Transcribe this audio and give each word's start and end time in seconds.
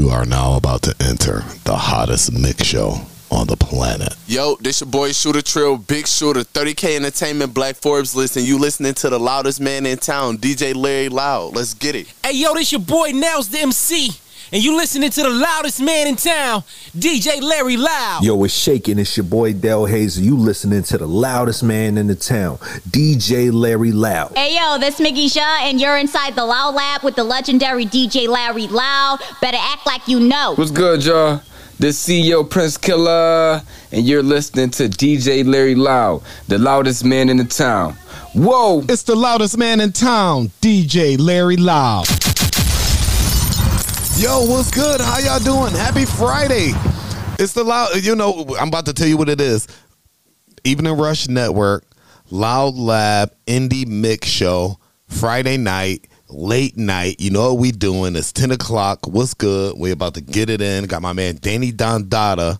You 0.00 0.08
are 0.08 0.24
now 0.24 0.56
about 0.56 0.80
to 0.84 0.94
enter 0.98 1.44
the 1.64 1.76
hottest 1.76 2.32
mix 2.32 2.64
show 2.64 3.02
on 3.30 3.46
the 3.48 3.54
planet. 3.54 4.16
Yo, 4.26 4.56
this 4.56 4.80
your 4.80 4.88
boy 4.88 5.12
Shooter 5.12 5.42
Trill, 5.42 5.76
Big 5.76 6.06
Shooter, 6.06 6.40
30K 6.40 6.96
Entertainment, 6.96 7.52
Black 7.52 7.76
Forbes 7.76 8.16
list, 8.16 8.38
and 8.38 8.46
you 8.46 8.58
listening 8.58 8.94
to 8.94 9.10
the 9.10 9.20
loudest 9.20 9.60
man 9.60 9.84
in 9.84 9.98
town, 9.98 10.38
DJ 10.38 10.74
Larry 10.74 11.10
Loud. 11.10 11.54
Let's 11.54 11.74
get 11.74 11.94
it. 11.96 12.06
Hey, 12.24 12.32
yo, 12.32 12.54
this 12.54 12.72
your 12.72 12.80
boy 12.80 13.10
Nels, 13.10 13.50
the 13.50 13.58
MC, 13.58 14.12
and 14.52 14.62
you 14.62 14.76
listening 14.76 15.10
to 15.10 15.22
the 15.22 15.30
loudest 15.30 15.80
man 15.80 16.06
in 16.06 16.16
town, 16.16 16.62
DJ 16.96 17.40
Larry 17.40 17.76
Loud. 17.76 18.20
Yo, 18.22 18.42
it's 18.44 18.54
shaking. 18.54 18.98
It's 18.98 19.16
your 19.16 19.24
boy 19.24 19.52
Del 19.52 19.86
Hazer. 19.86 20.22
You 20.22 20.36
listening 20.36 20.82
to 20.84 20.98
the 20.98 21.06
loudest 21.06 21.62
man 21.62 21.96
in 21.96 22.06
the 22.06 22.14
town, 22.14 22.58
DJ 22.88 23.52
Larry 23.52 23.92
Loud. 23.92 24.36
Hey 24.36 24.56
yo, 24.56 24.78
this 24.78 24.98
Mickey 24.98 25.28
Shaw, 25.28 25.58
and 25.62 25.80
you're 25.80 25.96
inside 25.96 26.34
the 26.34 26.44
Loud 26.44 26.74
Lab 26.74 27.02
with 27.02 27.16
the 27.16 27.24
legendary 27.24 27.84
DJ 27.84 28.28
Larry 28.28 28.66
Loud. 28.66 29.20
Better 29.40 29.58
act 29.60 29.86
like 29.86 30.06
you 30.08 30.20
know. 30.20 30.54
What's 30.56 30.70
good, 30.70 31.04
y'all? 31.04 31.42
This 31.78 32.06
CEO 32.06 32.48
Prince 32.48 32.76
Killer, 32.76 33.62
and 33.90 34.06
you're 34.06 34.22
listening 34.22 34.70
to 34.70 34.88
DJ 34.88 35.46
Larry 35.46 35.74
Loud, 35.74 36.22
the 36.46 36.58
loudest 36.58 37.04
man 37.04 37.28
in 37.30 37.38
the 37.38 37.44
town. 37.44 37.94
Whoa! 38.34 38.82
It's 38.88 39.02
the 39.04 39.16
loudest 39.16 39.56
man 39.56 39.80
in 39.80 39.92
town, 39.92 40.50
DJ 40.60 41.18
Larry 41.18 41.56
Loud. 41.56 42.06
Yo, 44.20 44.44
what's 44.44 44.70
good? 44.70 45.00
How 45.00 45.18
y'all 45.18 45.38
doing? 45.38 45.72
Happy 45.72 46.04
Friday. 46.04 46.72
It's 47.38 47.54
the 47.54 47.64
loud, 47.64 47.96
you 48.02 48.14
know, 48.14 48.54
I'm 48.60 48.68
about 48.68 48.84
to 48.84 48.92
tell 48.92 49.06
you 49.06 49.16
what 49.16 49.30
it 49.30 49.40
is. 49.40 49.66
Evening 50.62 50.94
Rush 50.94 51.26
Network, 51.26 51.86
Loud 52.30 52.74
Lab, 52.74 53.32
Indie 53.46 53.86
Mix 53.86 54.28
Show, 54.28 54.78
Friday 55.08 55.56
night, 55.56 56.06
late 56.28 56.76
night. 56.76 57.18
You 57.18 57.30
know 57.30 57.54
what 57.54 57.60
we 57.60 57.72
doing? 57.72 58.14
It's 58.14 58.30
10 58.30 58.50
o'clock. 58.50 59.06
What's 59.06 59.32
good? 59.32 59.78
We 59.78 59.90
about 59.90 60.12
to 60.16 60.20
get 60.20 60.50
it 60.50 60.60
in. 60.60 60.84
Got 60.84 61.00
my 61.00 61.14
man 61.14 61.38
Danny 61.40 61.72
Dondada. 61.72 62.58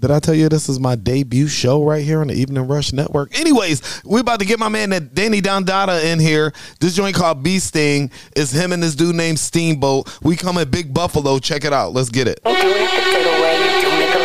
Did 0.00 0.12
I 0.12 0.20
tell 0.20 0.34
you 0.34 0.48
this 0.48 0.68
is 0.68 0.78
my 0.78 0.94
debut 0.94 1.48
show 1.48 1.82
right 1.82 2.04
here 2.04 2.20
on 2.20 2.28
the 2.28 2.34
Evening 2.34 2.68
Rush 2.68 2.92
Network? 2.92 3.36
Anyways, 3.36 4.02
we 4.04 4.20
about 4.20 4.38
to 4.38 4.46
get 4.46 4.60
my 4.60 4.68
man 4.68 4.90
Danny 5.12 5.40
Dondada 5.40 6.04
in 6.04 6.20
here. 6.20 6.52
This 6.78 6.94
joint 6.94 7.16
called 7.16 7.42
Bee 7.42 7.58
Sting. 7.58 8.12
It's 8.36 8.52
him 8.52 8.72
and 8.72 8.80
this 8.80 8.94
dude 8.94 9.16
named 9.16 9.40
Steamboat. 9.40 10.22
We 10.22 10.36
come 10.36 10.56
at 10.58 10.70
Big 10.70 10.94
Buffalo. 10.94 11.40
Check 11.40 11.64
it 11.64 11.72
out. 11.72 11.94
Let's 11.94 12.10
get 12.10 12.28
it. 12.28 12.38
You 12.46 12.54
doing 12.54 12.64
it 12.64 13.12
the 13.12 13.18
good 13.24 13.42
way, 13.42 13.58
you 13.58 13.70
doing 13.82 14.00
it 14.00 14.12
the 14.12 14.18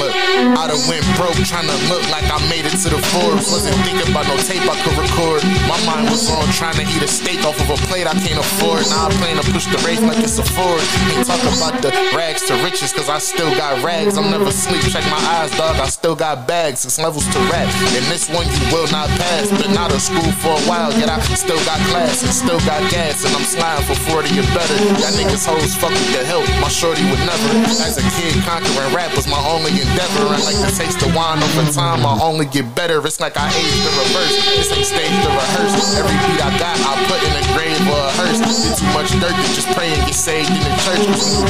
Look, 0.00 0.14
I 0.56 0.66
done 0.66 0.80
went 0.88 1.04
broke 1.16 1.36
trying 1.44 1.66
to 1.66 1.76
look 1.92 2.02
like 2.10 2.24
I 2.24 2.38
made 2.48 2.64
it 2.64 2.65
to 2.84 2.92
the 2.92 3.00
Forbes. 3.16 3.48
Wasn't 3.48 3.72
thinking 3.88 4.04
about 4.12 4.28
no 4.28 4.36
tape 4.44 4.60
I 4.68 4.76
could 4.84 4.96
record. 5.00 5.40
My 5.64 5.80
mind 5.88 6.12
was 6.12 6.28
on 6.28 6.44
trying 6.52 6.76
to 6.76 6.84
eat 6.84 7.00
a 7.00 7.08
steak 7.08 7.40
off 7.40 7.56
of 7.56 7.72
a 7.72 7.78
plate 7.88 8.04
I 8.04 8.12
can't 8.20 8.36
afford. 8.36 8.84
Now 8.92 9.08
I 9.08 9.10
plan 9.16 9.40
to 9.40 9.46
push 9.48 9.64
the 9.64 9.80
race 9.80 10.00
like 10.04 10.20
it's 10.20 10.36
a 10.36 10.44
Ford. 10.44 10.84
Ain't 11.08 11.24
talk 11.24 11.40
about 11.56 11.80
the 11.80 11.88
rags 12.12 12.44
to 12.52 12.54
riches, 12.60 12.92
cause 12.92 13.08
I 13.08 13.16
still 13.18 13.48
got 13.56 13.80
rags. 13.80 14.20
I'm 14.20 14.28
never 14.28 14.52
sleep. 14.52 14.84
Check 14.92 15.04
my 15.08 15.16
eyes, 15.40 15.56
dog. 15.56 15.80
I 15.80 15.88
still 15.88 16.14
got 16.14 16.44
bags. 16.44 16.84
Six 16.84 17.00
levels 17.00 17.24
to 17.32 17.38
rap. 17.48 17.64
And 17.96 18.04
this 18.12 18.28
one 18.28 18.44
you 18.44 18.64
will 18.68 18.88
not 18.92 19.08
pass. 19.16 19.48
Been 19.56 19.72
out 19.72 19.92
of 19.92 20.02
school 20.02 20.28
for 20.44 20.52
a 20.52 20.62
while, 20.68 20.92
yet 21.00 21.08
I 21.08 21.16
still 21.32 21.60
got 21.64 21.80
class 21.88 22.20
and 22.20 22.32
still 22.32 22.60
got 22.68 22.84
gas. 22.92 23.24
And 23.24 23.32
I'm 23.32 23.46
sliding 23.48 23.88
for 23.88 23.96
40 24.04 24.36
or 24.36 24.48
better. 24.52 24.76
Y'all 25.00 25.16
niggas 25.16 25.48
hoes 25.48 25.72
fuck 25.72 25.96
with 25.96 26.12
the 26.12 26.28
help. 26.28 26.44
My 26.60 26.68
shorty 26.68 27.08
would 27.08 27.24
never. 27.24 27.48
As 27.80 27.96
a 27.96 28.04
kid, 28.20 28.36
conquering 28.44 28.92
rap 28.92 29.16
was 29.16 29.24
my 29.26 29.40
only 29.48 29.72
endeavor. 29.72 30.28
And 30.28 30.44
like 30.44 30.60
the 30.60 30.68
taste 30.76 31.00
of 31.00 31.14
wine 31.16 31.40
over 31.40 31.64
time, 31.72 32.04
I 32.04 32.20
only 32.20 32.44
get 32.44 32.65
better. 32.74 32.98
It's 33.06 33.20
like 33.20 33.36
I 33.36 33.46
aged 33.52 33.82
the 33.84 33.92
reverse. 34.00 34.34
This 34.56 34.70
ain't 34.72 34.86
staged 34.86 35.22
or 35.26 35.34
rehearsed. 35.34 35.98
Every 35.98 36.16
beat 36.26 36.40
I 36.42 36.50
got, 36.58 36.76
I 36.82 36.92
put 37.08 37.20
in 37.22 37.32
a 37.32 37.44
grave 37.54 37.80
or 37.86 38.00
a 38.00 38.12
hearse. 38.18 38.40
Did 38.42 38.74
too 38.76 38.90
much 38.92 39.10
dirt 39.22 39.34
to 39.34 39.48
just 39.54 39.70
pray 39.72 39.92
and 39.92 40.02
get 40.04 40.14
saved 40.14 40.50
in 40.50 40.60
the 40.60 40.74
church. 40.84 41.04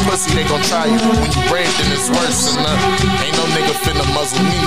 Pussy, 0.06 0.30
they 0.36 0.46
gon' 0.46 0.62
try 0.68 0.86
you. 0.86 0.98
When 1.18 1.30
you 1.32 1.42
brave, 1.50 1.70
then 1.80 1.90
it's 1.90 2.08
worse. 2.12 2.54
And 2.54 2.62
uh, 2.62 3.24
ain't 3.24 3.34
no 3.34 3.44
nigga 3.56 3.74
finna 3.82 4.06
muzzle 4.14 4.44
me 4.44 4.58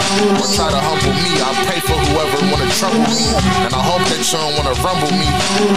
or 0.42 0.48
try 0.52 0.68
to 0.68 0.82
humble 0.82 1.16
me. 1.24 1.32
I 1.40 1.52
pray 1.64 1.80
for 1.80 1.98
whoever 2.12 2.40
wanna 2.52 2.70
trouble 2.76 3.08
me. 3.08 3.24
And 3.64 3.72
I 3.72 3.82
hope 3.82 4.04
that 4.12 4.20
you 4.20 4.36
don't 4.36 4.56
wanna 4.60 4.76
rumble 4.84 5.14
me. 5.16 5.30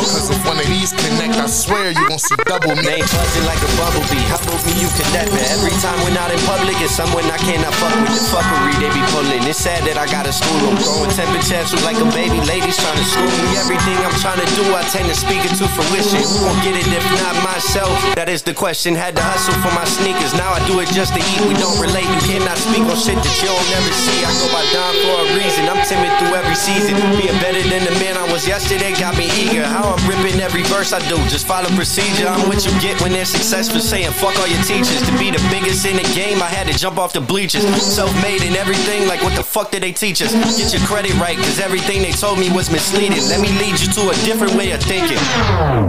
Because 0.03 0.33
if 0.33 0.41
one 0.43 0.59
of 0.59 0.67
these 0.67 0.91
connect, 0.91 1.39
I 1.39 1.47
swear 1.47 1.95
you 1.95 2.05
gon' 2.09 2.19
see 2.19 2.37
double 2.51 2.75
me. 2.75 2.83
Name 2.83 3.07
buzzing 3.07 3.47
like 3.47 3.63
a 3.63 3.71
bumblebee. 3.79 4.27
How 4.27 4.42
me, 4.69 4.77
you 4.77 4.89
connect 4.93 5.33
me. 5.33 5.41
Every 5.49 5.73
time 5.81 5.97
when 6.05 6.13
not 6.13 6.29
in 6.29 6.41
public, 6.45 6.77
it's 6.85 6.93
someone 6.93 7.25
I 7.33 7.41
cannot 7.41 7.73
fuck 7.81 7.95
with. 8.05 8.13
The 8.13 8.25
fuckery 8.29 8.75
they 8.77 8.93
be 8.93 9.03
pulling. 9.09 9.43
It's 9.49 9.57
sad 9.57 9.81
that 9.89 9.97
I 9.97 10.05
gotta 10.05 10.33
school 10.33 10.61
them. 10.69 10.77
Throwing 10.85 11.09
temper 11.17 11.41
tantrums 11.41 11.81
like 11.89 11.97
a 11.97 12.09
baby. 12.13 12.37
Ladies 12.45 12.77
trying 12.77 12.99
to 13.01 13.07
school 13.09 13.33
me. 13.41 13.57
Everything 13.57 13.97
I'm 14.05 14.15
trying 14.21 14.41
to 14.45 14.49
do, 14.53 14.65
I 14.77 14.85
tend 14.93 15.09
to 15.09 15.17
speak 15.17 15.41
it 15.49 15.57
to 15.57 15.67
fruition. 15.73 16.21
Who 16.21 16.37
gon' 16.45 16.61
get 16.61 16.77
it 16.77 16.89
if 16.93 17.05
not 17.25 17.35
myself? 17.41 17.93
That 18.13 18.29
is 18.29 18.45
the 18.45 18.53
question. 18.53 18.93
Had 18.93 19.17
to 19.17 19.25
hustle 19.25 19.57
for 19.65 19.73
my 19.73 19.89
sneakers. 19.89 20.37
Now 20.37 20.53
I 20.53 20.61
do 20.69 20.85
it 20.85 20.93
just 20.93 21.17
to 21.17 21.21
eat. 21.25 21.41
We 21.49 21.57
don't 21.57 21.81
relate. 21.81 22.05
You 22.05 22.23
cannot 22.37 22.61
speak 22.61 22.85
on 22.85 22.99
shit 23.01 23.17
that 23.17 23.35
you 23.41 23.49
don't 23.49 23.69
never 23.73 23.93
see. 24.05 24.21
I 24.21 24.31
go 24.37 24.47
by 24.53 24.65
Don 24.77 24.93
for 25.01 25.17
a 25.17 25.27
reason. 25.41 25.65
I'm 25.65 25.81
timid 25.89 26.13
through 26.21 26.37
every 26.37 26.59
season. 26.59 27.01
Being 27.17 27.39
better 27.41 27.65
than 27.73 27.89
the 27.89 27.95
man 28.03 28.21
I 28.21 28.29
was 28.29 28.45
yesterday 28.45 28.93
got 29.01 29.17
me 29.17 29.33
eager. 29.33 29.65
How 29.65 29.97
I'm 29.97 30.03
ripping 30.05 30.41
every 30.45 30.63
verse 30.69 30.93
I 30.93 31.01
do. 31.09 31.17
Just 31.33 31.49
follow 31.49 31.73
procedure. 31.73 32.29
I'm 32.29 32.45
what 32.51 32.61
you 32.67 32.73
get 32.85 33.01
when 33.01 33.17
they're 33.17 33.29
successful. 33.29 33.81
Saying 33.81 34.13
fuck 34.13 34.37
all 34.43 34.51
your 34.51 34.63
teachers. 34.67 34.99
To 35.07 35.15
be 35.23 35.31
the 35.31 35.39
biggest 35.55 35.87
in 35.87 35.95
the 35.95 36.09
game, 36.19 36.43
I 36.43 36.51
had 36.51 36.67
to 36.67 36.75
jump 36.75 36.99
off 36.99 37.15
the 37.15 37.23
bleachers. 37.23 37.63
Self-made 37.79 38.43
and 38.43 38.59
everything. 38.59 39.07
Like 39.07 39.23
what 39.23 39.39
the 39.39 39.47
fuck 39.47 39.71
did 39.71 39.87
they 39.87 39.95
teach 39.95 40.19
us? 40.19 40.35
Get 40.59 40.75
your 40.75 40.83
credit 40.83 41.15
right, 41.23 41.39
cause 41.39 41.63
everything 41.63 42.03
they 42.03 42.11
told 42.11 42.43
me 42.43 42.51
was 42.51 42.67
misleading. 42.67 43.23
Let 43.31 43.39
me 43.39 43.55
lead 43.63 43.79
you 43.79 43.87
to 43.95 44.03
a 44.11 44.17
different 44.27 44.59
way 44.59 44.75
of 44.75 44.83
thinking. 44.83 45.23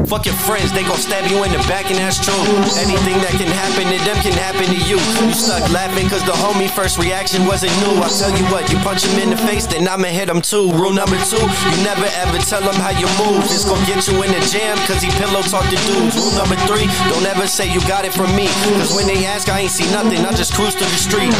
Fuck 0.05 0.29
your 0.29 0.37
friends, 0.45 0.69
they 0.69 0.85
gon' 0.85 1.01
stab 1.01 1.25
you 1.31 1.41
in 1.41 1.49
the 1.49 1.63
back, 1.65 1.89
and 1.89 1.97
that's 1.97 2.21
true. 2.21 2.37
Anything 2.77 3.17
that 3.25 3.33
can 3.41 3.49
happen 3.49 3.89
to 3.89 3.97
them 4.05 4.17
can 4.21 4.37
happen 4.37 4.69
to 4.69 4.79
you. 4.85 5.01
You 5.01 5.33
stuck 5.33 5.65
laughing 5.73 6.05
cause 6.09 6.21
the 6.29 6.37
homie 6.37 6.69
first 6.69 7.01
reaction 7.01 7.49
wasn't 7.49 7.73
new. 7.81 7.97
I'll 8.05 8.13
tell 8.13 8.29
you 8.37 8.45
what, 8.53 8.69
you 8.69 8.77
punch 8.85 9.01
him 9.01 9.17
in 9.17 9.29
the 9.33 9.39
face, 9.49 9.65
then 9.65 9.87
I'ma 9.89 10.13
hit 10.13 10.29
him 10.29 10.41
too. 10.41 10.69
Rule 10.77 10.93
number 10.93 11.17
two, 11.25 11.41
you 11.41 11.77
never 11.81 12.05
ever 12.21 12.37
tell 12.45 12.61
him 12.61 12.77
how 12.77 12.93
you 12.93 13.09
move. 13.17 13.41
It's 13.49 13.65
gon' 13.65 13.81
get 13.89 14.05
you 14.05 14.21
in 14.21 14.29
the 14.29 14.41
jam, 14.53 14.77
cause 14.85 15.01
he 15.01 15.09
pillow 15.17 15.41
talk 15.41 15.65
to 15.73 15.79
dudes. 15.89 16.13
Rule 16.13 16.37
number 16.37 16.59
three, 16.69 16.85
don't 17.09 17.25
ever 17.25 17.47
say 17.47 17.65
you 17.71 17.81
got 17.89 18.05
it 18.05 18.13
from 18.13 18.29
me. 18.35 18.42
Cause 18.47 18.93
when 18.93 19.07
they 19.07 19.25
ask, 19.25 19.49
I 19.49 19.61
ain't 19.61 19.71
see 19.71 19.89
nothing, 19.91 20.19
I 20.25 20.31
just 20.33 20.53
cruise 20.53 20.75
to 20.75 20.83
the 20.83 20.99
street. 20.99 21.31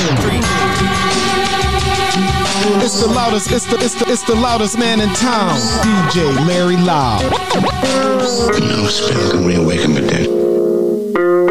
It's 2.82 3.02
the 3.02 3.08
loudest, 3.08 3.52
it's 3.52 3.66
the, 3.66 3.76
it's 3.76 3.96
the, 3.96 4.10
it's 4.10 4.24
the 4.24 4.36
loudest 4.36 4.78
man 4.78 5.02
in 5.02 5.10
town, 5.16 5.58
DJ 5.84 6.34
Larry 6.48 6.78
Loud. 6.78 7.24
No 8.60 8.88
spirit 8.88 9.32
can 9.32 9.46
reawaken 9.46 9.94
the 9.94 10.02
dead. 10.02 10.28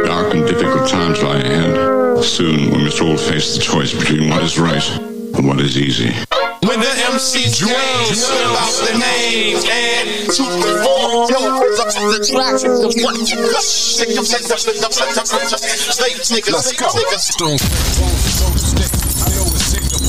Dark 0.06 0.34
and 0.34 0.46
difficult 0.46 0.88
times 0.88 1.22
lie 1.22 1.36
ahead. 1.36 2.24
Soon 2.24 2.70
we 2.70 2.84
must 2.84 3.00
all 3.02 3.16
face 3.16 3.54
the 3.56 3.62
choice 3.62 3.92
between 3.92 4.30
what 4.30 4.42
is 4.42 4.58
right 4.58 4.88
and 4.98 5.46
what 5.46 5.60
is 5.60 5.76
easy. 5.76 6.14
When 6.62 6.78
the 6.78 6.86
MC 7.10 7.50
drums 7.58 8.30
about 8.30 8.70
the 8.86 8.94
names 8.96 9.66
and 9.68 10.30
two, 10.30 10.46
three, 10.46 10.78
four, 10.78 11.26
the 11.26 12.22
tracks, 12.22 12.62
the 12.62 12.86
what, 13.02 13.18
Let's 16.52 16.72
go. 16.76 16.86
I 16.86 16.94
know 16.94 17.10
it's 17.10 17.26
sick, 18.70 18.78
the 18.78 18.91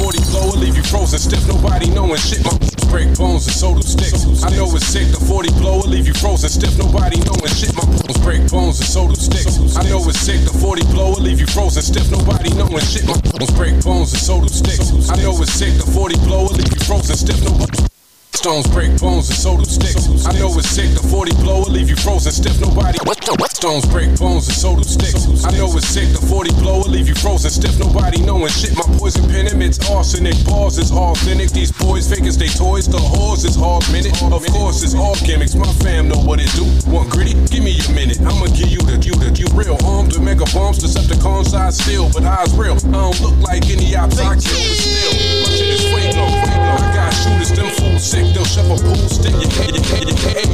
40 0.04 0.20
blow 0.32 0.46
will 0.52 0.60
leave 0.60 0.76
you 0.76 0.84
frozen 0.84 1.18
stiff. 1.18 1.48
Nobody 1.48 1.90
knowing 1.90 2.20
shit. 2.20 2.44
My 2.44 2.52
break 2.92 3.16
bones 3.16 3.48
and 3.48 3.56
soda 3.56 3.82
sticks. 3.82 4.44
I 4.44 4.50
know 4.50 4.68
it's 4.76 4.86
sick, 4.86 5.08
the 5.08 5.24
40 5.32 5.50
blow 5.64 5.80
will 5.80 5.88
leave 5.88 6.06
you 6.08 6.14
frozen 6.14 6.50
stiff. 6.50 6.78
Nobody 6.78 7.24
knowing 7.24 7.56
shit. 7.56 7.72
My 7.72 7.88
bones 7.88 8.20
break 8.26 8.44
bones 8.52 8.84
and 8.84 8.90
soda 8.90 9.16
sticks. 9.16 9.56
I 9.78 9.88
know 9.88 10.04
it's 10.04 10.20
sick, 10.20 10.44
the 10.44 10.52
40 10.60 10.84
blow 10.92 11.16
will 11.16 11.24
leave 11.24 11.40
you 11.40 11.48
frozen 11.48 11.82
stiff. 11.82 12.12
Nobody 12.12 12.52
knowing 12.52 12.84
shit. 12.84 13.08
My 13.08 13.16
bones 13.32 13.52
break 13.56 13.80
bones 13.80 14.12
and 14.12 14.22
soda 14.22 14.50
sticks. 14.50 14.92
I 15.10 15.16
know 15.24 15.40
it's 15.42 15.54
sick, 15.54 15.72
the 15.80 15.88
40 15.88 16.20
blow 16.28 16.52
will 16.52 16.56
leave 16.60 16.68
you 16.68 16.84
frozen 16.84 17.16
stiff. 17.16 17.40
Nobody. 17.40 17.93
Stones 18.34 18.68
break 18.68 19.00
bones 19.00 19.30
and 19.30 19.38
so 19.38 19.56
do 19.56 19.64
sticks. 19.64 20.26
I 20.26 20.34
know 20.34 20.50
it's 20.58 20.68
sick, 20.68 20.90
the 20.98 21.06
40 21.08 21.36
blow 21.46 21.62
will 21.62 21.72
leave 21.72 21.88
you 21.88 21.96
frozen 21.96 22.32
stiff. 22.34 22.60
Nobody. 22.60 22.98
What 23.06 23.22
the 23.22 23.38
what? 23.40 23.56
Stones 23.56 23.86
break 23.86 24.10
bones 24.20 24.50
and 24.50 24.58
so 24.58 24.76
do 24.76 24.84
sticks. 24.84 25.46
I 25.46 25.52
know 25.56 25.70
it's 25.78 25.88
sick, 25.88 26.10
the 26.10 26.20
40 26.28 26.52
blow 26.60 26.82
will 26.84 26.90
leave 26.92 27.08
you 27.08 27.16
frozen 27.16 27.52
stiff. 27.52 27.78
Nobody 27.80 28.20
knowing 28.26 28.50
shit. 28.50 28.76
My 28.76 28.84
poison 28.98 29.30
pen 29.30 29.48
emits 29.48 29.80
arsenic. 29.88 30.36
Bars 30.44 30.78
is 30.78 30.92
authentic. 30.92 31.52
These 31.52 31.72
boys 31.72 32.10
fake 32.10 32.26
as 32.26 32.38
they 32.38 32.50
toys. 32.50 32.90
The 32.90 32.98
whores 32.98 33.46
is 33.46 33.56
hard 33.56 33.86
minute. 33.94 34.12
Of 34.24 34.44
course, 34.52 34.84
it's 34.84 34.96
all 34.96 35.16
gimmicks. 35.24 35.56
My 35.56 35.72
fam 35.80 36.10
know 36.10 36.20
what 36.20 36.42
it 36.42 36.52
do. 36.58 36.66
Want 36.90 37.14
gritty? 37.14 37.38
Give 37.48 37.64
me 37.64 37.78
a 37.80 37.92
minute. 37.94 38.20
I'ma 38.26 38.50
give 38.52 38.68
you 38.74 38.82
the, 38.84 38.98
you 39.00 39.14
the, 39.14 39.30
you 39.38 39.48
real. 39.56 39.78
Armed 39.86 40.12
with 40.18 40.26
mega 40.26 40.50
bombs, 40.52 40.82
Decepticon 40.84 41.46
size 41.46 41.78
steel. 41.78 42.10
But 42.12 42.26
eyes 42.26 42.52
real. 42.58 42.76
I 42.92 43.08
don't 43.08 43.22
look 43.22 43.38
like 43.46 43.70
any 43.70 43.96
ops 43.96 44.20
I 44.20 44.36
kill, 44.36 44.58
but 44.58 44.78
still. 44.82 45.14
My 45.46 45.50
shit 45.54 45.80
is 45.80 45.86
Fuego, 45.88 46.28
Fuego. 46.28 46.76
I 46.76 46.92
got 46.92 47.14
shooters, 47.14 47.52
them 47.56 47.70
fools 47.78 48.04
sick. 48.04 48.23
They'll 48.32 48.46
shove 48.48 48.72
a 48.72 48.78
pool 48.80 49.10
stick. 49.12 49.36
Can't. 49.52 49.76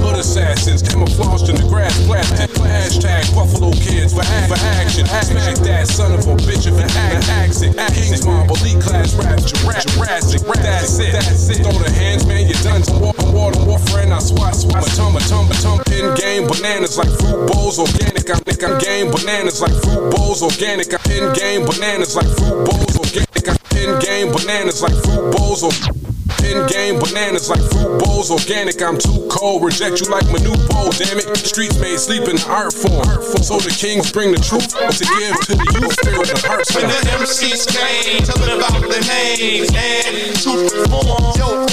Hood 0.01 0.17
assassins, 0.17 0.81
camouflaged 0.81 1.49
in 1.49 1.55
the 1.55 1.67
grass, 1.67 1.93
plastic. 2.07 2.49
Hashtag 2.57 3.35
Buffalo 3.35 3.71
kids 3.71 4.13
for, 4.13 4.23
act, 4.23 4.49
for 4.49 4.59
action. 4.79 5.05
Smack 5.05 5.57
that 5.67 5.87
son 5.87 6.13
of 6.13 6.25
a 6.25 6.35
bitch 6.47 6.65
if 6.65 6.79
it 6.79 6.89
act, 6.95 7.29
accent. 7.29 7.77
King's 7.93 8.25
mob, 8.25 8.49
elite 8.49 8.81
class 8.81 9.13
rap, 9.13 9.37
Jurassic. 9.43 10.41
That's 10.47 10.99
it, 10.99 11.11
that's 11.11 11.49
it. 11.49 11.61
Throw 11.61 11.77
the 11.77 11.91
hands, 11.91 12.25
man, 12.25 12.47
you're 12.47 12.63
done. 12.63 12.81
War, 12.99 13.13
I'm 13.19 13.67
war, 13.67 13.77
and 13.99 14.13
I 14.13 14.19
swat, 14.19 14.55
swat. 14.55 14.83
Tum, 14.95 15.13
tum, 15.29 15.47
tum, 15.61 15.79
in 15.93 16.15
game. 16.15 16.47
Bananas 16.47 16.97
like 16.97 17.11
fruit 17.19 17.47
bowls, 17.51 17.77
organic. 17.77 18.29
I'm, 18.29 18.41
I'm 18.47 18.79
game. 18.79 19.11
Bananas 19.11 19.61
like 19.61 19.75
fruit 19.83 20.09
bowls, 20.15 20.41
organic. 20.41 20.89
I'm 20.93 21.11
in 21.11 21.33
game. 21.33 21.65
Bananas 21.65 22.15
like 22.15 22.27
fruit 22.39 22.65
bowls, 22.65 22.97
organic. 22.97 23.49
I'm 23.49 23.58
in 23.79 23.99
game. 23.99 24.31
Bananas 24.31 24.81
like 24.81 24.95
fruit 25.03 25.31
bowls, 25.35 25.63
organic. 25.63 26.09
In 26.43 26.65
game 26.67 26.97
bananas 26.99 27.49
like 27.49 27.59
fruit 27.59 27.99
bowls, 27.99 28.31
organic. 28.31 28.81
I'm 28.81 28.97
too 28.97 29.27
cold, 29.29 29.63
reject 29.63 29.99
you 30.01 30.07
like 30.07 30.25
my 30.31 30.39
new 30.39 30.55
bowl. 30.71 30.89
Damn 30.95 31.19
it, 31.19 31.37
streets 31.37 31.77
made 31.77 31.99
sleep 31.99 32.29
in 32.29 32.37
the 32.37 32.47
art 32.49 32.73
form. 32.73 33.05
So 33.43 33.59
the 33.59 33.69
kings 33.69 34.11
bring 34.11 34.31
the 34.31 34.39
truth 34.39 34.71
to 34.71 35.05
give 35.19 35.35
to 35.45 35.53
the 35.57 35.67
youth. 35.77 35.93
Spirit 35.99 36.31
of 36.31 36.41
heart. 36.41 36.63
When 36.73 36.87
the 36.87 36.99
MCs 37.21 37.69
came, 37.69 38.23
tell 38.23 38.39
them 38.39 38.57
about 38.57 38.81
the 38.81 39.01
names 39.09 39.69
and 39.75 40.31
to 40.41 40.51
perform. 40.69 41.37
Yo, 41.37 41.65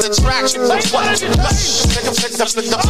the 0.00 0.12
traction 0.22 0.70
was 0.70 0.86
what? 0.92 1.18
Take 1.18 2.06
a, 2.06 2.12
take 2.14 2.36
a, 2.38 2.46
take 2.46 2.70
a, 2.70 2.82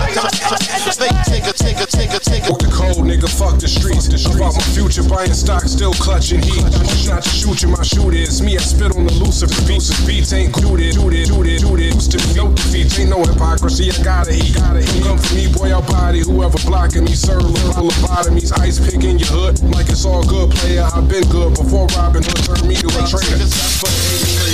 take 1.26 1.46
a, 1.48 1.52
take 1.52 1.78
a, 1.80 1.86
take 1.86 2.12
a, 2.12 2.20
take 2.20 2.44
a. 2.44 2.52
Fuck 2.52 2.60
the 2.60 2.70
cold, 2.70 3.06
nigga, 3.08 3.30
fuck 3.30 3.58
the 3.58 3.66
streets. 3.66 4.10
I 4.12 4.38
bought 4.38 4.54
my 4.54 4.68
future, 4.76 5.02
buying 5.02 5.32
stock, 5.32 5.64
still 5.64 5.94
clutching 5.94 6.42
heat. 6.42 6.62
Not 7.08 7.25
to 7.25 7.30
shoot 7.30 7.62
you, 7.62 7.72
my 7.72 7.82
shooter 7.82 8.20
is 8.20 8.42
me. 8.42 8.62
Spit 8.62 8.97
on 8.97 9.06
the 9.06 9.12
Lucifer 9.19 9.67
beats. 9.67 9.91
Beats 10.06 10.32
ain't 10.32 10.53
gluted, 10.53 10.94
shoot 10.94 11.12
it, 11.12 11.29
shoot 11.29 11.47
it. 11.47 11.94
Used 11.94 12.12
to 12.12 12.19
be 12.19 12.35
no 12.35 12.53
defeat, 12.55 12.99
ain't 12.99 13.11
no 13.11 13.23
hypocrisy. 13.23 13.91
I 13.91 14.03
gotta 14.03 14.32
eat, 14.32 14.55
gotta 14.55 14.81
eat. 14.81 15.03
Come 15.03 15.19
for 15.19 15.35
me, 15.35 15.53
boy, 15.53 15.70
I'll 15.73 15.82
body. 15.82 16.20
Whoever 16.20 16.59
blocking 16.67 17.05
me, 17.05 17.14
serve 17.14 17.44
little 17.44 17.91
lobotomies. 17.91 18.53
Ice 18.61 18.79
pick 18.79 19.05
in 19.05 19.19
your 19.19 19.29
hood, 19.29 19.62
like 19.75 19.88
it's 19.88 20.05
all 20.05 20.25
good, 20.25 20.50
player. 20.50 20.88
I've 20.94 21.09
been 21.09 21.25
good 21.29 21.55
before 21.55 21.87
Robin 21.99 22.23
Hood 22.23 22.43
turned 22.44 22.69
me 22.69 22.76
to 22.76 22.88
a 22.88 23.03
traitor. 23.06 24.51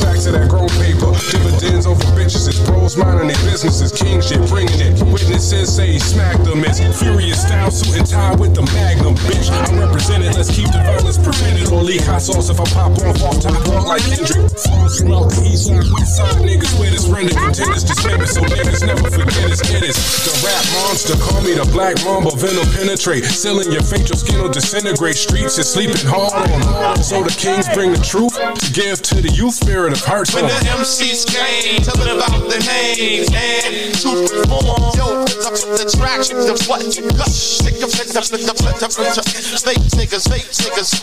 Back 0.00 0.18
to 0.24 0.32
that 0.32 0.48
grown 0.48 0.72
paper. 0.80 1.12
Dividends 1.28 1.84
over 1.86 2.00
bitches. 2.16 2.48
It's 2.48 2.58
bros 2.64 2.96
minding 2.96 3.28
their 3.28 3.42
businesses. 3.44 3.92
King 3.92 4.24
shit, 4.24 4.40
bringing 4.48 4.80
it. 4.80 4.96
Witnesses 5.04 5.68
say 5.68 5.92
he 5.92 5.98
smacked 5.98 6.44
them. 6.44 6.64
It's 6.64 6.80
furious 6.96 7.42
style, 7.44 7.70
suit 7.70 7.98
and 7.98 8.06
tie 8.08 8.34
with 8.34 8.54
the 8.54 8.62
magnum, 8.72 9.14
bitch. 9.28 9.52
I 9.52 9.68
represent 9.76 10.24
it. 10.24 10.32
Let's 10.32 10.48
keep 10.48 10.72
the 10.72 10.80
violence 10.80 11.18
prevented. 11.18 11.68
Or 11.68 11.82
leak 11.84 12.02
hot 12.08 12.22
sauce 12.22 12.48
if 12.48 12.58
I 12.58 12.64
pop 12.72 12.96
off 13.04 13.20
off 13.20 13.36
top 13.42 13.60
rock 13.68 13.86
like 13.86 14.04
Kendrick. 14.08 14.48
Falls 14.64 14.96
throughout 14.96 15.28
the 15.28 15.44
east 15.44 15.68
side, 15.68 15.84
west 15.92 16.16
side 16.16 16.40
niggas 16.40 16.72
with 16.80 16.96
us 16.96 17.04
render 17.12 17.36
contenders 17.36 17.84
to 17.84 17.92
spend 17.92 18.22
it. 18.22 18.32
So 18.32 18.40
niggas 18.48 18.86
never 18.86 19.10
forget 19.12 19.52
us. 19.52 19.60
It 19.68 19.84
is 19.84 19.98
the 20.24 20.32
rap 20.40 20.64
monster. 20.80 21.20
Call 21.20 21.44
me 21.44 21.52
the 21.52 21.68
black 21.68 22.00
mamba. 22.06 22.32
Venom 22.32 22.64
penetrate. 22.72 23.28
Sealing 23.28 23.68
your 23.68 23.84
fate, 23.84 24.08
your 24.08 24.16
skin 24.16 24.40
will 24.40 24.48
disintegrate. 24.48 25.16
Streets 25.16 25.58
is 25.58 25.68
sleeping 25.68 26.06
hard 26.08 26.32
on. 26.32 26.96
So 27.02 27.22
the 27.22 27.34
kings 27.34 27.68
bring 27.76 27.92
the 27.92 28.00
truth 28.00 28.38
to 28.38 28.68
give 28.72 29.02
to 29.12 29.20
the 29.20 29.28
youth 29.36 29.54
spirit 29.54 29.81
of 29.90 30.04
hearts. 30.04 30.34
When 30.34 30.46
the 30.46 30.52
MCs 30.52 31.26
came, 31.26 31.82
tell 31.82 31.96
them 31.96 32.16
about 32.16 32.30
the 32.46 32.58
names 32.62 33.26
and 33.34 33.90
to 33.98 34.28
perform. 34.30 34.94
Yo, 34.94 35.24
the 35.26 35.90
traction 35.98 36.36
was 36.38 36.68
what? 36.68 36.82
Take 36.86 37.02
a, 37.02 37.10
take 37.10 37.82
a, 37.82 37.90
take 37.90 38.14
a, 38.14 38.22
take 38.22 38.46
a, 38.46 38.86
take 38.86 39.10
a, 39.10 39.26
fake 39.58 39.82
niggas, 39.98 40.30
fake 40.30 40.46
niggas. 40.62 41.02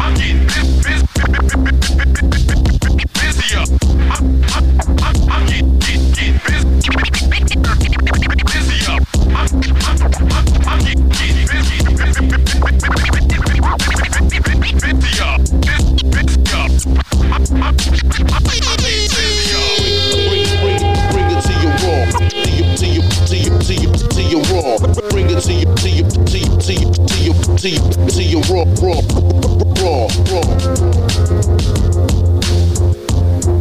I'm 0.00 0.14
getting 0.14 0.50
this, 0.50 1.06
busier. 3.22 3.62
I'm 5.30 5.46
getting, 5.46 5.78
getting, 5.78 6.40
busier. 10.16 10.35
To 28.16 28.22
your 28.22 28.40
raw, 28.42 28.64
raw, 28.80 29.00
raw, 29.82 30.06
raw. 30.30 30.46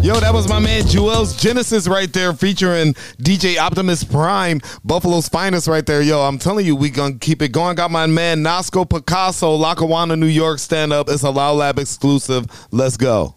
Yo, 0.06 0.14
that 0.20 0.32
was 0.32 0.48
my 0.48 0.60
man 0.60 0.86
Jewel's 0.86 1.36
Genesis 1.36 1.88
right 1.88 2.14
there 2.14 2.32
featuring 2.32 2.94
DJ 3.18 3.58
Optimus 3.58 4.04
Prime, 4.04 4.62
Buffalo's 4.84 5.28
finest 5.28 5.68
right 5.68 5.84
there. 5.84 6.04
Yo, 6.04 6.22
I'm 6.22 6.38
telling 6.38 6.64
you, 6.64 6.76
we 6.76 6.92
gonna 6.92 7.18
keep 7.18 7.42
it 7.42 7.52
going. 7.52 7.76
Got 7.76 7.90
my 7.90 8.06
man 8.06 8.44
Nasco 8.44 8.88
Picasso, 8.88 9.56
Lackawanna, 9.56 10.16
New 10.16 10.28
York 10.28 10.60
stand 10.60 10.94
up. 10.94 11.10
It's 11.10 11.24
a 11.24 11.32
Loud 11.32 11.56
Lab 11.56 11.80
exclusive. 11.80 12.46
Let's 12.70 12.98
go. 12.98 13.34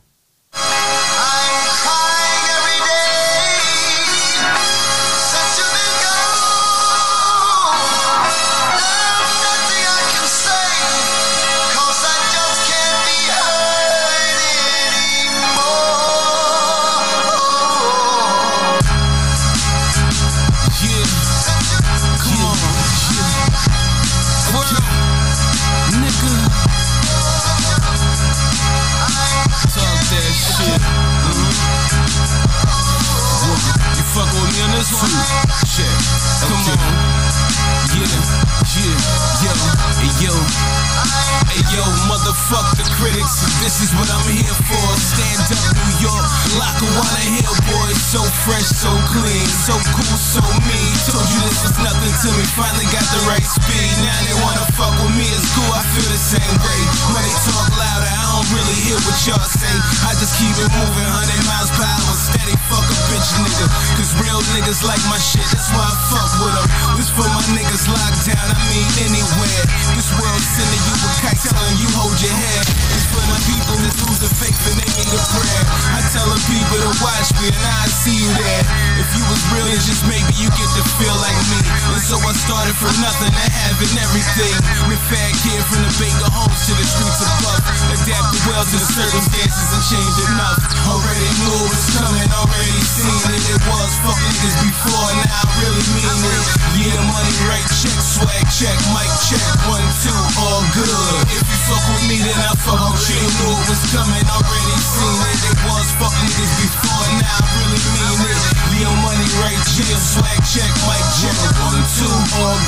Everything. 84.39 84.89
With 84.89 85.03
fat 85.11 85.33
kid 85.43 85.63
from 85.67 85.83
the 85.83 85.93
Baker 85.99 86.31
homes 86.31 86.61
to 86.67 86.73
the 86.75 86.87
streets 86.87 87.21
above. 87.23 87.63
Adapted 87.91 88.43
well 88.47 88.65
to 88.65 88.77
the 88.79 88.89
circumstances 88.89 89.69
and 89.75 89.83
changed 89.91 90.21
enough. 90.31 90.59
Already 90.87 91.29
knew 91.43 91.59
was 91.67 91.85
coming, 91.99 92.29
already 92.31 92.79
seen 92.83 93.28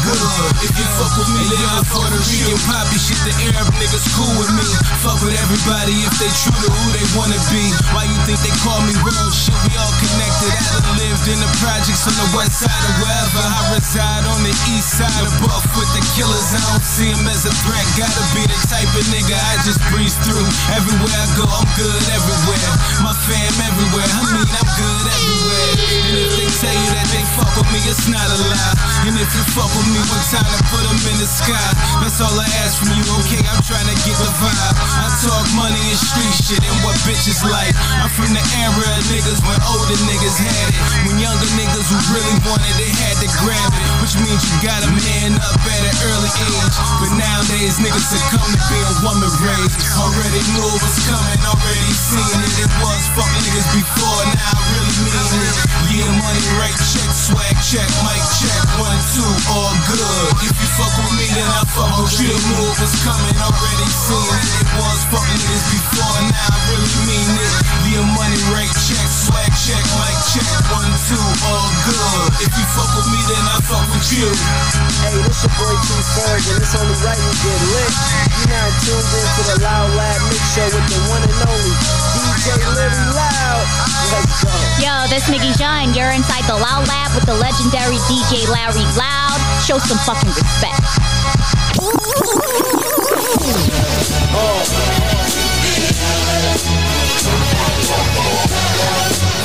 good. 0.03 0.19
If 0.65 0.73
you 0.77 0.87
fuck 0.97 1.13
with 1.19 1.31
me, 1.35 1.43
then 1.49 1.65
I 1.69 1.83
fuck 1.85 2.09
with 2.11 2.29
you. 2.33 2.57
Poppy 2.67 2.99
shit, 2.99 3.21
the 3.25 3.33
Arab 3.53 3.75
niggas 3.77 4.07
cool 4.17 4.33
with 4.41 4.51
me. 4.57 4.90
Fuck 5.01 5.25
with 5.25 5.33
everybody 5.33 5.97
if 6.05 6.13
they 6.21 6.29
true 6.45 6.53
to 6.53 6.69
who 6.69 6.87
they 6.93 7.07
wanna 7.17 7.41
be. 7.49 7.65
Why 7.97 8.05
you 8.05 8.19
think 8.29 8.37
they 8.45 8.53
call 8.61 8.85
me 8.85 8.93
real 9.01 9.33
shit? 9.33 9.57
We 9.65 9.73
all 9.81 9.97
connected. 9.97 10.53
I 10.53 10.93
lived 11.01 11.25
in 11.25 11.41
the 11.41 11.49
projects 11.57 12.05
on 12.05 12.13
the 12.21 12.29
west 12.37 12.61
side 12.61 12.85
or 12.85 12.95
wherever. 13.01 13.41
I 13.41 13.81
reside 13.81 14.29
on 14.29 14.45
the 14.45 14.53
east 14.77 15.01
side 15.01 15.25
Buff 15.41 15.65
with 15.73 15.89
the 15.97 16.05
killers. 16.13 16.53
I 16.53 16.61
don't 16.69 16.85
see 16.85 17.09
them 17.17 17.25
as 17.33 17.49
a 17.49 17.53
threat. 17.65 17.87
Gotta 17.97 18.25
be 18.37 18.45
the 18.45 18.61
type 18.69 18.93
of 18.93 19.05
nigga 19.09 19.41
I 19.41 19.57
just 19.65 19.81
breeze 19.89 20.21
through. 20.21 20.45
Everywhere 20.69 21.17
I 21.17 21.29
go, 21.33 21.49
I'm 21.49 21.65
good 21.81 22.03
everywhere. 22.13 22.73
My 23.01 23.17
fam 23.25 23.57
everywhere. 23.73 24.05
I 24.05 24.23
mean, 24.37 24.53
I'm 24.53 24.69
good 24.77 25.07
everywhere. 25.17 25.73
And 26.13 26.15
if 26.29 26.31
they 26.37 26.49
tell 26.61 26.77
you 26.77 26.91
that 26.93 27.09
they 27.09 27.25
fuck 27.41 27.49
with 27.57 27.73
me, 27.73 27.81
it's 27.89 28.05
not 28.05 28.29
allowed. 28.29 28.77
And 29.09 29.17
if 29.17 29.33
you 29.33 29.45
fuck 29.57 29.73
with 29.73 29.89
me 29.97 30.01
one 30.13 30.25
time, 30.29 30.45
to 30.45 30.61
put 30.69 30.85
them 30.85 31.01
in 31.09 31.17
the 31.25 31.31
sky. 31.31 31.69
That's 32.05 32.21
all 32.21 32.37
I 32.37 32.45
ask 32.61 32.77
from 32.85 32.93
you, 32.93 33.05
okay? 33.25 33.41
I'm 33.49 33.65
trying 33.65 33.89
to 33.89 33.97
get 34.05 34.13
the 34.21 34.29
vibe. 34.37 34.90
I 34.91 35.07
talk 35.23 35.47
money 35.55 35.79
and 35.79 36.01
street 36.01 36.35
shit 36.35 36.63
and 36.63 36.79
what 36.83 36.97
bitches 37.07 37.43
like. 37.47 37.71
I'm 38.01 38.11
from 38.11 38.35
the 38.35 38.43
era 38.59 38.87
of 38.99 39.05
niggas 39.13 39.41
when 39.47 39.59
older 39.71 39.99
niggas 40.11 40.37
had 40.41 40.67
it. 40.71 40.81
When 41.07 41.17
younger 41.23 41.51
niggas 41.55 41.87
who 41.91 41.99
really 42.15 42.37
wanted 42.47 42.77
it 42.81 42.93
had 42.99 43.17
to 43.23 43.29
grab 43.39 43.71
it. 43.71 43.85
Which 44.03 44.17
means 44.19 44.41
you 44.43 44.57
gotta 44.65 44.91
man 44.91 45.39
up 45.39 45.61
at 45.63 45.83
an 45.87 45.97
early 46.11 46.33
age. 46.33 46.77
But 46.99 47.11
nowadays 47.15 47.79
niggas 47.79 48.07
succumb 48.11 48.51
to 48.51 48.61
being 48.67 48.89
a 48.89 48.97
woman 49.07 49.31
raised. 49.45 49.79
Already 49.95 50.43
knew 50.55 50.67
it 50.67 50.81
was 50.83 50.99
coming, 51.07 51.41
already 51.47 51.93
seen 51.95 52.39
it. 52.43 52.53
It 52.67 52.71
was 52.83 53.03
fuck 53.15 53.31
niggas 53.45 53.69
before, 53.77 54.23
now 54.35 54.55
I 54.55 54.63
really 54.75 54.97
mean 55.07 55.41
it. 55.45 55.57
Yeah, 55.91 56.07
money, 56.23 56.45
right 56.55 56.79
check, 56.95 57.11
swag 57.11 57.57
check, 57.67 57.89
mic 58.07 58.23
check, 58.39 58.63
one, 58.79 59.01
two, 59.11 59.27
all 59.51 59.75
good. 59.91 60.47
If 60.47 60.55
you 60.55 60.69
fuck 60.79 60.95
with 61.03 61.19
me, 61.19 61.27
then 61.35 61.47
I 61.51 61.67
fuck 61.67 61.91
with 61.99 62.15
you. 62.23 62.31
Knew 62.31 62.63
it 62.63 62.79
was 62.79 62.95
coming, 63.03 63.37
already 63.43 63.89
seen 63.91 64.23
it. 64.23 64.71
It 64.71 64.80
was 64.81 65.05
fuck 65.13 65.27
niggas 65.29 65.67
before, 65.69 66.21
now 66.33 66.49
I 66.49 66.59
really 66.73 66.97
mean 67.05 67.33
it. 67.37 67.55
Yeah, 67.91 68.07
money, 68.17 68.41
right 68.55 68.71
check, 68.87 69.09
swag 69.11 69.51
check, 69.61 69.83
mic 69.99 70.17
check, 70.33 70.47
one, 70.73 70.95
two, 71.11 71.21
all 71.45 71.69
good. 71.85 72.41
If 72.41 72.53
you 72.55 72.67
fuck 72.73 72.91
with 72.97 73.09
me, 73.13 73.21
then 73.29 73.45
I 73.51 73.59
fuck 73.67 73.85
with 73.93 74.09
you. 74.15 74.31
Hey, 75.05 75.19
this 75.27 75.43
your 75.43 75.53
boy 75.59 75.75
King 75.85 76.05
Ferg, 76.15 76.43
and 76.55 76.57
it's 76.63 76.75
only 76.79 76.97
right 77.03 77.19
we 77.19 77.35
get 77.43 77.61
lit. 77.75 77.93
You 78.41 78.45
now 78.49 78.67
tuned 78.81 79.11
in 79.11 79.27
to 79.27 79.43
the 79.53 79.57
Loud 79.61 79.91
Lab 79.99 80.21
Mix 80.31 80.43
Show 80.55 80.69
with 80.71 80.87
the 80.89 80.99
one 81.11 81.23
and 81.27 81.35
only 81.45 81.75
DJ 82.15 82.57
Larry 82.79 83.05
Loud. 83.11 83.67
Let's 84.15 84.35
go. 84.39 84.55
Yo, 84.81 84.93
this 85.11 85.27
Miggy 85.29 85.53
John. 85.59 85.93
You're 85.93 86.15
inside 86.15 86.47
the 86.47 86.57
Loud 86.57 86.87
Lab 86.89 87.11
with 87.13 87.27
the 87.27 87.35
legendary 87.37 87.99
DJ 88.09 88.49
Larry 88.49 88.87
Loud. 88.97 89.41
Show 89.67 89.79
some 89.83 89.99
fucking 90.07 90.31
respect. 90.31 90.79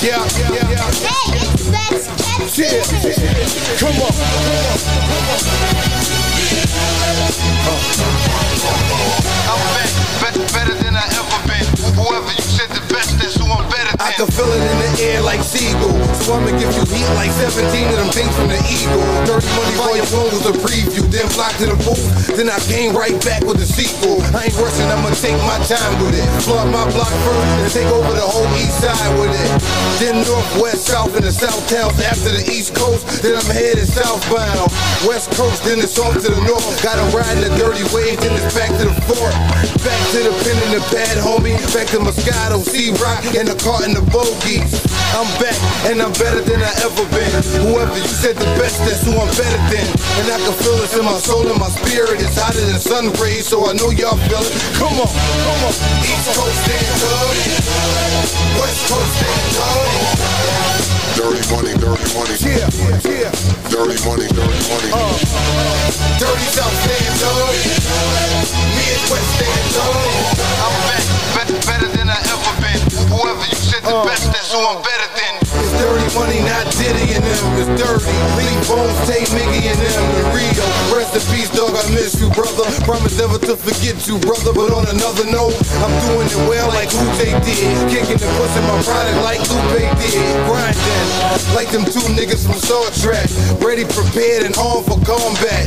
Yeah, 0.06 0.22
yeah, 0.38 0.70
yeah. 0.70 0.86
Hey, 1.02 1.34
let's 1.72 2.08
get 2.22 2.56
Yeah. 2.58 2.84
Come 3.80 3.98
on. 4.06 4.14
I'm 9.50 9.60
back, 9.74 9.92
better, 10.22 10.46
better 10.54 10.76
than 10.84 10.96
I 10.96 11.06
ever 11.18 11.40
been. 11.48 11.66
Whoever 11.96 12.32
you 12.32 12.42
said 12.42 12.70
the 12.70 12.82
best, 12.94 13.18
better 13.20 13.35
I 13.62 14.12
than. 14.12 14.28
can 14.28 14.28
feel 14.36 14.52
it 14.52 14.64
in 14.64 14.78
the 14.84 14.92
air 15.04 15.22
like 15.22 15.42
seagull. 15.42 15.96
So 16.24 16.36
I'ma 16.36 16.52
give 16.58 16.72
you 16.74 16.86
heat 16.90 17.08
like 17.16 17.32
17 17.32 17.64
of 17.64 17.98
them 18.00 18.12
things 18.12 18.34
from 18.36 18.50
the 18.52 18.60
eagle. 18.68 19.04
Dirty 19.30 19.48
money 19.56 19.76
volume 19.80 20.10
one 20.12 20.30
was 20.34 20.46
a 20.50 20.56
preview. 20.60 21.04
Then 21.08 21.28
blocked 21.38 21.60
to 21.64 21.72
the 21.72 21.78
booth. 21.86 22.04
Then 22.36 22.50
I 22.50 22.60
came 22.68 22.96
right 22.96 23.16
back 23.24 23.46
with 23.48 23.62
the 23.62 23.68
sequel. 23.68 24.20
I 24.36 24.50
ain't 24.50 24.58
rushing, 24.60 24.88
I'ma 24.90 25.14
take 25.16 25.38
my 25.48 25.60
time 25.64 25.94
with 26.04 26.18
it. 26.18 26.28
Flood 26.44 26.68
my 26.74 26.84
block 26.92 27.14
first 27.24 27.52
and 27.62 27.72
take 27.72 27.90
over 27.92 28.12
the 28.12 28.26
whole 28.26 28.50
east 28.60 28.84
side 28.84 29.14
with 29.20 29.32
it. 29.32 29.50
Then 30.02 30.26
north, 30.28 30.50
west, 30.60 30.90
south, 30.92 31.16
and 31.16 31.24
the 31.24 31.32
south 31.32 31.62
towns 31.72 31.96
after 32.04 32.34
the 32.36 32.44
east 32.52 32.76
coast. 32.76 33.24
Then 33.24 33.38
I'm 33.38 33.48
headed 33.48 33.88
southbound. 33.88 34.72
West 35.08 35.32
coast, 35.38 35.64
then 35.64 35.80
it's 35.80 35.98
off 36.00 36.14
to 36.14 36.30
the 36.32 36.42
north. 36.44 36.66
Got 36.84 37.00
to 37.00 37.06
ride 37.16 37.38
in 37.40 37.48
the 37.48 37.54
dirty 37.56 37.86
wave, 37.96 38.20
then 38.20 38.36
it's 38.36 38.52
back 38.52 38.74
to 38.76 38.86
the 38.90 38.96
fort. 39.08 39.36
Back 39.86 40.02
to 40.18 40.20
the 40.26 40.34
pen 40.44 40.58
and 40.68 40.74
the 40.76 40.84
pad, 40.92 41.16
homie. 41.22 41.56
Back 41.72 41.88
to 41.94 42.00
Moscato, 42.02 42.60
Cîroc, 42.60 43.24
and 43.38 43.45
the 43.46 43.56
car 43.62 43.86
and 43.86 43.94
the 43.94 44.02
bogies. 44.10 44.74
I'm 45.14 45.30
back, 45.40 45.56
and 45.86 46.02
I'm 46.02 46.12
better 46.18 46.42
than 46.42 46.60
I 46.60 46.74
ever 46.82 47.06
been. 47.14 47.32
Whoever 47.62 47.96
you 47.96 48.10
said 48.10 48.36
the 48.36 48.50
best, 48.58 48.82
that's 48.84 49.06
who 49.06 49.14
I'm 49.14 49.30
better 49.38 49.62
than. 49.70 49.86
And 50.20 50.26
I 50.34 50.38
can 50.42 50.56
feel 50.60 50.76
it 50.82 50.92
in 50.98 51.06
my 51.06 51.16
soul 51.22 51.46
and 51.46 51.60
my 51.62 51.70
spirit. 51.70 52.20
It's 52.20 52.36
hotter 52.36 52.60
than 52.60 52.82
sun 52.82 53.14
rays, 53.22 53.46
so 53.48 53.70
I 53.70 53.78
know 53.78 53.94
y'all 53.94 54.18
feel 54.28 54.42
it. 54.42 54.54
Come 54.82 54.98
on, 54.98 55.08
come 55.08 55.62
on. 55.62 55.74
East 56.04 56.34
Coast 56.34 56.58
stand 56.66 57.02
up. 57.06 57.30
West 58.60 58.82
Coast 58.90 59.14
stand 59.22 59.56
up. 59.62 60.26
Dirty 61.16 61.44
money, 61.54 61.74
dirty 61.80 62.08
money. 62.18 62.36
Yeah, 62.42 62.68
yeah. 63.08 63.32
Dirty 63.70 63.98
money, 64.04 64.28
dirty 64.34 64.62
money. 64.68 64.90
Uh, 64.90 65.16
dirty 66.18 66.48
South 66.50 66.76
stand 66.82 67.20
up. 67.30 67.56
Midwest 68.74 69.30
stand 69.38 69.76
up. 69.80 69.96
I'm 70.66 70.76
back, 70.90 71.04
better, 71.36 71.60
better 71.64 71.95
Whoever 73.16 73.46
you 73.48 73.56
said 73.56 73.82
the 73.84 73.96
uh. 73.96 74.04
best, 74.04 74.28
is 74.36 74.52
who 74.52 74.60
I'm 74.60 74.82
better 74.84 75.08
than. 75.16 75.35
It's 75.66 75.74
dirty 75.82 76.06
money, 76.14 76.46
not 76.46 76.70
Diddy 76.78 77.18
and 77.18 77.26
them. 77.26 77.42
It's 77.58 77.72
dirty. 77.74 78.14
Leave 78.38 78.62
bones, 78.70 78.94
take 79.10 79.26
Miggy 79.34 79.66
and 79.66 79.80
them. 79.82 80.04
The 80.14 80.24
Rio. 80.30 80.66
Rest 80.94 81.18
in 81.18 81.26
peace, 81.34 81.50
dog. 81.50 81.74
I 81.74 81.82
miss 81.90 82.22
you, 82.22 82.30
brother. 82.38 82.70
Promise 82.86 83.18
never 83.18 83.42
to 83.50 83.58
forget 83.58 83.98
you, 84.06 84.22
brother. 84.22 84.54
But 84.54 84.70
on 84.70 84.86
another 84.94 85.26
note, 85.26 85.58
I'm 85.82 85.90
doing 86.06 86.30
it 86.30 86.42
well 86.46 86.70
like 86.70 86.94
Uche 86.94 87.34
did. 87.42 87.66
Kicking 87.90 88.22
and 88.22 88.34
pushing 88.38 88.66
my 88.70 88.78
product 88.86 89.18
like 89.26 89.42
Lupe 89.50 89.90
did. 89.98 90.22
Grinding 90.46 91.10
like 91.58 91.74
them 91.74 91.82
two 91.82 92.06
niggas 92.14 92.46
from 92.46 92.62
Star 92.62 92.86
Trek. 93.02 93.26
Ready, 93.58 93.90
prepared, 93.90 94.46
and 94.46 94.54
on 94.62 94.86
for 94.86 95.02
combat. 95.02 95.66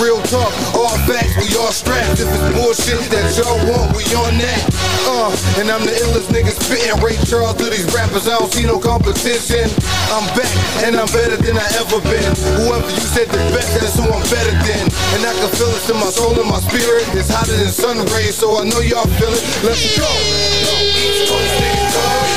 Real 0.00 0.18
talk, 0.32 0.50
all 0.74 0.96
facts, 1.06 1.36
we 1.36 1.52
all 1.60 1.70
strapped. 1.70 2.18
If 2.18 2.26
it's 2.26 2.48
bullshit 2.56 2.98
that 3.12 3.28
y'all 3.36 3.60
want, 3.70 3.92
we 3.92 4.02
on 4.16 4.34
that. 4.40 4.62
Uh, 5.06 5.30
and 5.60 5.70
I'm 5.70 5.84
the 5.84 5.94
illest 6.02 6.32
nigga 6.32 6.50
spitting 6.50 6.96
Ray 7.04 7.14
Charles 7.28 7.54
to 7.62 7.68
these 7.70 7.86
rappers. 7.94 8.26
I 8.26 8.38
don't 8.38 8.50
see 8.50 8.66
no 8.66 8.80
competition. 8.80 9.33
I'm 9.34 10.30
back 10.38 10.46
and 10.86 10.94
I'm 10.94 11.10
better 11.10 11.34
than 11.34 11.58
I 11.58 11.66
ever 11.82 11.98
been. 12.06 12.22
Whoever 12.54 12.86
you 12.86 13.02
said 13.02 13.26
the 13.34 13.42
best, 13.50 13.66
that's 13.82 13.98
who 13.98 14.06
I'm 14.06 14.22
better 14.30 14.54
than. 14.62 14.86
And 15.18 15.26
I 15.26 15.34
can 15.34 15.50
feel 15.58 15.74
it 15.74 15.82
in 15.90 15.98
my 15.98 16.06
soul 16.06 16.38
and 16.38 16.46
my 16.46 16.62
spirit. 16.62 17.02
It's 17.18 17.34
hotter 17.34 17.50
than 17.50 17.66
sun 17.74 17.98
rays, 18.14 18.38
so 18.38 18.54
I 18.54 18.62
know 18.62 18.78
y'all 18.78 19.10
feel 19.18 19.34
it. 19.34 19.42
Let's 19.66 19.82
go. 19.98 20.06
East 20.06 21.26
Coast 21.26 21.50
up. 21.98 22.30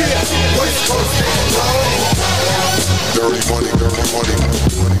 Yeah, 0.00 0.16
West 0.56 0.80
Coast 0.88 1.12
up. 1.60 2.08
Dirty 3.12 3.44
money, 3.52 3.68
dirty 3.76 4.00
money. 4.08 4.32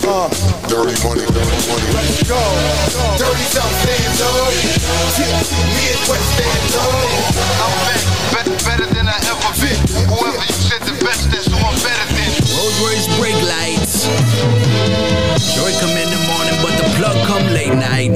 Uh, 0.04 0.28
Dirty 0.68 0.92
money, 1.00 1.24
dirty 1.24 1.60
money. 1.72 1.88
let's 1.96 2.20
go. 2.28 2.36
Dirty 3.16 3.46
South 3.48 3.74
stand. 3.80 4.12
Yeah, 5.16 5.40
Midwest 5.72 6.28
stand 6.36 6.59
come 17.40 17.52
late 17.54 17.74
night. 17.74 18.12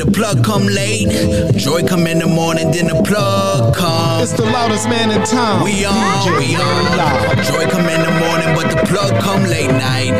The 0.00 0.10
plug 0.12 0.44
come 0.44 0.66
late. 0.66 1.10
Joy 1.56 1.86
come 1.86 2.06
in 2.06 2.18
the 2.18 2.26
morning, 2.26 2.70
then 2.70 2.86
the 2.88 3.02
plug 3.02 3.74
come. 3.74 4.22
It's 4.22 4.32
the 4.32 4.44
loudest 4.44 4.88
man 4.88 5.10
in 5.10 5.22
town. 5.24 5.64
We 5.64 5.84
on, 5.84 5.94
DJ 5.94 6.38
we 6.38 6.56
on. 6.56 6.96
Loud. 6.96 7.36
Joy 7.44 7.64
come 7.70 7.88
in 7.88 8.00
the 8.02 8.14
morning, 8.24 8.50
but 8.54 8.66
the 8.74 8.80
plug 8.86 9.12
come 9.22 9.42
late 9.44 9.70
night. 9.70 10.14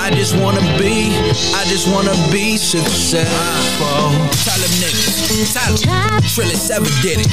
I 0.00 0.10
just 0.10 0.36
wanna 0.36 0.60
be, 0.78 1.16
I 1.54 1.64
just 1.72 1.88
wanna 1.88 2.14
be 2.32 2.56
successful. 2.56 4.04
Tell 4.44 4.60
them 4.60 4.74
niggas, 4.80 4.93
them. 5.38 5.74
Trillis 6.22 6.70
ever 6.70 6.90
did 7.02 7.18
it. 7.22 7.28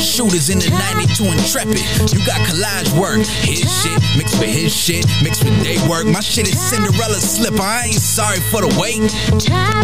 Shooters 0.00 0.48
in 0.50 0.58
the 0.58 0.70
92 0.70 1.24
Intrepid. 1.24 1.84
You 2.12 2.24
got 2.24 2.40
collage 2.48 2.88
work. 2.98 3.20
His 3.44 3.60
shit 3.64 4.00
mixed 4.16 4.38
with 4.38 4.48
his 4.48 4.72
shit, 4.74 5.04
mixed 5.22 5.44
with 5.44 5.54
day 5.62 5.76
work. 5.88 6.06
My 6.06 6.20
shit 6.20 6.48
is 6.48 6.58
Cinderella 6.58 7.20
slipper. 7.20 7.60
I 7.62 7.92
ain't 7.92 8.00
sorry 8.00 8.40
for 8.50 8.62
the 8.62 8.72
wait. 8.80 9.02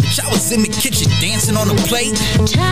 Bitch, 0.01 0.19
I 0.19 0.27
was 0.29 0.51
in 0.51 0.61
the 0.61 0.69
kitchen 0.69 1.09
dancing 1.21 1.57
on 1.57 1.67
the 1.67 1.75
plate. 1.85 2.17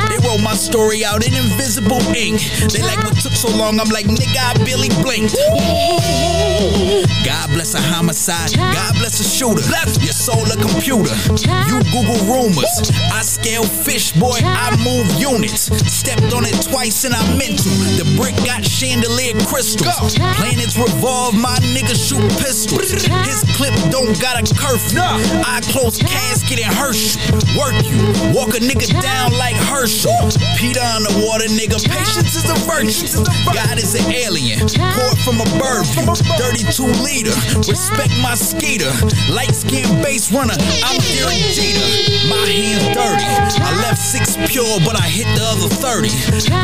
They 0.09 0.17
wrote 0.25 0.41
my 0.41 0.53
story 0.55 1.05
out 1.05 1.25
in 1.25 1.33
invisible 1.33 2.01
ink. 2.15 2.41
They 2.71 2.81
like 2.81 2.97
what 3.03 3.15
took 3.21 3.33
so 3.33 3.49
long. 3.55 3.79
I'm 3.79 3.89
like, 3.89 4.05
nigga, 4.05 4.37
I 4.37 4.53
Billy 4.65 4.89
blinked. 5.03 5.35
God 7.25 7.49
bless 7.51 7.73
a 7.73 7.81
homicide. 7.81 8.53
God 8.55 8.93
bless 8.95 9.19
a 9.19 9.23
shooter. 9.23 9.61
Your 10.03 10.13
soul 10.13 10.43
a 10.51 10.57
computer. 10.57 11.13
You 11.67 11.79
Google 11.91 12.19
rumors. 12.27 12.91
I 13.11 13.21
scale 13.21 13.63
fish, 13.63 14.11
boy. 14.13 14.39
Move 14.79 15.07
units. 15.19 15.71
Stepped 15.91 16.33
on 16.33 16.45
it 16.45 16.55
twice 16.63 17.03
and 17.05 17.13
I 17.13 17.23
meant 17.37 17.59
to. 17.63 17.71
The 17.99 18.07
brick 18.15 18.35
got 18.45 18.63
chandelier 18.63 19.35
crystals. 19.47 20.15
Planets 20.15 20.77
revolve. 20.77 21.35
My 21.35 21.57
niggas 21.75 21.99
shoot 21.99 22.23
pistols. 22.39 22.91
His 22.91 23.43
clip 23.55 23.75
don't 23.91 24.15
got 24.19 24.39
a 24.39 24.43
curfew. 24.55 24.99
I 24.99 25.61
close 25.71 25.97
casket 25.99 26.63
and 26.63 26.73
Herschel. 26.73 27.19
Work 27.59 27.75
you. 27.83 27.97
Walk 28.35 28.55
a 28.55 28.61
nigga 28.61 28.87
down 29.01 29.33
like 29.37 29.55
Herschel. 29.55 30.31
Peter 30.57 30.83
on 30.95 31.03
the 31.03 31.13
water, 31.27 31.47
nigga. 31.51 31.79
Patience 31.83 32.35
is 32.35 32.47
a 32.49 32.57
virtue. 32.67 33.23
God 33.51 33.77
is 33.77 33.95
an 33.95 34.11
alien. 34.11 34.59
Poured 34.67 35.19
from 35.23 35.41
a 35.41 35.47
bird 35.59 35.85
view. 35.93 36.13
32 36.39 36.87
liter. 37.03 37.35
Respect 37.67 38.13
my 38.21 38.35
skeeter. 38.35 38.91
Light 39.31 39.53
skinned 39.55 40.01
bass 40.03 40.31
runner, 40.31 40.55
I'm 40.83 40.97
Derek 41.15 41.41
Jeter. 41.55 42.27
My 42.29 42.45
hands 42.47 42.85
dirty. 42.95 43.25
I 43.61 43.71
left 43.81 43.99
six 43.99 44.35
pure, 44.47 44.79
but 44.85 44.95
I 44.99 45.07
hit 45.07 45.27
the 45.35 45.43
other 45.43 45.67
30. 45.69 46.09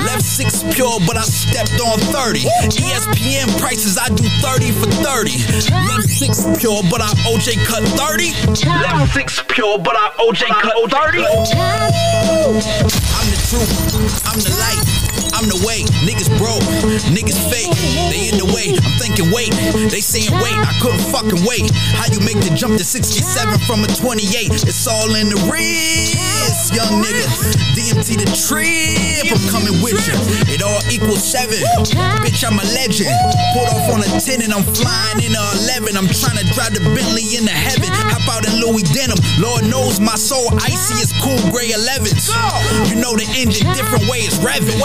Left 0.05 0.23
six 0.23 0.63
pure, 0.73 0.99
but 1.05 1.17
I 1.17 1.21
stepped 1.23 1.79
on 1.81 1.99
30. 1.99 2.39
ESPN 2.79 3.59
prices, 3.59 3.97
I 3.97 4.07
do 4.09 4.27
30 4.41 4.71
for 4.71 4.87
30. 4.89 5.31
Left 5.87 6.09
six 6.09 6.45
pure, 6.57 6.81
but 6.89 7.01
I 7.01 7.09
OJ 7.27 7.63
cut 7.65 7.83
30. 7.97 8.33
Left 8.67 9.11
six 9.13 9.41
pure, 9.47 9.77
but 9.79 9.95
I 9.95 10.09
OJ 10.19 10.47
cut 10.49 10.73
30. 10.91 11.25
I'm 11.25 11.45
the 13.29 13.37
truth, 13.49 13.71
I'm 14.25 14.39
the 14.39 14.49
light. 14.59 15.08
I'm 15.33 15.47
the 15.47 15.59
way, 15.63 15.87
niggas 16.03 16.27
broke, 16.35 16.63
niggas 17.15 17.39
fake, 17.47 17.71
they 18.11 18.27
in 18.27 18.35
the 18.35 18.47
way. 18.51 18.75
I'm 18.75 18.95
thinking, 18.99 19.31
wait, 19.31 19.55
they 19.87 20.03
saying 20.03 20.35
wait, 20.35 20.51
I 20.51 20.75
couldn't 20.83 20.99
fucking 21.15 21.47
wait. 21.47 21.71
How 21.95 22.11
you 22.11 22.19
make 22.27 22.43
the 22.43 22.51
jump 22.51 22.75
to 22.75 22.83
67 22.83 23.23
from 23.63 23.83
a 23.83 23.87
28? 23.87 24.51
It's 24.67 24.87
all 24.87 25.15
in 25.15 25.31
the 25.31 25.39
wrist, 25.47 26.75
young 26.75 26.99
nigga. 26.99 27.23
DMT 27.71 28.19
the 28.19 28.27
trip, 28.35 29.31
I'm 29.31 29.39
coming 29.47 29.79
with 29.79 29.95
you. 30.03 30.17
It 30.51 30.59
all 30.59 30.83
equals 30.91 31.23
seven. 31.23 31.55
Bitch, 32.19 32.43
I'm 32.43 32.59
a 32.59 32.67
legend. 32.75 33.07
Put 33.55 33.71
off 33.71 33.87
on 33.95 34.03
a 34.03 34.09
10 34.19 34.43
and 34.43 34.51
I'm 34.51 34.67
flying 34.75 35.23
in 35.23 35.31
a 35.31 35.45
11. 35.71 35.95
I'm 35.95 36.11
trying 36.11 36.35
to 36.35 36.45
drive 36.51 36.75
the 36.75 36.83
Bentley 36.91 37.39
into 37.39 37.55
heaven. 37.55 37.87
Hop 38.11 38.27
out 38.27 38.43
in 38.43 38.59
Louis 38.59 38.83
Denim. 38.91 39.15
Lord 39.39 39.63
knows 39.71 40.03
my 40.03 40.19
soul 40.19 40.51
icy 40.59 40.99
as 40.99 41.15
cool 41.23 41.39
gray 41.47 41.71
11s. 41.71 42.27
You 42.91 42.99
know 42.99 43.15
the 43.15 43.23
engine 43.39 43.71
different 43.71 44.03
way 44.11 44.27
it's 44.27 44.35
revving. 44.43 44.81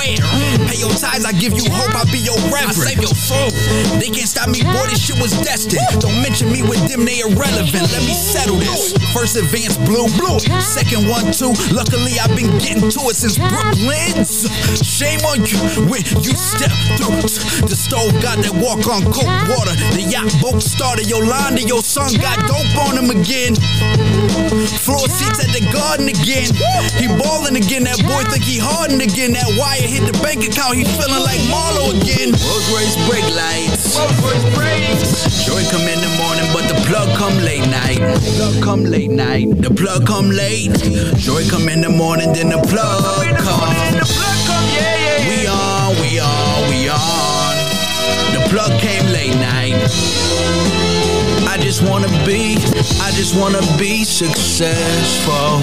Pay 0.68 0.78
your 0.78 0.92
tithes, 0.94 1.24
I 1.24 1.32
give 1.32 1.54
you 1.54 1.66
hope, 1.70 1.94
I 1.94 2.04
be 2.10 2.18
your 2.20 2.36
reverend. 2.52 2.74
I 2.74 2.94
save 2.94 3.02
your 3.02 3.14
soul. 3.14 3.50
They 3.98 4.10
can't 4.10 4.28
stop 4.28 4.48
me, 4.48 4.62
boy, 4.62 4.86
this 4.90 5.00
shit 5.00 5.18
was 5.20 5.32
destined. 5.42 5.84
Don't 6.00 6.20
mention 6.22 6.50
me 6.50 6.62
with 6.62 6.82
them, 6.90 7.04
they 7.04 7.20
irrelevant. 7.20 7.90
Let 7.90 8.02
me 8.04 8.14
settle 8.14 8.56
this. 8.56 8.94
First 9.12 9.36
advance, 9.36 9.76
blue, 9.78 10.10
blue. 10.18 10.38
Second 10.60 11.08
one, 11.08 11.32
two. 11.32 11.54
Luckily, 11.74 12.18
I've 12.20 12.34
been 12.36 12.50
getting 12.58 12.90
to 12.90 13.00
it 13.10 13.16
since 13.16 13.38
Brooklyn's. 13.38 14.46
Shame 14.82 15.20
on 15.26 15.42
you 15.46 15.58
when 15.90 16.02
you 16.22 16.34
step 16.34 16.70
through 16.98 17.22
the 17.66 17.76
stove. 17.76 18.12
Got 18.22 18.42
that 18.42 18.54
walk 18.54 18.86
on 18.86 19.02
cold 19.10 19.30
water. 19.50 19.74
The 19.94 20.06
yacht 20.06 20.30
boat 20.40 20.62
started. 20.62 21.08
Yolanda, 21.08 21.62
your 21.62 21.82
son 21.82 22.12
got 22.20 22.38
dope 22.46 22.76
on 22.86 22.98
him 22.98 23.10
again. 23.10 23.54
Floor 24.84 25.08
seats 25.08 25.40
at 25.40 25.50
the 25.50 25.64
garden 25.72 26.08
again. 26.08 26.48
He 27.00 27.08
ballin' 27.08 27.56
again. 27.56 27.84
That 27.84 27.98
boy 28.04 28.22
think 28.30 28.44
he 28.44 28.58
hardened 28.58 29.02
again. 29.02 29.32
That 29.32 29.48
wire 29.58 29.82
hit 29.82 30.03
the 30.06 30.16
bank 30.22 30.44
account. 30.44 30.76
He 30.76 30.84
feeling 30.84 31.22
like 31.22 31.40
Marlo 31.48 31.90
again. 31.96 32.32
Rolls 32.44 32.66
Royce 32.72 32.96
brake 33.08 33.28
lights. 33.34 33.96
Rolls 33.96 34.18
Royce 34.20 34.46
brakes. 34.54 35.44
Joy 35.44 35.62
come 35.70 35.86
in 35.88 36.00
the 36.00 36.12
morning, 36.16 36.46
but 36.52 36.68
the 36.68 36.78
plug 36.86 37.08
come 37.16 37.36
late 37.44 37.66
night. 37.68 38.00
The 38.00 38.32
plug 38.36 38.62
come 38.62 38.84
late 38.84 39.10
night. 39.10 39.48
The 39.60 39.70
plug 39.70 40.06
come 40.06 40.30
late. 40.30 40.74
Joy 41.16 41.48
come 41.48 41.68
in 41.68 41.80
the 41.80 41.90
morning, 41.90 42.32
then 42.32 42.50
the 42.50 42.60
plug 42.68 43.02
come. 43.38 43.74
We 45.28 45.46
on, 45.46 45.94
we 46.00 46.20
on, 46.20 46.68
we 46.70 46.88
on. 46.88 47.54
The 48.34 48.42
plug 48.50 48.72
came 48.80 49.06
late 49.12 49.36
night. 49.36 50.93
I 51.54 51.56
just 51.58 51.88
wanna 51.88 52.08
be, 52.26 52.56
I 52.98 53.12
just 53.14 53.38
wanna 53.38 53.60
be 53.78 54.02
successful. 54.02 55.62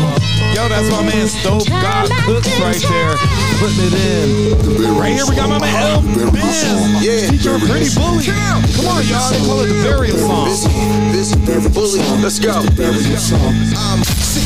Yo, 0.56 0.70
that's 0.70 0.90
my 0.90 1.04
man 1.04 1.28
Stove 1.28 1.68
God 1.68 2.10
Cooks 2.24 2.48
right 2.62 2.80
there. 2.80 3.18
Putting 3.60 3.92
it 3.92 3.96
in. 4.00 4.96
Right 4.98 5.12
here 5.12 5.26
we 5.28 5.36
got 5.36 5.50
my 5.50 5.60
man 5.60 5.76
L 5.76 6.02
Biz. 6.32 7.04
Yeah. 7.04 7.30
Featuring 7.30 7.60
Pretty 7.68 7.94
Bully. 7.94 8.24
Come 8.24 8.88
on, 8.88 9.04
y'all. 9.04 9.32
They 9.32 9.40
call 9.44 9.60
it 9.60 9.68
the 9.68 9.84
burial 9.84 10.18
song. 10.18 10.46
Busy, 11.12 11.36
busy, 11.46 11.70
bully. 11.70 12.00
Let's 12.24 12.40
go. 12.40 12.64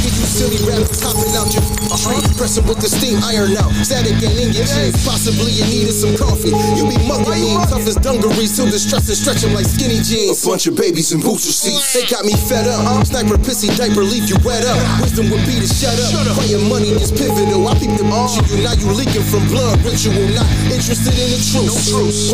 Of 0.06 0.14
you 0.14 0.30
silly 0.30 0.62
rappers 0.70 1.02
hopping 1.02 1.34
out 1.34 1.50
your 1.50 1.66
uh-huh. 1.90 2.38
Pressing 2.38 2.62
with 2.70 2.78
the 2.78 2.86
steam 2.86 3.18
iron 3.26 3.58
out. 3.58 3.74
Static 3.82 4.22
ain't 4.22 4.38
in 4.38 4.54
your 4.54 4.70
jeans. 4.70 5.02
Possibly 5.02 5.50
you 5.50 5.66
needed 5.66 5.98
some 5.98 6.14
coffee. 6.14 6.54
You 6.78 6.86
be 6.86 6.98
mugging 7.10 7.42
me. 7.42 7.58
Tough 7.66 7.90
as 7.90 7.98
dungarees. 7.98 8.54
Till 8.54 8.70
distress 8.70 9.10
and 9.10 9.18
stretch 9.18 9.42
'em 9.42 9.58
like 9.58 9.66
skinny 9.66 9.98
jeans. 10.06 10.46
A 10.46 10.46
bunch 10.46 10.70
of 10.70 10.78
babies 10.78 11.10
in 11.10 11.26
booster 11.26 11.50
seats. 11.50 11.98
They 11.98 12.06
got 12.06 12.22
me 12.22 12.38
fed 12.38 12.70
up. 12.70 12.86
Uh-huh. 12.86 13.02
Sniper 13.02 13.42
pissy 13.42 13.74
diaper 13.74 14.06
leave 14.06 14.30
you 14.30 14.38
wet 14.46 14.62
up. 14.70 14.78
Wisdom 15.02 15.34
would 15.34 15.42
be 15.50 15.58
to 15.58 15.66
shut 15.66 15.98
up. 15.98 16.14
Playing 16.38 16.70
money 16.70 16.94
is 17.02 17.10
pivotal. 17.10 17.66
I 17.66 17.74
peep 17.82 17.98
the 17.98 18.06
bitch 18.06 18.38
uh-huh. 18.38 18.46
in 18.46 18.62
you. 18.62 18.70
Now 18.70 18.78
you 18.78 18.94
leaking 18.94 19.26
from 19.26 19.42
blood 19.50 19.82
ritual. 19.82 20.14
Not 20.38 20.46
interested 20.70 21.18
in 21.18 21.34
the 21.34 21.42
truth. 21.42 21.74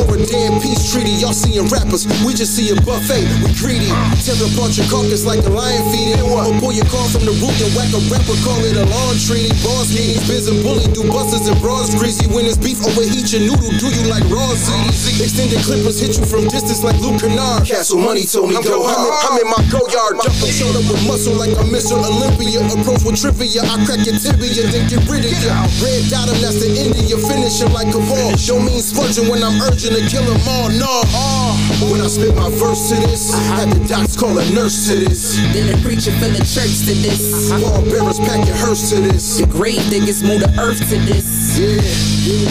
Or 0.03 0.11
a 0.11 0.19
damn 0.27 0.59
peace 0.59 0.91
treaty. 0.91 1.15
Y'all 1.23 1.31
seeing 1.31 1.71
rappers. 1.71 2.03
We 2.27 2.35
just 2.35 2.51
see 2.51 2.67
a 2.71 2.75
buffet. 2.83 3.23
We 3.39 3.55
greedy. 3.55 3.87
Uh-huh. 3.87 4.19
Tear 4.19 4.35
apart 4.43 4.75
your 4.75 4.91
carcass 4.91 5.23
like 5.23 5.39
a 5.47 5.51
lion 5.55 5.87
feeding. 5.95 6.19
Or 6.27 6.51
pull 6.59 6.75
your 6.75 6.89
car 6.91 7.07
from 7.07 7.23
the 7.23 7.31
root 7.39 7.60
and 7.61 7.71
whack 7.77 7.89
a 7.93 8.01
rapper. 8.09 8.37
Call 8.41 8.59
it 8.65 8.75
a 8.75 8.85
lawn 8.89 9.15
treaty. 9.21 9.53
Boss 9.61 9.93
meetings. 9.93 10.25
Biz 10.25 10.49
and 10.49 10.59
bully. 10.65 10.85
Do 10.91 11.05
busters 11.07 11.45
and 11.47 11.57
bras 11.61 11.93
greasy. 11.93 12.25
When 12.33 12.49
it's 12.49 12.57
beef 12.57 12.81
overheat 12.81 13.29
your 13.31 13.45
noodle. 13.45 13.71
Do 13.77 13.87
you 13.93 14.09
like 14.09 14.25
raw 14.27 14.51
seeds? 14.57 15.21
Extended 15.21 15.61
clippers 15.61 16.01
hit 16.01 16.17
you 16.17 16.25
from 16.25 16.49
distance 16.49 16.81
like 16.83 16.97
Luke 16.99 17.21
Kennard. 17.21 17.63
Castle 17.63 18.01
money 18.01 18.25
told 18.25 18.49
me 18.49 18.57
go. 18.65 18.83
I'm 18.83 19.31
I'm 19.31 19.35
in 19.39 19.47
my 19.47 19.61
go 19.69 19.85
yard. 19.87 20.17
Dumping 20.19 20.51
showed 20.51 20.75
up 20.75 20.85
with 20.89 21.01
muscle 21.05 21.37
like 21.37 21.53
a 21.53 21.65
Mr. 21.69 21.95
Olympia. 21.95 22.65
Approach 22.73 23.05
with 23.05 23.21
trivia. 23.21 23.61
I 23.63 23.77
crack 23.85 24.01
your 24.03 24.17
tibia, 24.17 24.65
then 24.67 24.89
get 24.89 25.05
rid 25.07 25.23
of 25.23 25.35
ya. 25.45 25.65
Red 25.79 26.09
dot 26.09 26.27
him, 26.27 26.37
that's 26.41 26.59
the 26.59 26.69
end 26.73 26.97
of 26.97 27.05
your 27.05 27.21
finish 27.21 27.61
him 27.61 27.71
like 27.73 27.93
a 27.93 28.01
ball. 28.01 28.33
Don't 28.47 28.65
mean 28.65 28.81
when 29.29 29.43
I'm 29.43 29.61
urging 29.61 29.93
to 29.93 30.01
kill 30.07 30.23
them 30.23 30.41
all. 30.47 30.69
No. 30.71 31.03
When 31.91 32.01
I 32.01 32.07
spit 32.07 32.35
my 32.35 32.49
verse 32.49 32.89
to 32.89 32.95
this, 32.95 33.33
I 33.33 33.59
had 33.59 33.69
the 33.71 33.87
docs 33.87 34.15
call 34.15 34.37
a 34.37 34.43
nurse 34.51 34.87
to 34.87 34.95
this. 34.95 35.37
Then 35.53 35.67
the 35.67 35.77
preacher 35.83 36.11
fill 36.19 36.31
the 36.31 36.43
church 36.43 36.87
to 36.87 36.93
this. 36.95 37.50
Pallbearers 37.59 38.19
pack 38.19 38.47
your 38.47 38.55
hearse 38.55 38.91
to 38.91 39.01
this. 39.01 39.39
The 39.39 39.45
grave 39.45 39.83
diggers 39.89 40.23
move 40.23 40.39
the 40.39 40.47
earth 40.55 40.79
to 40.87 40.97
this. 41.03 41.59
Yeah. 41.59 41.83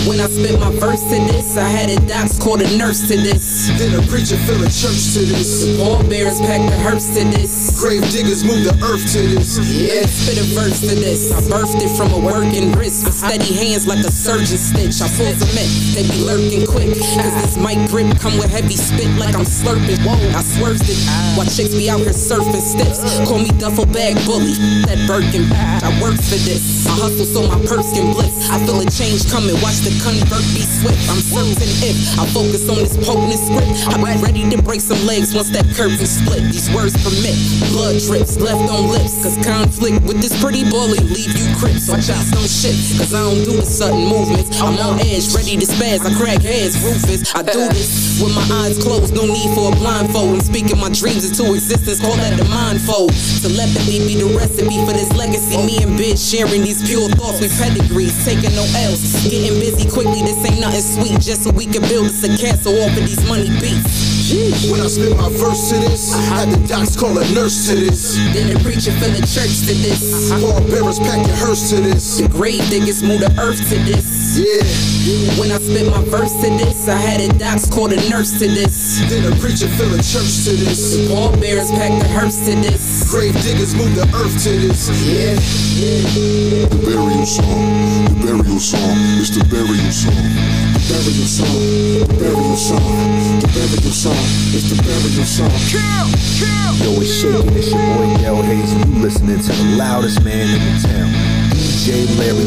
When 0.05 0.21
I 0.21 0.29
spit 0.29 0.61
my 0.61 0.69
verse 0.77 1.01
to 1.09 1.17
this, 1.33 1.57
I 1.57 1.65
had 1.65 1.89
a 1.89 1.97
docs 2.05 2.37
call 2.37 2.61
a 2.61 2.69
nurse 2.77 3.09
to 3.09 3.17
this. 3.17 3.73
Then 3.81 3.97
a 3.97 4.05
preacher 4.13 4.37
fill 4.45 4.61
a 4.61 4.69
church 4.69 5.17
to 5.17 5.25
this. 5.25 5.65
pallbearers 5.81 6.41
pack 6.45 6.61
the 6.69 6.77
hearse 6.85 7.09
to 7.17 7.25
this. 7.33 7.81
Grave 7.81 8.05
diggers 8.13 8.45
move 8.45 8.61
the 8.61 8.77
earth 8.85 9.01
to 9.17 9.25
this. 9.25 9.57
Yeah, 9.73 10.05
spit 10.05 10.37
a 10.37 10.47
verse 10.53 10.81
to 10.85 10.93
this. 10.93 11.33
I 11.33 11.41
birthed 11.49 11.81
it 11.81 11.97
from 11.97 12.13
a 12.13 12.21
working 12.21 12.77
wrist 12.77 13.09
with 13.09 13.17
steady 13.17 13.57
hands 13.57 13.87
like 13.87 14.05
a 14.05 14.13
surgeon 14.13 14.61
stitch. 14.61 15.01
I 15.01 15.09
pull 15.17 15.33
cement, 15.33 15.71
they 15.97 16.05
be 16.05 16.21
lurking 16.29 16.69
quick. 16.69 16.93
Cause 16.93 17.35
this 17.41 17.57
mic 17.57 17.81
grip 17.89 18.21
come 18.21 18.37
with 18.37 18.53
heavy 18.53 18.77
spit 18.77 19.09
like 19.17 19.33
I'm 19.33 19.49
slurping. 19.49 19.97
Whoa, 20.05 20.21
I 20.37 20.45
swerved 20.45 20.85
it. 20.85 21.01
While 21.41 21.49
chicks 21.49 21.73
be 21.73 21.89
out 21.89 22.05
here 22.05 22.13
surfing 22.13 22.61
steps. 22.61 23.01
Call 23.25 23.41
me 23.41 23.49
duffel 23.57 23.87
bag 23.87 24.21
bully. 24.29 24.53
That 24.91 25.07
Birkin. 25.07 25.47
I 25.55 25.87
work 26.03 26.19
for 26.19 26.35
this. 26.43 26.83
I 26.83 26.99
hustle 26.99 27.23
so 27.23 27.47
my 27.47 27.63
purse 27.63 27.95
can 27.95 28.11
blitz. 28.11 28.51
I 28.51 28.59
feel 28.67 28.83
a 28.83 28.91
change 28.91 29.23
coming. 29.31 29.55
Watch 29.63 29.87
the 29.87 29.95
convert 30.03 30.43
be 30.51 30.67
swift. 30.67 30.99
I'm 31.07 31.23
certain 31.23 31.55
if 31.79 32.19
I 32.19 32.27
focus 32.35 32.67
on 32.67 32.83
this 32.83 32.99
potent 32.99 33.39
script, 33.39 33.87
I'm 33.95 34.03
ready 34.19 34.43
to 34.51 34.59
break 34.59 34.83
some 34.83 34.99
legs 35.07 35.31
once 35.31 35.55
that 35.55 35.63
curtain 35.79 36.03
split. 36.03 36.43
These 36.51 36.75
words 36.75 36.99
permit 37.07 37.39
blood 37.71 38.03
drips 38.03 38.35
left 38.43 38.67
on 38.67 38.91
lips. 38.91 39.23
Cause 39.23 39.39
conflict 39.47 40.03
with 40.11 40.19
this 40.19 40.35
pretty 40.43 40.67
bully 40.67 40.99
leave 40.99 41.39
you 41.39 41.47
crips. 41.55 41.87
So 41.87 41.95
please 41.95 42.11
don't 42.35 42.51
shit. 42.51 42.75
Cause 42.99 43.15
I 43.15 43.23
don't 43.23 43.47
do 43.47 43.63
the 43.63 43.69
sudden 43.71 44.11
movements. 44.11 44.59
I'm 44.59 44.75
on 44.75 44.99
edge, 45.07 45.31
ready 45.31 45.55
to 45.55 45.67
spaz. 45.71 46.03
I 46.03 46.11
crack 46.19 46.43
heads, 46.43 46.75
Rufus. 46.83 47.31
I 47.39 47.47
do 47.47 47.63
this 47.71 48.19
with 48.19 48.35
my 48.35 48.43
eyes 48.67 48.75
closed. 48.83 49.15
No 49.15 49.23
need 49.23 49.55
for 49.55 49.71
a 49.71 49.75
blindfold. 49.79 50.35
I'm 50.35 50.43
speaking 50.43 50.83
my 50.83 50.91
dreams 50.91 51.23
into 51.31 51.55
existence. 51.55 52.03
Call 52.03 52.19
that 52.19 52.35
the 52.35 52.47
mindfold. 52.51 53.15
Telepathy 53.39 54.03
be 54.03 54.19
the 54.19 54.35
recipe 54.35 54.80
for 54.87 54.93
this 54.93 55.13
legacy. 55.17 55.57
Me 55.59 55.83
and 55.83 55.99
bitch 55.99 56.19
sharing 56.19 56.63
these 56.63 56.83
pure 56.87 57.09
thoughts 57.11 57.41
with 57.41 57.53
pedigrees. 57.59 58.25
Taking 58.25 58.55
no 58.55 58.65
L's. 58.77 59.25
Getting 59.25 59.59
busy 59.61 59.89
quickly. 59.89 60.23
This 60.23 60.39
ain't 60.45 60.61
nothing 60.61 60.81
sweet. 60.81 61.21
Just 61.21 61.45
so 61.45 61.51
we 61.51 61.67
can 61.67 61.83
build 61.83 62.07
us 62.07 62.23
a 62.25 62.29
castle 62.37 62.77
off 62.83 62.97
of 62.97 63.05
these 63.07 63.23
money 63.29 63.49
beats. 63.61 64.20
When 64.31 64.81
I 64.81 64.87
spit 64.87 65.17
my 65.17 65.29
verse 65.29 65.71
to 65.71 65.77
this, 65.91 66.15
I 66.15 66.23
had 66.23 66.51
the 66.51 66.69
docs 66.69 66.95
call 66.95 67.19
a 67.19 67.27
nurse 67.35 67.67
to 67.67 67.75
this. 67.75 68.15
Then 68.31 68.55
the 68.55 68.63
preacher 68.63 68.95
fill 69.03 69.11
the 69.11 69.27
church 69.27 69.67
to 69.67 69.75
this. 69.75 70.31
Pallbearers 70.31 71.01
pack 71.01 71.27
your 71.27 71.35
hearse 71.35 71.71
to 71.71 71.81
this. 71.81 72.19
The 72.19 72.29
grave 72.29 72.63
diggers 72.71 73.03
move 73.03 73.19
the 73.19 73.35
earth 73.43 73.59
to 73.59 73.77
this. 73.83 74.39
Yeah. 74.39 75.35
When 75.35 75.51
I 75.51 75.59
spit 75.59 75.91
my 75.91 76.05
verse 76.07 76.31
to 76.47 76.49
this, 76.63 76.87
I 76.87 76.95
had 76.95 77.21
a 77.27 77.39
docs 77.41 77.67
call 77.67 77.91
a 77.91 77.99
nurse 78.07 78.39
to 78.39 78.47
this. 78.47 79.03
Then 79.11 79.27
the 79.27 79.35
preacher 79.43 79.67
fill 79.75 79.91
a 79.91 79.99
church 79.99 80.47
to 80.47 80.55
this. 80.55 81.11
pallbearers 81.11 81.75
pack 81.75 81.91
the 81.99 82.07
hearse 82.15 82.39
to 82.47 82.55
this. 82.55 83.11
Grave 83.11 83.35
diggers 83.43 83.75
move 83.75 83.97
the 83.97 84.07
earth 84.15 84.39
to 84.47 84.51
this. 84.63 84.95
Yeah. 85.11 85.35
The 86.71 86.79
burial 86.87 87.27
song, 87.27 88.05
the 88.05 88.15
burial 88.23 88.61
song, 88.63 88.95
it's 89.19 89.35
the 89.35 89.43
burial 89.51 89.91
song. 89.91 90.70
The 90.91 90.97
burial 90.97 91.27
song, 91.29 91.55
the 92.01 92.07
burial 92.19 92.57
song, 92.57 92.83
the 93.39 93.47
burial 93.47 93.93
song, 93.93 94.25
it's 94.51 94.67
the 94.71 94.75
burial 94.83 95.25
song. 95.25 95.51
Yo, 96.83 97.01
it's 97.01 97.15
shaking. 97.15 97.57
It's 97.57 97.71
your 97.71 97.79
boy 97.95 98.11
Del 98.21 98.43
Hayes, 98.43 98.73
and 98.73 98.85
you 98.93 99.01
listening 99.01 99.39
to 99.39 99.53
the 99.53 99.77
loudest 99.77 100.25
man 100.25 100.49
in 100.49 100.59
the 100.59 100.89
town, 100.89 101.13
DJ 101.55 102.09
Larry 102.19 102.45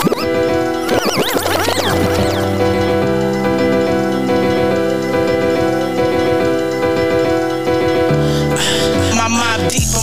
Loud. 0.00 0.15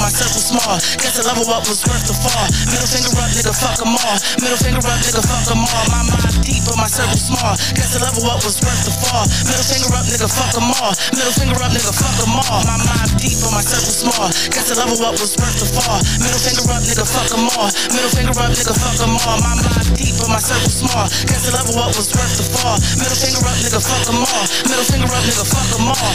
my 0.04 0.12
circle 0.12 0.44
small. 0.44 0.76
Guess 1.00 1.16
the 1.16 1.24
level 1.24 1.48
up 1.48 1.64
was 1.64 1.80
worth 1.88 2.04
the 2.04 2.12
fall. 2.12 2.48
Middle 2.68 2.92
finger 2.92 3.16
up, 3.16 3.32
nigga, 3.32 3.56
fuck 3.56 3.80
them 3.80 3.96
all. 3.96 4.18
Middle 4.44 4.60
finger 4.60 4.84
up, 4.84 5.00
nigga, 5.00 5.24
fuck 5.24 5.48
them 5.48 5.64
all. 5.64 5.86
My 5.96 6.04
mind 6.12 6.43
but 6.66 6.78
my 6.78 6.88
circle 6.88 7.18
small. 7.18 7.54
Guess 7.76 7.94
the 7.94 8.00
level 8.04 8.24
up 8.32 8.40
was 8.44 8.58
worth 8.64 8.82
the 8.88 8.94
fall. 9.04 9.24
Middle 9.48 9.66
finger 9.68 9.92
up, 9.96 10.06
nigga, 10.08 10.28
fuck 10.30 10.54
'em 10.56 10.70
all. 10.80 10.94
Middle 11.16 11.36
finger 11.36 11.60
up, 11.60 11.72
nigga, 11.72 11.92
fuck 11.94 12.18
'em 12.24 12.36
all. 12.36 12.62
My 12.68 12.78
mind 12.80 13.12
deep, 13.20 13.38
but 13.44 13.52
my 13.52 13.64
circle 13.64 13.94
small. 13.94 14.28
Guess 14.52 14.66
the 14.72 14.76
level 14.80 15.00
up 15.06 15.16
was 15.20 15.34
worth 15.38 15.58
the 15.60 15.68
fall. 15.76 16.00
Middle 16.24 16.40
finger 16.40 16.66
up, 16.72 16.82
nigga, 16.84 17.06
fuck 17.06 17.30
'em 17.36 17.48
all. 17.58 17.70
Middle 17.92 18.12
finger 18.12 18.36
up, 18.40 18.52
nigga, 18.56 18.74
fuck 18.74 19.00
'em 19.04 19.16
all. 19.28 19.38
My 19.44 19.54
mind 19.60 19.88
deep, 19.98 20.16
but 20.20 20.30
my 20.30 20.40
circle 20.40 20.72
small. 20.72 21.06
Guess 21.28 21.42
the 21.48 21.52
level 21.52 21.76
up 21.84 21.92
was 21.96 22.08
worth 22.16 22.34
the 22.40 22.46
fall. 22.56 22.76
Middle 23.00 23.18
finger 23.20 23.42
up, 23.44 23.58
nigga, 23.64 23.80
fuck 23.80 24.08
'em 24.08 24.20
all. 24.24 24.46
Middle 24.70 24.88
finger 24.88 25.12
up, 25.12 25.24
nigga, 25.28 25.46
fuck 25.46 25.70
'em 25.76 25.88
all. 25.92 26.14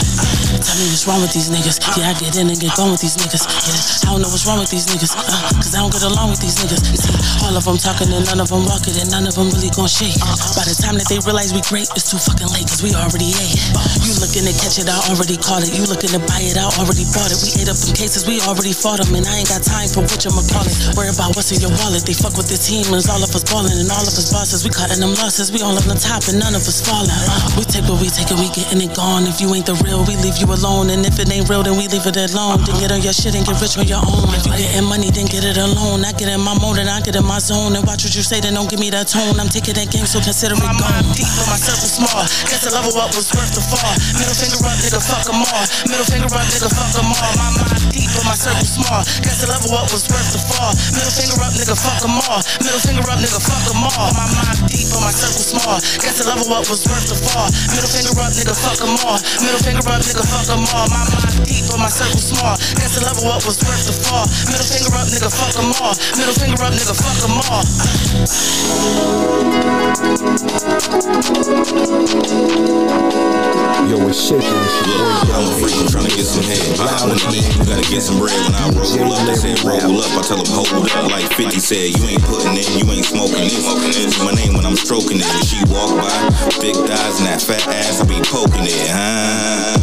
Tell 0.59 0.75
me 0.75 0.85
what's 0.91 1.05
wrong 1.07 1.21
with 1.21 1.33
these 1.33 1.49
niggas. 1.49 1.77
Yeah, 1.97 2.09
I 2.09 2.13
get 2.19 2.35
in 2.35 2.49
and 2.49 2.59
get 2.59 2.73
gone 2.75 2.91
with 2.91 3.01
these 3.01 3.15
niggas. 3.15 3.45
Yeah, 3.45 4.09
I 4.09 4.11
don't 4.13 4.21
know 4.21 4.29
what's 4.29 4.45
wrong 4.45 4.59
with 4.59 4.69
these 4.69 4.85
niggas. 4.89 5.13
Uh, 5.15 5.49
Cause 5.61 5.73
I 5.75 5.79
don't 5.79 5.93
get 5.93 6.03
along 6.03 6.29
with 6.31 6.41
these 6.41 6.57
niggas. 6.59 6.81
See, 6.97 7.13
all 7.45 7.55
of 7.55 7.63
them 7.63 7.77
talking 7.77 8.11
and 8.11 8.25
none 8.25 8.39
of 8.41 8.49
them 8.49 8.65
walking 8.65 8.97
and 8.99 9.09
none 9.11 9.25
of 9.27 9.35
them 9.35 9.49
really 9.51 9.69
gon' 9.69 9.87
shake. 9.87 10.17
Uh, 10.21 10.35
by 10.55 10.63
the 10.63 10.75
time 10.75 10.95
that 10.99 11.07
they 11.11 11.19
realize 11.23 11.51
we 11.51 11.61
great, 11.67 11.87
it's 11.95 12.09
too 12.09 12.19
fucking 12.19 12.49
late 12.55 12.67
cause 12.67 12.81
we 12.81 12.95
already 12.95 13.31
ate. 13.35 13.59
You 14.03 14.15
looking 14.19 14.45
to 14.47 14.53
catch 14.55 14.79
it, 14.79 14.87
I 14.87 14.97
already 15.11 15.35
caught 15.35 15.63
it. 15.63 15.71
You 15.75 15.85
looking 15.85 16.11
to 16.15 16.21
buy 16.23 16.41
it, 16.43 16.55
I 16.55 16.67
already 16.79 17.05
bought 17.11 17.31
it. 17.31 17.39
We 17.43 17.53
ate 17.59 17.69
up 17.69 17.77
them 17.77 17.91
cases, 17.95 18.25
we 18.25 18.39
already 18.47 18.71
fought 18.71 19.03
them. 19.03 19.11
And 19.13 19.27
I 19.27 19.43
ain't 19.43 19.51
got 19.51 19.61
time 19.61 19.91
for 19.91 20.03
what 20.05 20.19
you 20.23 20.31
call 20.31 20.65
it. 20.65 20.75
Worry 20.95 21.11
about 21.11 21.35
what's 21.35 21.51
in 21.51 21.59
your 21.59 21.73
wallet. 21.83 22.07
They 22.07 22.15
fuck 22.15 22.35
with 22.39 22.47
the 22.47 22.57
team 22.59 22.87
and 22.89 22.99
it's 22.99 23.11
all 23.11 23.21
of 23.21 23.31
us 23.31 23.43
ballin' 23.45 23.75
and 23.75 23.89
all 23.91 24.05
of 24.05 24.13
us 24.15 24.29
bosses. 24.31 24.63
We 24.63 24.71
cutting 24.71 25.03
them 25.03 25.13
losses. 25.19 25.51
We 25.51 25.59
all 25.61 25.75
on 25.75 25.85
the 25.87 25.99
top 25.99 26.25
and 26.31 26.39
none 26.39 26.55
of 26.55 26.63
us 26.63 26.79
falling. 26.79 27.11
Uh, 27.11 27.59
we 27.59 27.63
take 27.67 27.85
what 27.85 27.99
we 27.99 28.07
take 28.07 28.31
and 28.31 28.39
we 28.39 28.47
getting 28.55 28.79
it 28.79 28.95
gone. 28.95 29.27
If 29.27 29.43
you 29.43 29.51
ain't 29.51 29.67
the 29.67 29.75
real, 29.83 30.05
we 30.07 30.15
leave 30.19 30.39
you 30.39 30.47
alone. 30.47 30.89
And 30.89 31.03
if 31.03 31.19
it 31.19 31.27
ain't 31.27 31.49
real, 31.51 31.63
then 31.65 31.75
we 31.75 31.91
leave 31.91 32.07
it 32.07 32.15
alone. 32.15 32.63
Then 32.63 32.75
get 32.79 32.91
on 32.95 33.01
your 33.01 33.13
shit 33.13 33.35
and 33.35 33.43
get 33.43 33.59
rich 33.59 33.75
on 33.75 33.85
your 33.89 34.01
own. 34.01 34.29
If 34.35 34.45
you 34.45 34.53
getting 34.55 34.87
money, 34.87 35.11
then 35.11 35.27
get 35.27 35.43
it 35.43 35.57
alone. 35.59 36.05
I 36.05 36.13
get 36.15 36.29
in 36.31 36.39
my 36.39 36.55
mode 36.57 36.79
and 36.79 36.87
I 36.87 37.01
get 37.01 37.15
in 37.15 37.25
my 37.25 37.39
zone. 37.39 37.75
And 37.75 37.83
watch 37.83 38.05
what 38.05 38.13
you 38.15 38.23
say, 38.23 38.39
then 38.39 38.55
don't 38.55 38.69
give 38.69 38.79
me 38.79 38.89
that 38.93 39.09
tone. 39.09 39.39
I'm 39.39 39.49
taking 39.49 39.75
that 39.75 39.89
game, 39.91 40.05
so 40.05 40.19
consider 40.29 40.61
My 40.61 40.69
mind 40.77 41.09
deep, 41.17 41.25
but 41.41 41.49
my 41.49 41.57
circle 41.57 41.89
small. 41.89 42.21
Guess 42.45 42.61
the 42.61 42.69
level 42.69 42.93
up 43.01 43.09
was 43.17 43.33
worth 43.33 43.49
the 43.49 43.65
fall. 43.65 43.81
Middle 44.13 44.37
finger 44.37 44.61
up, 44.61 44.77
nigga, 44.77 45.01
all. 45.01 45.65
Middle 45.89 46.05
finger 46.05 46.29
up, 46.29 46.45
nigga, 46.45 46.69
all. 46.69 47.33
My 47.33 47.49
mind 47.57 47.89
deep, 47.89 48.13
but 48.13 48.29
my 48.29 48.37
circle 48.37 48.61
small. 48.61 49.01
Guess 49.25 49.41
the 49.41 49.49
level 49.49 49.73
up 49.73 49.89
was 49.89 50.05
worth 50.05 50.29
the 50.29 50.37
fall. 50.37 50.69
Middle 50.93 51.09
finger 51.09 51.33
up, 51.41 51.49
nigga, 51.57 51.73
fuck 51.73 52.05
'em 52.05 52.13
all. 52.29 52.45
Middle 52.61 52.77
finger 52.77 53.09
up, 53.09 53.17
nigga, 53.17 53.41
fuck 53.41 53.73
'em 53.73 53.81
all. 53.81 54.13
My 54.13 54.29
mind 54.37 54.69
deep, 54.69 54.85
but 54.93 55.01
my 55.01 55.09
circle 55.09 55.41
small. 55.41 55.81
Guess 55.97 56.21
the 56.21 56.25
level 56.29 56.53
up 56.53 56.69
was 56.69 56.85
worth 56.85 57.09
the 57.09 57.17
fall. 57.17 57.49
Middle 57.73 57.89
finger 57.89 58.13
up, 58.21 58.29
nigga, 58.29 58.53
fuck 58.53 58.77
'em 58.85 59.01
all. 59.09 59.17
Middle 59.41 59.61
finger 59.65 59.81
up, 59.89 59.97
nigga, 60.05 60.21
fuck 60.29 60.45
'em 60.45 60.61
all. 60.77 60.87
My 60.93 61.09
mind 61.09 61.41
deep, 61.41 61.65
but 61.73 61.81
my 61.81 61.89
circle 61.89 62.21
small. 62.21 62.53
Guess 62.77 63.01
the 63.01 63.01
level 63.01 63.33
up 63.33 63.41
was 63.49 63.57
worth 63.65 63.81
the 63.81 63.97
fall. 64.05 64.29
Middle 64.45 64.69
finger 64.69 64.93
up, 64.93 65.09
nigga, 65.09 65.33
fuck 65.33 65.57
'em 65.57 65.73
all. 65.81 65.97
Middle 66.13 66.37
finger 66.37 66.61
up, 66.61 66.73
nigga, 66.77 66.93
fuck 66.93 67.17
'em 67.25 67.33
all. 67.49 67.65
Müzik 70.21 70.59
Yo, 73.89 74.01
it's 74.09 74.17
shaking. 74.17 74.41
It's 74.41 74.77
your 74.89 74.97
boy 74.97 75.13
I'm 75.29 75.45
a 75.45 75.53
freak, 75.61 75.77
I'm 75.77 75.85
trying 75.85 76.09
to 76.09 76.13
get 76.17 76.25
some 76.25 76.41
head. 76.41 76.57
When 76.81 76.89
I 76.89 77.37
eat, 77.37 77.45
you 77.53 77.65
gotta 77.69 77.85
get 77.85 78.01
some 78.01 78.17
bread. 78.17 78.33
When 78.33 78.57
I 78.57 78.65
roll 78.73 79.13
up, 79.13 79.21
they 79.29 79.37
say 79.37 79.53
roll 79.61 80.01
up. 80.01 80.09
I 80.17 80.21
tell 80.25 80.41
them 80.41 80.49
hold 80.49 80.73
up. 80.73 81.09
Like 81.13 81.29
50 81.37 81.61
said, 81.61 81.93
you 81.93 82.01
ain't 82.09 82.25
putting 82.25 82.57
in, 82.57 82.65
you 82.81 82.85
ain't 82.89 83.05
smoking 83.05 83.45
this. 83.45 83.61
This 83.93 84.17
is 84.17 84.21
my 84.25 84.33
name 84.33 84.57
when 84.57 84.65
I'm 84.65 84.75
stroking 84.75 85.21
it. 85.21 85.29
When 85.29 85.45
she 85.45 85.61
walk 85.69 85.93
by, 86.01 86.09
big 86.57 86.73
thighs 86.89 87.21
and 87.21 87.29
that 87.29 87.45
fat 87.45 87.61
ass, 87.69 88.01
I 88.01 88.09
be 88.09 88.17
poking 88.25 88.65
it. 88.65 88.89
Huh? 88.89 89.77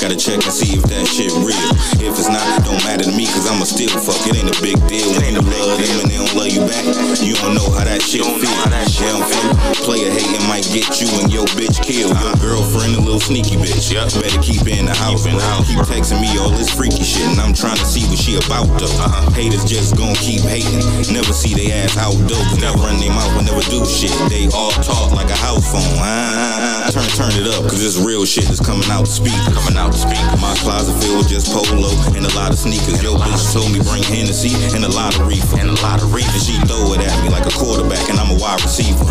Gotta 0.00 0.16
check 0.16 0.40
and 0.40 0.52
see 0.52 0.80
if 0.80 0.84
that 0.88 1.04
shit 1.04 1.32
real. 1.44 1.70
If 2.00 2.16
it's 2.16 2.32
not, 2.32 2.40
it 2.56 2.64
don't 2.64 2.80
matter 2.88 3.04
to 3.04 3.12
me, 3.12 3.28
cause 3.28 3.44
I'ma 3.44 3.68
still 3.68 3.92
fuck. 4.00 4.20
It 4.24 4.40
ain't 4.40 4.48
a 4.48 4.56
big 4.64 4.80
deal. 4.88 5.12
When 5.20 5.36
you 5.36 5.44
love 5.44 5.76
them 5.76 5.96
and 6.00 6.08
they 6.08 6.16
don't 6.16 6.34
love 6.34 6.48
you 6.48 6.64
back, 6.64 6.84
you 7.20 7.36
don't 7.36 7.52
know 7.52 7.68
how 7.76 7.84
that 7.84 8.00
shit 8.00 8.24
feel. 8.24 8.56
They 8.72 9.12
don't 9.12 9.24
feel. 9.28 9.52
Player 9.84 10.08
hating 10.08 10.44
might 10.48 10.64
get 10.72 10.88
you 11.00 11.08
and 11.20 11.28
your 11.28 11.44
bitch 11.56 11.80
killed. 11.84 12.16
Your 12.16 12.36
girlfriend 12.40 12.93
a 12.96 13.00
little 13.00 13.20
sneaky 13.20 13.56
bitch. 13.56 13.92
Better 13.94 14.42
keep 14.42 14.66
in 14.66 14.86
the 14.86 14.94
house. 14.94 15.24
Bro. 15.24 15.38
Keep 15.66 15.84
texting 15.88 16.20
me 16.20 16.30
all 16.38 16.50
this 16.50 16.70
freaky 16.70 17.02
shit, 17.02 17.26
and 17.26 17.40
I'm 17.40 17.54
trying 17.54 17.78
to 17.78 17.86
see 17.86 18.04
what 18.06 18.18
she 18.18 18.36
about 18.36 18.68
though. 18.78 18.90
Uh-huh. 19.00 19.30
Haters 19.32 19.64
just 19.64 19.96
gon' 19.96 20.14
keep 20.16 20.42
hating. 20.42 20.82
Never 21.12 21.32
see 21.32 21.54
they 21.54 21.72
ass 21.72 21.96
out 21.96 22.16
dope. 22.28 22.44
Never 22.60 22.78
run 22.78 23.00
their 23.00 23.10
mouth 23.10 23.34
and 23.38 23.46
never 23.46 23.64
do 23.70 23.84
shit. 23.86 24.12
They 24.30 24.46
all 24.54 24.72
talk 24.84 25.12
like 25.12 25.30
a 25.30 25.38
house 25.38 25.64
phone. 25.66 25.82
Ah, 25.98 26.04
ah, 26.04 26.38
ah, 26.38 26.84
ah, 26.86 26.90
turn 26.92 27.08
turn 27.16 27.32
it 27.38 27.46
up, 27.50 27.66
cause 27.66 27.80
this 27.80 27.96
real 27.98 28.24
shit 28.24 28.48
is 28.50 28.60
coming 28.60 28.86
out 28.90 29.06
to 29.06 29.12
speak. 29.12 29.36
Coming 29.52 29.76
out 29.78 29.92
to 29.92 30.00
speak. 30.00 30.22
My 30.38 30.54
closet 30.62 30.94
filled 31.02 31.24
with 31.24 31.30
just 31.32 31.50
polo 31.50 31.90
and 32.14 32.24
a 32.24 32.32
lot 32.36 32.52
of 32.52 32.58
sneakers. 32.58 33.02
Yo, 33.02 33.16
bitch 33.16 33.42
told 33.52 33.70
me 33.72 33.80
bring 33.84 34.02
Hennessy 34.04 34.52
and 34.76 34.84
a 34.84 34.92
lot 34.92 35.14
of 35.18 35.26
reefer. 35.26 35.58
And 35.58 35.70
a 35.70 35.78
lot 35.82 36.02
of 36.02 36.12
reefer. 36.12 36.30
And 36.30 36.42
she 36.42 36.56
throw 36.68 36.92
it 36.94 37.02
at 37.02 37.14
me 37.22 37.30
like 37.30 37.46
a 37.46 37.54
quarterback, 37.54 38.08
and 38.10 38.18
I'm 38.18 38.34
a 38.34 38.38
wide 38.38 38.60
receiver. 38.62 39.04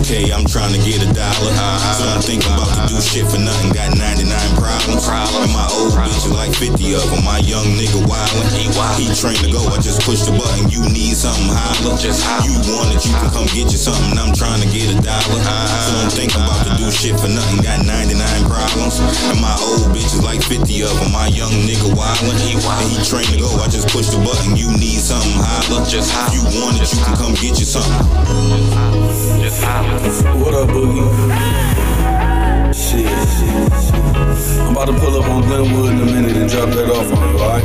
Okay, 0.00 0.32
I'm 0.32 0.46
trying 0.46 0.72
to 0.72 0.80
get 0.82 1.02
a 1.02 1.10
dollar. 1.12 1.52
So 1.98 2.04
I'm 2.06 2.22
thinking 2.22 2.50
about 2.52 2.70
to 2.72 2.94
do 2.94 3.00
shit 3.00 3.19
for 3.26 3.42
nothing. 3.42 3.74
Got 3.74 3.98
99 3.98 4.30
problems. 4.56 5.04
And 5.10 5.52
my 5.52 5.66
old 5.76 5.92
bitches 5.98 6.32
like 6.32 6.54
50 6.54 6.78
of 6.94 7.04
them. 7.10 7.24
My 7.26 7.42
young 7.44 7.66
nigga 7.76 8.00
wildin'. 8.06 8.48
He 8.54 8.70
he 8.96 9.06
trained 9.12 9.42
to 9.44 9.50
go. 9.50 9.60
I 9.68 9.82
just 9.82 10.00
push 10.06 10.24
the 10.24 10.32
button. 10.32 10.70
You 10.70 10.80
need 10.88 11.18
something, 11.18 11.50
holler. 11.50 11.98
Just 11.98 12.22
You 12.46 12.56
want 12.72 12.94
it, 12.94 13.02
you 13.04 13.12
can 13.12 13.30
come 13.34 13.48
get 13.52 13.68
you 13.68 13.80
something. 13.80 14.16
I'm 14.16 14.32
trying 14.32 14.62
to 14.62 14.68
get 14.70 14.88
a 14.94 14.96
dollar. 15.02 15.40
Uh-huh. 15.42 15.84
So 15.84 15.92
I'm 16.00 16.10
thinking 16.12 16.40
about 16.40 16.62
to 16.68 16.72
do 16.78 16.86
shit 16.88 17.18
for 17.18 17.28
nothing. 17.28 17.60
Got 17.60 17.84
99 17.84 18.16
problems. 18.48 19.02
And 19.02 19.40
my 19.42 19.54
old 19.58 19.92
bitch 19.92 20.12
is 20.14 20.22
like 20.22 20.40
50 20.40 20.64
of 20.86 20.94
them. 21.02 21.12
My 21.12 21.28
young 21.28 21.52
nigga 21.66 21.90
wildin'. 21.92 22.38
He 22.40 22.56
And 22.56 22.88
he 22.94 22.98
trained 23.02 23.32
to 23.34 23.38
go. 23.42 23.50
I 23.60 23.66
just 23.68 23.90
push 23.90 24.08
the 24.08 24.22
button. 24.22 24.54
You 24.54 24.70
need 24.78 25.02
something, 25.02 25.36
holler. 25.36 25.82
Just 25.84 26.14
high 26.14 26.30
You 26.32 26.46
want 26.62 26.78
it, 26.78 26.88
you 26.88 27.00
can 27.02 27.16
come 27.18 27.34
get 27.36 27.58
you 27.58 27.66
something. 27.66 28.00
Just 29.42 29.60
holler. 29.66 29.98
What 30.38 30.54
up, 30.54 30.70
Boogie? 30.70 31.89
Shit. 32.90 33.06
I'm 33.06 34.72
about 34.72 34.86
to 34.86 34.92
pull 34.94 35.22
up 35.22 35.30
on 35.30 35.42
Glenwood 35.42 35.92
in 35.92 36.00
a 36.00 36.06
minute 36.06 36.36
and 36.36 36.50
drop 36.50 36.70
that 36.70 36.90
off 36.90 37.12
on 37.12 37.30
you, 37.30 37.38
alright? 37.38 37.62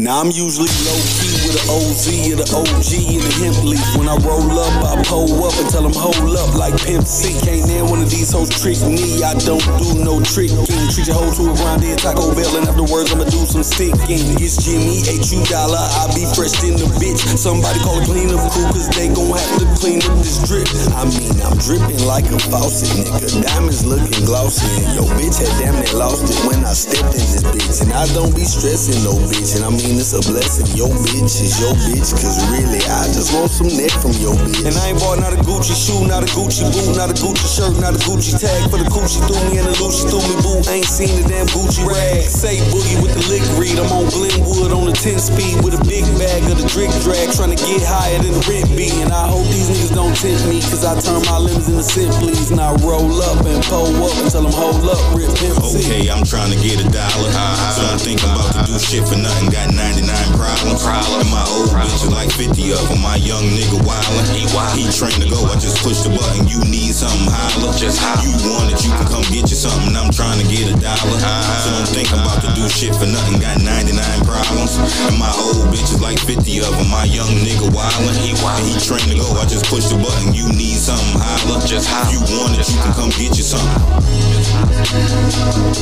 Now 0.00 0.24
I'm 0.24 0.32
usually 0.32 0.72
low 0.88 0.96
key 1.20 1.28
with 1.44 1.60
an 1.60 1.76
OZ 1.76 2.08
or 2.32 2.40
the 2.40 2.48
OG 2.56 2.90
and 3.04 3.20
the 3.20 3.32
hemp 3.36 3.60
leaf. 3.68 3.84
When 4.00 4.08
I 4.08 4.16
roll 4.24 4.48
up, 4.48 4.72
I 4.80 4.96
pull 5.04 5.28
up 5.44 5.52
and 5.60 5.68
tell 5.68 5.84
them 5.84 5.92
hold 5.92 6.32
up 6.40 6.56
like 6.56 6.72
Pimp 6.80 7.04
C. 7.04 7.36
Can't 7.44 7.68
name 7.68 7.92
one 7.92 8.00
of 8.00 8.08
these 8.08 8.32
hoes 8.32 8.48
trick 8.48 8.80
me. 8.80 9.20
I 9.20 9.36
don't 9.44 9.60
do 9.76 10.00
no 10.00 10.24
tricking. 10.24 10.56
Treat 10.88 11.04
your 11.04 11.20
hoe 11.20 11.28
to 11.28 11.52
a 11.52 11.54
grande 11.60 12.00
Taco 12.00 12.32
Bell 12.32 12.48
and 12.56 12.64
afterwards 12.64 13.12
I'ma 13.12 13.28
do 13.28 13.44
some 13.44 13.60
sticking. 13.60 14.24
It's 14.40 14.56
Jimmy, 14.64 15.04
H.U. 15.04 15.44
Dollar. 15.52 15.84
I 16.00 16.08
be 16.16 16.24
fresh 16.32 16.56
in 16.64 16.80
the 16.80 16.88
bitch. 16.96 17.20
Somebody 17.36 17.76
call 17.84 18.00
a 18.00 18.04
clean 18.08 18.32
up 18.32 18.40
crew 18.56 18.72
cause 18.72 18.88
they 18.96 19.12
gon' 19.12 19.36
have 19.36 19.52
to 19.60 19.68
clean 19.76 20.00
up 20.08 20.16
this 20.24 20.40
drip. 20.48 20.64
I 20.96 21.04
mean, 21.12 21.36
I'm 21.44 21.60
dripping 21.60 22.00
like 22.08 22.24
a 22.32 22.40
faucet, 22.48 22.88
nigga. 22.96 23.44
Diamonds 23.44 23.84
looking 23.84 24.24
glossy. 24.24 24.64
And 24.80 24.96
yo, 24.96 25.04
bitch 25.20 25.44
had 25.44 25.52
damn 25.60 25.76
near 25.76 25.92
lost 25.92 26.24
it 26.24 26.40
when 26.48 26.64
I 26.64 26.72
stepped 26.72 27.12
in 27.12 27.20
this 27.28 27.44
bitch. 27.52 27.84
And 27.84 27.92
I 27.92 28.08
don't 28.16 28.32
be 28.32 28.48
stressing 28.48 28.96
no 29.04 29.20
bitch. 29.28 29.60
And 29.60 29.68
I 29.68 29.70
mean, 29.70 29.89
it's 29.96 30.12
a 30.12 30.22
blessing. 30.28 30.68
Yo, 30.76 30.86
bitch 31.10 31.40
is 31.40 31.58
your 31.58 31.74
bitch. 31.88 32.12
Cause 32.12 32.38
really, 32.52 32.82
I 32.86 33.08
just 33.10 33.32
want 33.32 33.50
some 33.50 33.72
neck 33.72 33.90
from 33.98 34.12
your 34.20 34.36
bitch. 34.36 34.68
And 34.68 34.76
I 34.76 34.92
ain't 34.92 35.00
bought 35.00 35.18
not 35.18 35.32
a 35.32 35.40
Gucci 35.42 35.72
shoe, 35.72 36.06
not 36.06 36.22
a 36.22 36.30
Gucci 36.36 36.68
boot, 36.68 36.94
not 36.94 37.10
a 37.10 37.16
Gucci 37.16 37.48
shirt, 37.48 37.74
not 37.80 37.96
a 37.96 38.00
Gucci 38.04 38.36
tag 38.36 38.70
for 38.70 38.78
the 38.78 38.86
coochie 38.86 39.22
threw 39.24 39.40
me 39.48 39.58
and 39.58 39.66
the 39.66 39.74
Lucy 39.80 40.06
threw 40.06 40.20
me 40.20 40.36
boo. 40.44 40.60
I 40.68 40.84
ain't 40.84 40.90
seen 40.90 41.10
the 41.16 41.24
damn 41.26 41.46
Gucci 41.50 41.82
rag. 41.86 42.22
Say 42.22 42.60
boogie 42.68 43.00
with 43.02 43.16
the 43.16 43.22
lick 43.32 43.42
read. 43.56 43.80
I'm 43.80 43.90
on 43.90 44.06
Glenwood 44.12 44.70
on 44.70 44.86
the 44.86 44.94
10 44.94 45.18
speed 45.18 45.64
with 45.64 45.74
a 45.74 45.82
big 45.88 46.04
bag 46.20 46.44
of 46.52 46.60
the 46.60 46.66
drink 46.68 46.92
drag. 47.00 47.32
Trying 47.32 47.56
to 47.56 47.60
get 47.60 47.80
higher 47.82 48.20
than 48.20 48.36
the 48.36 48.42
rent 48.46 48.68
be. 48.76 48.92
And 49.00 49.10
I 49.10 49.26
hope 49.26 49.46
these 49.48 49.72
niggas 49.72 49.94
don't 49.96 50.14
tempt 50.14 50.44
me. 50.46 50.60
Cause 50.68 50.84
I 50.84 50.98
turn 51.00 51.24
my 51.24 51.38
limbs 51.40 51.66
into 51.66 51.82
simples. 51.82 52.50
And 52.52 52.60
I 52.60 52.76
roll 52.84 53.10
up 53.24 53.40
and 53.48 53.64
pull 53.64 53.90
up 54.04 54.14
and 54.20 54.28
tell 54.28 54.44
them 54.44 54.52
hold 54.52 54.84
up, 54.84 55.00
rip 55.16 55.32
pimp 55.40 55.56
Okay, 55.60 56.10
I'm 56.10 56.22
trying 56.22 56.52
to 56.52 56.58
get 56.60 56.78
a 56.82 56.86
dollar. 56.92 57.30
So 57.74 57.82
I'm 57.86 57.98
thinking 57.98 58.28
about 58.28 58.52
to 58.54 58.60
do 58.68 58.76
shit 58.78 59.06
for 59.06 59.16
nothing. 59.16 59.50
Got 59.50 59.72
99 59.80 60.36
problems. 60.36 60.84
And 60.84 61.30
my 61.32 61.40
old 61.48 61.72
bitch 61.72 62.04
is 62.04 62.12
like 62.12 62.28
50 62.28 62.52
of 62.76 62.84
them. 62.92 63.00
My 63.00 63.16
young 63.16 63.48
nigga 63.56 63.80
wildin'. 63.80 64.28
He, 64.36 64.44
he 64.76 64.84
trained 64.92 65.16
to 65.24 65.28
go. 65.32 65.40
I 65.48 65.56
just 65.56 65.80
push 65.80 66.04
the 66.04 66.12
button. 66.12 66.44
You 66.44 66.60
need 66.68 66.92
something, 66.92 67.32
holler. 67.32 67.72
Just 67.80 67.96
how 67.96 68.20
You 68.20 68.36
want 68.44 68.68
it, 68.68 68.84
you 68.84 68.92
can 68.92 69.08
come 69.08 69.24
get 69.32 69.48
you 69.48 69.56
something. 69.56 69.96
I'm 69.96 70.12
trying 70.12 70.36
to 70.36 70.46
get 70.52 70.68
a 70.68 70.76
dollar. 70.76 71.18
So 71.64 71.68
I'm 71.72 71.88
thinking 71.88 72.20
about 72.20 72.44
to 72.44 72.52
do 72.52 72.68
shit 72.68 72.92
for 72.92 73.08
nothing. 73.08 73.40
Got 73.40 73.64
99 73.64 73.96
problems. 74.28 74.76
And 75.08 75.16
my 75.16 75.32
old 75.40 75.72
bitch 75.72 75.88
is 75.88 76.00
like 76.04 76.20
50 76.20 76.36
of 76.60 76.76
them. 76.76 76.92
My 76.92 77.08
young 77.08 77.32
nigga 77.40 77.72
wildin'. 77.72 78.20
He, 78.20 78.36
he 78.36 78.76
trained 78.84 79.08
to 79.08 79.16
go. 79.16 79.26
I 79.40 79.48
just 79.48 79.64
push 79.72 79.88
the 79.88 79.96
button. 79.96 80.36
You 80.36 80.44
need 80.52 80.76
something, 80.76 81.16
holler. 81.16 81.64
Just 81.64 81.88
high 81.88 82.12
You 82.12 82.20
want 82.36 82.60
it, 82.60 82.68
you 82.68 82.76
can 82.84 82.92
come 82.92 83.10
get 83.16 83.32
you 83.40 83.46
something. 83.46 83.80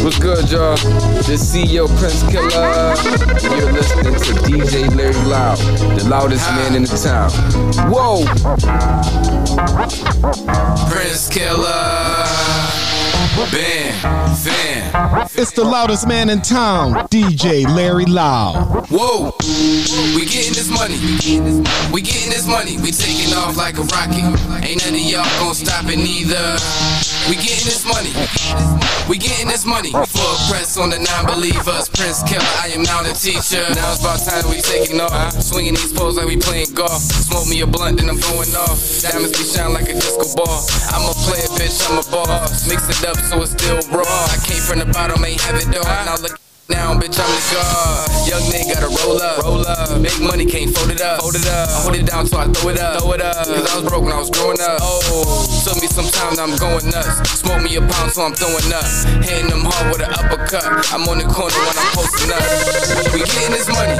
What's 0.05 0.19
good, 0.19 0.51
y'all? 0.51 0.77
This 1.27 1.43
CEO 1.55 1.89
Prince 1.99 2.23
Killer. 2.31 2.95
Listening 3.89 4.15
to 4.17 4.35
DJ 4.43 4.95
Larry 4.95 5.15
Loud, 5.25 5.57
the 5.99 6.07
loudest 6.11 6.47
man 6.51 6.75
in 6.75 6.83
the 6.83 6.89
town. 6.89 7.31
Whoa! 7.91 8.27
Prince 10.91 11.29
Killer. 11.31 12.27
Bam, 13.51 14.35
fam. 14.37 15.29
It's 15.35 15.53
the 15.53 15.65
loudest 15.65 16.07
man 16.07 16.29
in 16.29 16.43
town, 16.43 17.07
DJ 17.09 17.67
Larry 17.67 18.05
Loud. 18.05 18.89
Whoa, 18.91 19.33
we 20.15 20.27
getting 20.27 20.53
this 20.53 20.69
money. 20.69 20.99
We 21.91 22.03
getting 22.03 22.29
this 22.29 22.47
money. 22.47 22.77
We 22.77 22.91
taking 22.91 23.33
off 23.33 23.57
like 23.57 23.79
a 23.79 23.83
rocket. 23.83 24.21
Ain't 24.65 24.85
none 24.85 24.95
of 24.95 25.01
y'all 25.01 25.25
gonna 25.41 25.55
stop 25.55 25.87
it 25.87 25.97
neither. 25.97 26.59
We 27.29 27.37
getting 27.37 27.65
this 27.65 27.87
money. 27.87 28.13
We 29.09 29.17
getting 29.17 29.49
this 29.49 29.65
money. 29.65 29.93
Press 30.49 30.77
on 30.79 30.91
the 30.91 30.99
non-believers. 30.99 31.89
Prince 31.91 32.23
Killer, 32.25 32.55
I 32.63 32.73
am 32.75 32.83
now 32.83 33.03
the 33.03 33.13
teacher. 33.13 33.63
Now 33.75 33.93
it's 33.93 34.01
about 34.01 34.19
time 34.25 34.49
we 34.51 34.61
taking 34.61 35.01
off. 35.01 35.33
Swinging 35.41 35.75
these 35.75 35.93
poles 35.93 36.17
like 36.17 36.27
we 36.27 36.37
playing 36.37 36.75
golf. 36.75 37.03
Smoke 37.03 37.49
me 37.49 37.61
a 37.61 37.67
blunt, 37.67 37.99
then 37.99 38.09
I'm 38.09 38.21
going 38.21 38.53
off. 38.57 38.79
Diamonds 39.03 39.37
be 39.37 39.45
shine 39.45 39.73
like 39.73 39.89
a 39.89 39.95
disco 39.95 40.25
ball. 40.35 40.65
I'm 40.91 41.05
a 41.05 41.15
player, 41.27 41.49
bitch, 41.55 41.79
I'm 41.91 41.99
a 41.99 42.05
boss. 42.11 42.69
Mix 42.69 42.89
it 42.89 43.07
up 43.07 43.17
so 43.17 43.43
it's 43.43 43.53
still 43.53 43.79
raw. 43.93 44.05
I 44.05 44.37
came 44.45 44.63
from 44.63 44.79
the 44.81 44.87
bottom, 44.91 45.25
ain't 45.25 45.41
have 45.43 45.57
it 45.57 45.69
though. 45.71 45.83
Now 45.83 46.17
look. 46.23 46.48
Now, 46.69 46.93
bitch, 46.93 47.17
I'm 47.17 47.33
the 47.33 47.41
god. 47.57 48.29
Young 48.29 48.45
nigga 48.53 48.77
gotta 48.77 48.93
roll 48.93 49.17
up, 49.17 49.41
roll 49.41 49.65
up. 49.65 49.89
Make 50.05 50.21
money, 50.21 50.45
can't 50.45 50.69
fold 50.77 50.93
it 50.93 51.01
up, 51.01 51.25
fold 51.25 51.35
it 51.35 51.49
up. 51.49 51.65
I 51.65 51.81
hold 51.81 51.97
it 51.97 52.05
down 52.05 52.27
so 52.29 52.37
I 52.37 52.45
throw 52.45 52.69
it 52.69 52.79
up, 52.79 53.01
throw 53.01 53.13
it 53.17 53.23
up. 53.25 53.49
Cause 53.49 53.65
I 53.73 53.81
was 53.81 53.89
broke 53.89 54.05
when 54.05 54.13
I 54.13 54.21
was 54.21 54.29
growing 54.29 54.61
up. 54.61 54.77
Oh, 54.85 55.49
took 55.65 55.81
me 55.81 55.89
some 55.89 56.05
time, 56.13 56.37
I'm 56.37 56.61
going 56.61 56.85
nuts. 56.93 57.41
Smoke 57.41 57.65
me 57.65 57.73
a 57.77 57.81
pound, 57.81 58.13
so 58.13 58.21
I'm 58.21 58.37
throwing 58.37 58.69
up. 58.69 58.85
Hitting 59.25 59.49
them 59.49 59.65
hard 59.65 59.97
with 59.97 60.05
an 60.05 60.13
uppercut. 60.13 60.69
I'm 60.93 61.09
on 61.09 61.25
the 61.25 61.29
corner 61.33 61.57
when 61.57 61.73
I'm 61.73 61.89
posting 61.97 62.37
up. 62.37 62.45
We 63.17 63.25
getting 63.25 63.57
this 63.57 63.69
money, 63.73 63.97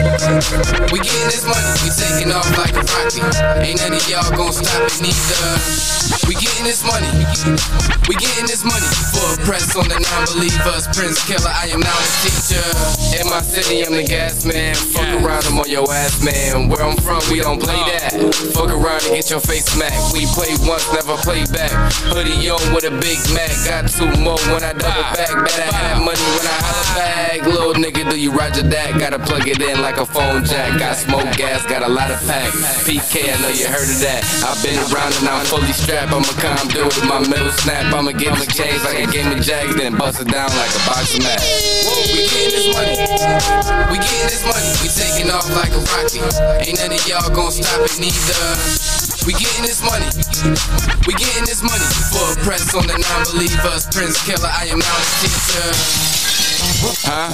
we 0.93 1.01
getting 1.01 1.29
this 1.33 1.49
money. 1.49 1.73
We 1.81 1.89
taking 1.89 2.37
off 2.37 2.53
like 2.53 2.77
a 2.77 2.85
rocket. 2.85 3.25
Ain't 3.65 3.81
none 3.81 3.97
of 3.97 4.05
y'all 4.13 4.29
gonna 4.37 4.53
stop 4.53 4.85
it 4.85 5.01
neither. 5.01 5.57
We 6.29 6.37
getting 6.37 6.69
this 6.69 6.85
money, 6.85 7.09
we 8.13 8.15
getting 8.21 8.45
this 8.45 8.61
money. 8.61 8.85
Full 9.17 9.41
press 9.49 9.73
on 9.73 9.89
the 9.89 9.97
non-believers. 9.97 10.85
Prince 10.93 11.25
Killer, 11.25 11.49
I 11.49 11.73
am 11.73 11.81
now 11.81 11.97
the 11.97 12.13
teacher. 12.29 12.58
In 13.19 13.27
my 13.27 13.41
city, 13.43 13.85
I'm 13.85 13.95
the 13.95 14.05
gas 14.05 14.45
man. 14.45 14.75
Fuck 14.75 15.09
around, 15.19 15.45
I'm 15.47 15.59
on 15.59 15.69
your 15.69 15.91
ass, 15.91 16.23
man. 16.23 16.69
Where 16.69 16.83
I'm 16.83 16.97
from, 16.99 17.19
we 17.31 17.41
don't 17.41 17.61
play 17.61 17.79
that. 17.91 18.15
Fuck 18.55 18.71
around 18.71 19.03
and 19.09 19.15
get 19.19 19.31
your 19.31 19.41
face 19.41 19.67
smacked. 19.67 20.13
We 20.13 20.27
play 20.37 20.55
once, 20.63 20.87
never 20.93 21.17
play 21.27 21.43
back. 21.51 21.73
Hoodie 22.09 22.49
on 22.51 22.63
with 22.75 22.85
a 22.85 22.95
Big 23.03 23.19
Mac. 23.35 23.51
Got 23.67 23.91
two 23.91 24.07
more 24.23 24.39
when 24.55 24.63
I 24.63 24.73
double 24.73 25.03
back. 25.15 25.31
Better 25.35 25.73
have 25.73 25.99
money 26.05 26.27
when 26.37 26.47
I 26.47 26.57
holla 26.63 26.87
back. 26.95 27.39
Little 27.47 27.75
nigga, 27.75 28.09
do 28.11 28.17
you 28.19 28.31
roger 28.31 28.63
that? 28.63 28.99
Gotta 29.01 29.19
plug 29.19 29.49
it 29.49 29.61
in 29.61 29.81
like 29.81 29.97
a 29.97 30.07
phone 30.07 30.45
jack. 30.45 30.79
Got 30.79 30.97
smoke 30.97 31.31
gas, 31.37 31.65
got 31.67 31.83
a 31.83 31.91
lot 31.91 32.11
of 32.11 32.21
pack. 32.27 32.53
PK, 32.87 33.35
I 33.35 33.41
know 33.43 33.51
you 33.51 33.67
heard 33.67 33.89
of 33.89 33.99
that. 34.05 34.23
I've 34.47 34.61
been 34.63 34.79
around 34.93 35.17
and 35.19 35.29
I'm 35.29 35.45
fully 35.47 35.73
strapped. 35.73 36.13
I'ma 36.13 36.33
come 36.39 36.69
do 36.69 36.87
it 36.87 36.95
with 36.95 37.09
my 37.09 37.21
middle 37.27 37.53
snap. 37.65 37.93
I'ma 37.95 38.13
get 38.13 38.37
the 38.39 38.47
change 38.47 38.85
like 38.85 39.03
a 39.03 39.11
game 39.11 39.33
of 39.33 39.41
jacks, 39.43 39.75
then 39.75 39.97
bust 39.97 40.21
it 40.21 40.29
down 40.29 40.51
like 40.55 40.71
a 40.71 40.83
box 40.87 41.17
of 41.17 41.23
match. 41.25 41.47
We 42.15 42.48
getting 42.51 42.65
this 42.65 42.75
money. 42.75 42.97
We 43.93 43.99
getting 43.99 44.29
this 44.29 44.45
money. 44.45 44.69
We 44.83 44.89
taking 44.89 45.31
off 45.31 45.49
like 45.53 45.71
a 45.73 45.79
rocket. 45.93 46.35
Ain't 46.65 46.79
none 46.79 46.93
of 46.93 47.07
y'all 47.07 47.29
gon' 47.35 47.53
stop 47.53 47.81
it 47.85 47.99
neither. 48.01 48.57
We 49.27 49.35
getting 49.35 49.65
this 49.65 49.83
money. 49.85 50.07
We 51.07 51.13
getting 51.15 51.45
this 51.45 51.63
money. 51.63 51.85
Full 52.09 52.37
press 52.45 52.75
on 52.75 52.87
the 52.87 52.97
non-believers. 52.97 53.87
Prince 53.93 54.17
Killer, 54.25 54.49
I 54.49 54.65
am 54.67 54.79
now 54.79 54.97
the 54.97 55.29
teacher. 55.29 55.69
Huh? 57.05 57.29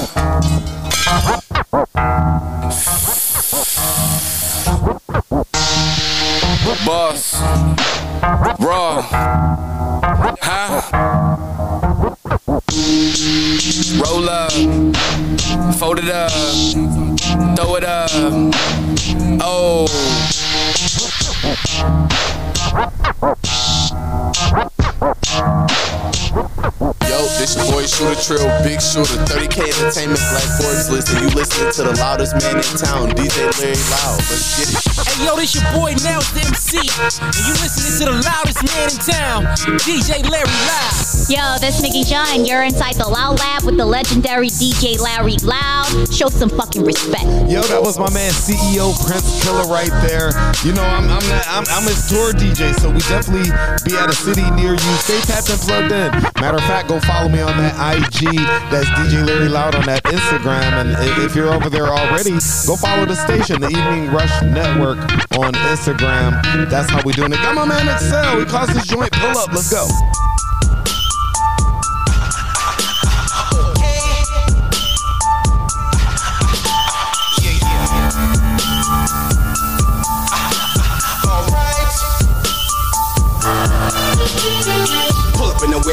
Shooter, 28.94 29.26
30K 29.26 29.74
Entertainment, 29.74 30.22
Black 30.30 30.46
Forbes 30.62 30.88
list, 30.88 31.10
and 31.10 31.26
you 31.26 31.34
listening 31.34 31.72
to 31.72 31.82
the 31.82 31.98
loudest 31.98 32.30
man 32.38 32.62
in 32.62 32.62
town, 32.78 33.10
DJ 33.18 33.50
Larry 33.58 33.74
Loud. 33.90 34.22
Let's 34.30 34.54
get 34.54 34.70
it. 34.70 34.78
Hey 35.02 35.26
yo, 35.26 35.34
this 35.34 35.50
your 35.50 35.66
boy 35.74 35.98
Nels 36.06 36.30
the 36.30 36.46
MC, 36.46 36.78
and 36.78 37.34
you 37.42 37.58
listening 37.58 37.90
to 37.98 38.14
the 38.14 38.22
loudest 38.22 38.62
man 38.62 38.86
in 38.86 38.98
town, 39.02 39.50
DJ 39.82 40.22
Larry 40.30 40.46
Loud. 40.70 40.94
Yo, 41.26 41.58
this 41.58 41.82
Nikki 41.82 42.04
John, 42.06 42.46
you're 42.46 42.62
inside 42.62 42.94
the 42.94 43.08
Loud 43.08 43.40
Lab 43.40 43.64
with 43.64 43.76
the 43.76 43.86
legendary 43.86 44.46
DJ 44.46 44.94
Larry 45.02 45.42
Loud. 45.42 45.73
Show 46.10 46.28
some 46.28 46.50
fucking 46.50 46.82
respect. 46.82 47.24
Yo, 47.46 47.62
that 47.70 47.80
was 47.80 47.98
my 47.98 48.10
man 48.10 48.32
CEO 48.32 48.90
Prince 49.06 49.42
Killer 49.42 49.66
right 49.70 49.94
there. 50.02 50.34
You 50.66 50.74
know, 50.74 50.82
I'm 50.82 51.06
I'm 51.06 51.22
not, 51.30 51.46
I'm, 51.46 51.64
I'm 51.70 51.84
his 51.86 52.08
tour 52.10 52.32
DJ, 52.32 52.74
so 52.74 52.90
we 52.90 52.98
definitely 53.06 53.46
be 53.86 53.94
at 53.94 54.10
a 54.10 54.14
city 54.14 54.42
near 54.58 54.72
you. 54.74 54.92
Stay 54.98 55.20
tapped 55.22 55.50
and 55.50 55.60
plugged 55.62 55.92
in. 55.94 56.10
Matter 56.42 56.58
of 56.58 56.66
fact, 56.66 56.88
go 56.88 56.98
follow 57.00 57.28
me 57.28 57.40
on 57.40 57.56
that 57.58 57.78
IG. 57.78 58.34
That's 58.74 58.90
DJ 58.98 59.26
Larry 59.26 59.48
Loud 59.48 59.74
on 59.74 59.86
that 59.86 60.02
Instagram. 60.04 60.82
And 60.82 60.90
if 61.22 61.34
you're 61.36 61.52
over 61.52 61.70
there 61.70 61.86
already, 61.86 62.38
go 62.66 62.74
follow 62.74 63.06
the 63.06 63.16
station, 63.16 63.60
the 63.60 63.68
Evening 63.70 64.10
Rush 64.10 64.34
Network 64.42 64.98
on 65.38 65.54
Instagram. 65.70 66.42
That's 66.68 66.90
how 66.90 67.02
we 67.04 67.12
doing 67.12 67.32
it. 67.32 67.38
Got 67.38 67.54
my 67.54 67.66
man 67.66 67.86
Excel. 67.86 68.40
He 68.40 68.46
calls 68.46 68.70
his 68.70 68.86
joint. 68.86 69.12
Pull 69.12 69.38
up. 69.38 69.52
Let's 69.52 69.70
go. 69.70 69.86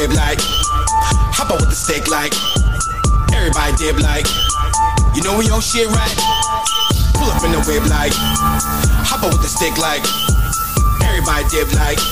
Pull 0.02 0.10
up 0.10 0.18
in 0.18 0.18
the 0.18 0.18
whip 0.18 0.18
like, 0.18 0.42
hop 1.30 1.50
up 1.54 1.60
with 1.62 1.70
the 1.70 1.78
stick 1.78 2.10
like, 2.10 2.34
everybody 3.30 3.70
dip 3.78 4.02
like, 4.02 4.26
you 5.14 5.22
know 5.22 5.38
we 5.38 5.46
on 5.46 5.62
shit 5.62 5.86
right. 5.94 6.16
Pull 7.14 7.30
up 7.30 7.38
in 7.46 7.54
the 7.54 7.62
whip 7.70 7.86
like, 7.86 8.10
hop 9.06 9.22
up 9.22 9.30
with 9.30 9.46
the 9.46 9.52
stick 9.52 9.78
like, 9.78 10.02
everybody 11.06 11.46
dip 11.54 11.70
like. 11.78 12.02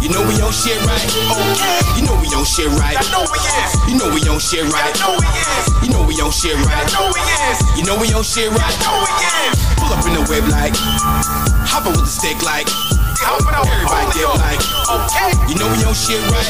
You 0.00 0.08
know 0.08 0.24
we 0.24 0.40
on 0.40 0.48
shit 0.48 0.80
right. 0.88 1.04
Okay. 1.04 2.00
You 2.00 2.08
know 2.08 2.16
we 2.24 2.32
on 2.32 2.40
shit 2.48 2.72
right. 2.80 2.96
I 2.96 3.04
know 3.12 3.28
we 3.28 3.36
is. 3.36 3.72
You 3.84 4.00
know 4.00 4.08
we 4.08 4.24
on 4.24 4.40
shit 4.40 4.64
right. 4.72 4.88
I 4.88 4.96
know 4.96 5.12
we 5.20 5.28
is. 5.28 5.68
You 5.84 5.92
know 5.92 6.08
we 6.08 6.16
on 6.24 6.32
shit 6.32 6.56
right. 6.56 6.72
I 6.72 6.96
know 6.96 7.12
we 7.12 7.20
is. 7.20 7.60
You 7.76 7.84
know 7.84 8.00
we 8.00 8.08
on 8.16 8.24
shit 8.24 8.48
right. 8.48 8.64
I 8.64 8.80
know 8.80 8.96
we 8.96 9.12
is. 9.12 9.60
Pull 9.76 9.92
up 9.92 10.00
in 10.08 10.16
the 10.16 10.24
whip 10.24 10.48
like, 10.48 10.72
hop 11.68 11.84
up 11.84 11.92
with 11.92 12.08
the 12.08 12.14
stick 12.16 12.40
like. 12.40 12.64
Everybody 13.20 14.06
dip 14.16 14.32
like, 14.40 14.60
okay. 14.88 15.30
You 15.48 15.56
know 15.60 15.68
we 15.68 15.84
on 15.84 15.92
shit 15.92 16.20
right. 16.32 16.48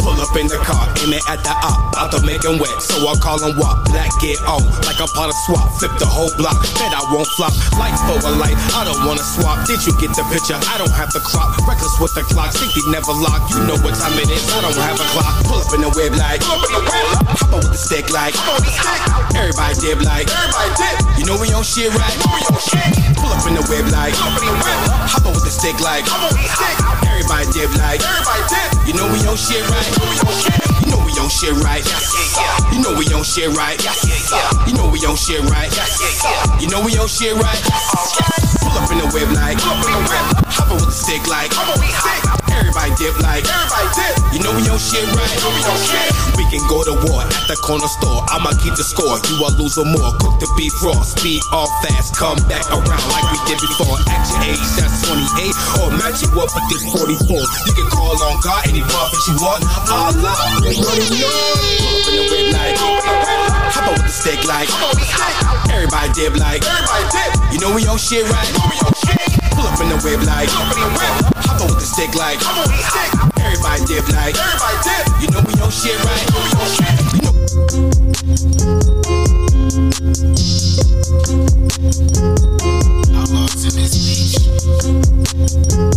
Pull 0.00 0.16
up 0.16 0.32
in 0.32 0.48
the 0.48 0.56
car, 0.64 0.88
aim 1.04 1.12
it 1.12 1.20
at 1.28 1.44
the 1.44 1.52
op, 1.60 1.92
about 1.92 2.08
to 2.16 2.24
make 2.24 2.40
him 2.40 2.56
wet, 2.56 2.72
so 2.80 3.04
I 3.04 3.12
call 3.20 3.36
him 3.36 3.52
WAP. 3.60 3.84
Black 3.92 4.08
get 4.16 4.40
on, 4.48 4.64
like 4.88 4.96
I'm 4.96 5.12
part 5.12 5.28
of 5.28 5.36
swap, 5.44 5.68
flip 5.76 5.92
the 6.00 6.08
whole 6.08 6.32
block, 6.40 6.56
bet 6.80 6.88
I 6.88 7.04
won't 7.12 7.28
flop. 7.36 7.52
Light 7.76 7.92
for 8.08 8.16
a 8.16 8.32
light, 8.32 8.56
I 8.72 8.88
don't 8.88 9.04
wanna 9.04 9.20
swap. 9.20 9.68
Did 9.68 9.84
you 9.84 9.92
get 10.00 10.16
the 10.16 10.24
picture? 10.32 10.56
I 10.56 10.80
don't 10.80 10.90
have 10.96 11.12
the 11.12 11.20
crop. 11.20 11.52
Reckless 11.68 12.00
with 12.00 12.16
the 12.16 12.24
clock, 12.32 12.56
think 12.56 12.72
they 12.72 12.84
never 12.88 13.12
lock. 13.12 13.44
You 13.52 13.60
know 13.68 13.76
what 13.84 13.92
time 14.00 14.16
it 14.16 14.32
is, 14.32 14.40
I 14.48 14.64
don't 14.64 14.72
have 14.80 14.96
a 14.96 15.06
clock. 15.12 15.44
Pull 15.44 15.60
up 15.60 15.70
in 15.76 15.84
the 15.84 15.92
whip 15.92 16.16
like, 16.16 16.40
hop 16.40 17.52
up 17.52 17.60
with 17.60 17.76
the 17.76 17.80
stick 17.80 18.08
like, 18.08 18.32
everybody 19.36 19.76
dip 19.84 20.00
like, 20.00 20.32
everybody 20.32 20.72
dip. 20.80 20.96
You 21.20 21.28
know 21.28 21.36
we 21.36 21.52
on 21.52 21.60
shit 21.60 21.92
right. 21.92 22.16
Pull 23.20 23.28
up 23.36 23.44
in 23.44 23.52
the 23.52 23.64
whip 23.68 23.84
like, 23.92 24.16
hop 24.16 24.32
up 25.28 25.36
with 25.36 25.44
the 25.44 25.52
stick 25.60 25.78
like, 25.80 26.08
everybody 27.04 27.44
dip 27.52 27.68
like, 27.76 28.00
everybody 28.00 28.42
dip. 28.48 28.88
You 28.88 28.94
know 28.94 29.04
we 29.12 29.20
on 29.28 29.36
shit 29.36 29.60
right. 29.68 29.84
You 30.80 30.90
know 30.90 31.04
we 31.04 31.12
on 31.20 31.28
shit 31.28 31.52
right. 31.60 31.84
You 32.72 32.80
know 32.80 32.96
we 32.96 33.04
on 33.12 33.22
shit 33.22 33.48
right. 33.54 33.76
You 34.66 34.72
know 34.72 34.88
we 34.88 35.04
on 35.04 35.16
shit 35.16 35.40
right. 35.50 35.68
You 36.60 36.68
know 36.70 36.82
we 36.82 36.96
on 36.96 37.08
shit 37.08 37.34
right. 37.34 38.59
Pull 38.70 38.86
up 38.86 38.92
in 38.94 39.02
the 39.02 39.08
whip 39.10 39.26
like, 39.34 39.58
hop 39.58 39.82
up 39.82 40.78
with 40.78 40.86
the 40.86 40.94
stick 40.94 41.26
like, 41.26 41.50
everybody 42.54 42.94
dip 42.94 43.18
like, 43.18 43.42
everybody 43.42 43.88
dip. 43.98 44.14
you 44.30 44.38
know 44.46 44.54
we 44.54 44.62
on 44.70 44.78
shit 44.78 45.02
right. 45.10 45.38
We 45.42 45.58
on 45.66 45.74
shit. 45.74 46.06
We 46.38 46.46
can 46.54 46.62
go 46.70 46.86
to 46.86 46.94
war 47.10 47.26
at 47.26 47.50
the 47.50 47.58
corner 47.66 47.90
store. 47.90 48.22
I'ma 48.30 48.54
keep 48.62 48.78
the 48.78 48.86
score. 48.86 49.18
You 49.26 49.42
are 49.42 49.50
losing 49.58 49.90
more. 49.90 50.14
Cook 50.22 50.38
the 50.38 50.46
beef 50.54 50.70
raw, 50.86 50.94
speed 51.02 51.42
all 51.50 51.66
fast, 51.82 52.14
come 52.14 52.38
back 52.46 52.62
around 52.70 53.06
like 53.10 53.26
we 53.34 53.42
did 53.50 53.58
before. 53.58 53.98
At 54.06 54.22
your 54.30 54.54
age, 54.54 54.62
that's 54.78 55.02
28, 55.02 55.82
or 55.82 55.90
match 55.98 56.22
you 56.22 56.30
up 56.38 56.54
with 56.54 56.66
this 56.70 56.86
44. 56.94 57.42
You 57.66 57.74
can 57.74 57.90
call 57.90 58.14
on 58.22 58.38
God 58.38 58.70
any 58.70 58.86
prophet 58.86 59.18
you 59.26 59.34
want. 59.42 59.66
Allah, 59.90 60.14
pull 60.62 60.78
up 60.78 62.06
in 62.06 62.14
the 62.14 62.24
whip 62.30 62.46
like, 62.54 63.29
hop 63.80 63.88
up 63.88 63.96
with 63.96 64.06
the 64.06 64.12
stick 64.12 64.44
like. 64.44 64.68
Everybody 65.72 66.12
dip 66.12 66.36
like. 66.36 66.62
You 67.52 67.58
know 67.60 67.74
we 67.74 67.86
on 67.86 67.98
shit 67.98 68.28
right. 68.28 68.48
Pull 69.56 69.66
up 69.66 69.80
in 69.80 69.88
the 69.88 69.96
whip 70.04 70.20
like. 70.26 70.48
Hop 70.50 71.60
up 71.60 71.70
with 71.70 71.80
the 71.80 71.86
stick 71.86 72.14
like. 72.14 72.40
Everybody 73.40 73.84
dip 73.86 74.08
like. 74.12 74.36
You 75.20 75.28
know 75.30 75.40
we 75.46 75.54
on 75.60 75.70
shit 75.70 75.96
right. 76.04 76.26
You 77.14 77.22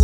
know 0.00 0.03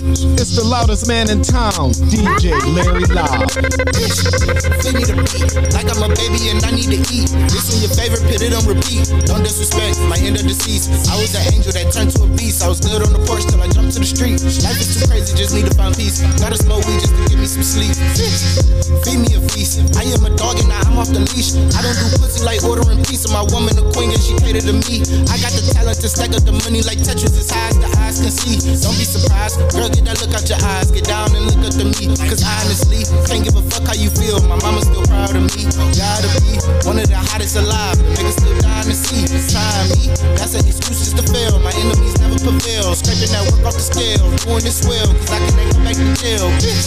It's 0.00 0.56
the 0.56 0.64
loudest 0.64 1.04
man 1.04 1.28
in 1.28 1.44
town, 1.44 1.92
DJ 2.08 2.56
Larry 2.72 3.04
Loud. 3.12 3.52
Feed 3.52 4.96
me 4.96 5.04
the 5.04 5.12
beat, 5.28 5.52
like 5.76 5.92
I'm 5.92 6.00
a 6.00 6.08
baby 6.16 6.48
and 6.48 6.56
I 6.64 6.72
need 6.72 6.88
to 6.88 7.00
eat. 7.12 7.28
This 7.52 7.68
on 7.68 7.84
your 7.84 7.92
favorite, 7.92 8.24
put 8.24 8.40
it 8.40 8.56
on 8.56 8.64
repeat. 8.64 9.12
Don't 9.28 9.44
disrespect 9.44 10.00
my 10.08 10.16
end 10.24 10.40
of 10.40 10.48
deceased. 10.48 10.88
I 11.12 11.20
was 11.20 11.36
an 11.36 11.44
angel 11.52 11.76
that 11.76 11.92
turned 11.92 12.16
to 12.16 12.24
a 12.24 12.28
beast. 12.32 12.64
I 12.64 12.72
was 12.72 12.80
good 12.80 13.04
on 13.04 13.12
the 13.12 13.20
porch 13.28 13.44
till 13.44 13.60
I 13.60 13.68
jumped 13.68 13.92
to 13.96 14.00
the 14.00 14.08
street. 14.08 14.40
Life 14.64 14.80
is 14.80 14.88
too 14.96 15.04
crazy, 15.04 15.36
just 15.36 15.52
need 15.52 15.68
to 15.68 15.76
find 15.76 15.92
peace. 15.92 16.24
Gotta 16.40 16.56
smoke 16.56 16.80
weed 16.88 17.04
just 17.04 17.12
to 17.12 17.22
give 17.28 17.36
me 17.36 17.44
some 17.44 17.60
sleep. 17.60 17.92
Feed 19.04 19.20
me 19.20 19.36
a 19.36 19.40
feast. 19.52 19.84
I 20.00 20.08
am 20.16 20.24
a 20.24 20.32
dog 20.32 20.56
and 20.64 20.72
I'm 20.72 20.96
off 21.10 21.18
the 21.18 21.22
leash. 21.34 21.54
I 21.74 21.82
don't 21.82 21.94
do 21.98 22.06
pussy 22.18 22.44
like 22.46 22.62
ordering 22.62 23.02
pizza. 23.02 23.30
My 23.30 23.42
woman 23.50 23.74
a 23.78 23.84
queen 23.90 24.10
and 24.14 24.22
she 24.22 24.34
catered 24.38 24.66
to 24.66 24.74
me. 24.74 25.02
I 25.26 25.34
got 25.42 25.50
the 25.54 25.62
talent 25.74 25.98
to 26.02 26.08
stack 26.08 26.30
up 26.34 26.46
the 26.46 26.54
money 26.62 26.82
like 26.86 26.98
Tetris 27.02 27.34
as 27.34 27.50
high 27.50 27.70
as 27.70 27.78
the 27.78 27.88
eyes 27.98 28.16
can 28.22 28.30
see. 28.30 28.58
Don't 28.78 28.94
be 28.94 29.06
surprised, 29.06 29.58
girl, 29.74 29.90
get 29.90 30.06
that 30.06 30.22
look 30.22 30.34
out 30.34 30.46
your 30.46 30.60
eyes. 30.62 30.90
Get 30.90 31.06
down 31.06 31.34
and 31.34 31.46
look 31.50 31.66
up 31.66 31.74
to 31.74 31.86
me. 31.86 32.14
Cause 32.30 32.42
honestly, 32.46 33.02
can't 33.26 33.42
give 33.42 33.58
a 33.58 33.64
fuck 33.70 33.86
how 33.86 33.98
you 33.98 34.10
feel. 34.10 34.38
My 34.46 34.58
mama's 34.62 34.86
still 34.86 35.02
proud 35.10 35.34
of 35.34 35.42
me. 35.50 35.66
Gotta 35.98 36.30
be 36.42 36.58
one 36.86 36.98
of 36.98 37.06
the 37.10 37.18
hottest 37.18 37.58
alive. 37.58 37.98
Niggas 38.18 38.38
still 38.38 38.56
dying 38.62 38.88
to 38.90 38.96
see. 38.96 39.26
Sign 39.26 39.86
me, 39.94 40.14
that's 40.38 40.54
an 40.54 40.62
excuse 40.66 41.02
just 41.02 41.16
to 41.18 41.24
fail. 41.26 41.58
My 41.58 41.74
enemies 41.74 42.14
never 42.22 42.38
prevail. 42.38 42.94
Scraping 42.94 43.30
that 43.34 43.42
work 43.50 43.66
off 43.66 43.74
the 43.74 43.82
scale. 43.82 44.22
Doing 44.46 44.62
this 44.62 44.86
well, 44.86 45.06
cause 45.06 45.30
I 45.30 45.38
can 45.42 45.54
never 45.58 45.80
back 45.82 45.96
to 45.98 46.06
jail. 46.18 46.46
Bitch, 46.62 46.86